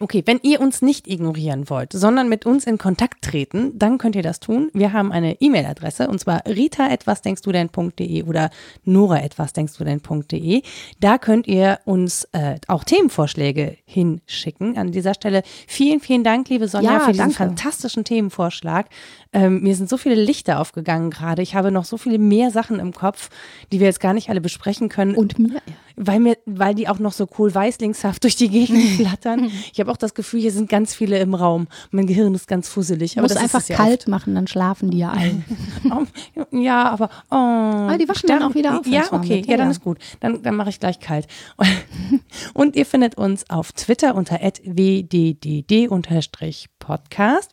Okay, 0.00 0.22
wenn 0.26 0.40
ihr 0.42 0.60
uns 0.60 0.82
nicht 0.82 1.08
ignorieren 1.08 1.68
wollt, 1.70 1.92
sondern 1.92 2.28
mit 2.28 2.46
uns 2.46 2.66
in 2.66 2.78
Kontakt 2.78 3.22
treten, 3.22 3.78
dann 3.78 3.98
könnt 3.98 4.16
ihr 4.16 4.22
das 4.22 4.40
tun. 4.40 4.70
Wir 4.74 4.92
haben 4.92 5.12
eine 5.12 5.40
E-Mail-Adresse 5.40 6.08
und 6.08 6.18
zwar 6.20 6.42
rita.wasdenkstudenn.de 6.46 8.22
oder 8.24 8.50
nora.wasdenkstudenn.de. 8.84 10.62
Da 11.00 11.18
könnt 11.18 11.46
ihr 11.46 11.78
uns 11.84 12.24
äh, 12.32 12.56
auch 12.68 12.84
Themenvorschläge 12.84 13.76
hinschicken. 13.84 14.76
An 14.76 14.92
dieser 14.92 15.14
Stelle 15.14 15.42
vielen, 15.66 16.00
vielen 16.00 16.24
Dank, 16.24 16.48
liebe 16.48 16.68
Sonja, 16.68 16.92
Ja, 16.92 17.00
für 17.00 17.12
diesen 17.12 17.18
danke. 17.30 17.36
fantastischen 17.36 18.04
Themenvorschlag. 18.04 18.86
Ähm, 19.32 19.62
mir 19.62 19.74
sind 19.74 19.88
so 19.88 19.96
viele 19.96 20.14
Lichter 20.14 20.60
aufgegangen 20.60 21.10
gerade. 21.10 21.42
Ich 21.42 21.54
habe 21.54 21.70
noch 21.70 21.84
so 21.84 21.96
viele 21.96 22.18
mehr 22.18 22.50
Sachen 22.50 22.78
im 22.78 22.92
Kopf, 22.92 23.30
die 23.72 23.80
wir 23.80 23.86
jetzt 23.86 24.00
gar 24.00 24.12
nicht 24.14 24.30
alle 24.30 24.40
besprechen 24.40 24.88
können. 24.88 25.14
Und 25.14 25.38
mir, 25.38 25.60
Weil 25.96 26.20
mir, 26.20 26.36
weil 26.46 26.74
die 26.74 26.88
auch 26.88 26.98
noch 26.98 27.12
so 27.12 27.28
cool 27.38 27.54
weißlingshaft 27.54 28.22
durch 28.24 28.36
die 28.36 28.48
Gegend 28.48 28.82
flattern. 28.96 29.50
Ich 29.72 29.78
habe 29.80 29.90
auch 29.90 29.96
das 29.96 30.14
Gefühl, 30.14 30.40
hier 30.40 30.52
sind 30.52 30.68
ganz 30.68 30.94
viele 30.94 31.18
im 31.18 31.34
Raum. 31.34 31.68
Mein 31.90 32.06
Gehirn 32.06 32.34
ist 32.34 32.48
ganz 32.48 32.68
fusselig. 32.68 33.18
Aber 33.18 33.28
das 33.28 33.36
einfach 33.36 33.66
ja 33.68 33.76
kalt 33.76 34.08
machen, 34.08 34.34
dann 34.34 34.46
schlafen 34.46 34.90
die 34.90 34.98
ja 34.98 35.10
ein. 35.12 35.44
oft. 35.90 36.12
Oh, 36.36 36.56
ja, 36.56 36.90
aber 36.90 37.08
oh, 37.30 37.96
die 37.96 38.08
waschen 38.08 38.28
dann 38.28 38.42
auch 38.42 38.54
wieder 38.54 38.78
auf, 38.78 38.86
Ja, 38.86 39.04
okay, 39.12 39.42
ja, 39.44 39.52
Ja, 39.52 39.56
dann 39.56 39.70
ist 39.70 39.82
gut. 39.82 39.98
Dann, 40.20 40.42
dann 40.42 40.56
mache 40.56 40.70
ich 40.70 40.80
gleich 40.80 41.00
kalt. 41.00 41.26
Und 42.54 42.76
ihr 42.76 42.86
findet 42.86 43.16
uns 43.16 43.48
auf 43.50 43.72
Twitter 43.72 44.14
unter 44.14 44.40
wddd-podcast. 44.40 45.94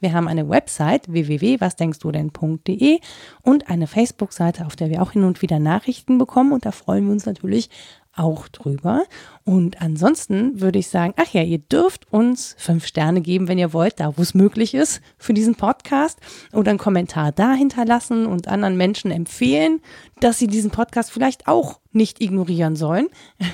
Wir 0.02 0.14
haben 0.14 0.28
eine 0.28 0.50
Website 0.50 1.12
www.wasdenkstudenn.de 1.12 3.00
und 3.44 3.70
eine 3.70 3.88
Facebook-Seite, 3.88 4.66
auf 4.66 4.76
der 4.76 4.89
wir 4.89 5.02
auch 5.02 5.12
hin 5.12 5.24
und 5.24 5.42
wieder 5.42 5.60
Nachrichten 5.60 6.18
bekommen. 6.18 6.52
Und 6.54 6.66
da 6.66 6.72
freuen 6.72 7.06
wir 7.06 7.14
uns 7.14 7.26
natürlich 7.26 7.70
auch 8.16 8.47
drüber. 8.49 9.03
Und 9.45 9.82
ansonsten 9.82 10.59
würde 10.59 10.80
ich 10.80 10.88
sagen, 10.89 11.14
ach 11.18 11.32
ja, 11.34 11.43
ihr 11.43 11.59
dürft 11.59 12.12
uns 12.12 12.55
fünf 12.57 12.86
Sterne 12.86 13.22
geben, 13.22 13.47
wenn 13.47 13.57
ihr 13.57 13.74
wollt, 13.74 13.99
da 13.99 14.18
wo 14.18 14.22
es 14.22 14.34
möglich 14.34 14.74
ist 14.74 15.01
für 15.18 15.34
diesen 15.34 15.55
Podcast 15.55 16.20
oder 16.53 16.72
einen 16.72 16.80
Kommentar 16.80 17.32
da 17.32 17.53
hinterlassen 17.53 18.26
und 18.26 18.47
anderen 18.47 18.76
Menschen 18.78 19.12
empfehlen, 19.12 19.80
dass 20.20 20.39
sie 20.39 20.47
diesen 20.47 20.72
Podcast 20.72 21.12
vielleicht 21.12 21.47
auch 21.47 21.80
nicht 21.91 22.22
ignorieren 22.22 22.76
sollen. 22.76 23.07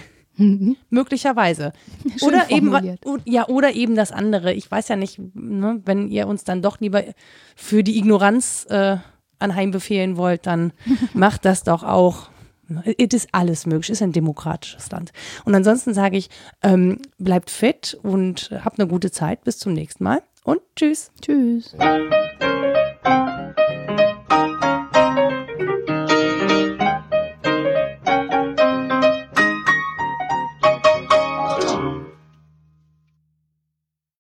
Möglicherweise. 0.89 1.73
Schön 2.17 2.27
Oder 2.29 2.51
eben, 2.51 2.69
formuliert. 2.71 3.05
o- 3.05 3.17
ja, 3.25 3.47
oder 3.47 3.73
eben 3.73 3.95
das 3.95 4.11
andere. 4.11 4.53
Ich 4.53 4.69
weiß 4.69 4.87
ja 4.87 4.95
nicht, 4.95 5.19
ne, 5.33 5.81
wenn 5.85 6.09
ihr 6.09 6.27
uns 6.27 6.43
dann 6.43 6.61
doch 6.61 6.79
lieber 6.79 7.03
für 7.55 7.83
die 7.83 7.97
Ignoranz 7.97 8.67
äh, 8.69 8.97
anheimbefehlen 9.39 10.15
wollt, 10.17 10.45
dann 10.45 10.73
macht 11.13 11.45
das 11.45 11.63
doch 11.63 11.83
auch. 11.83 12.29
Es 12.97 13.13
ist 13.13 13.29
alles 13.31 13.65
möglich, 13.65 13.89
es 13.89 13.97
ist 13.97 14.01
ein 14.01 14.11
demokratisches 14.11 14.91
Land. 14.91 15.11
Und 15.45 15.55
ansonsten 15.55 15.93
sage 15.93 16.17
ich, 16.17 16.29
ähm, 16.63 16.99
bleibt 17.17 17.49
fit 17.49 17.97
und 18.03 18.51
habt 18.63 18.79
eine 18.79 18.87
gute 18.87 19.11
Zeit. 19.11 19.43
Bis 19.43 19.57
zum 19.59 19.73
nächsten 19.73 20.03
Mal 20.03 20.21
und 20.43 20.61
tschüss. 20.75 21.11
Tschüss. 21.21 21.75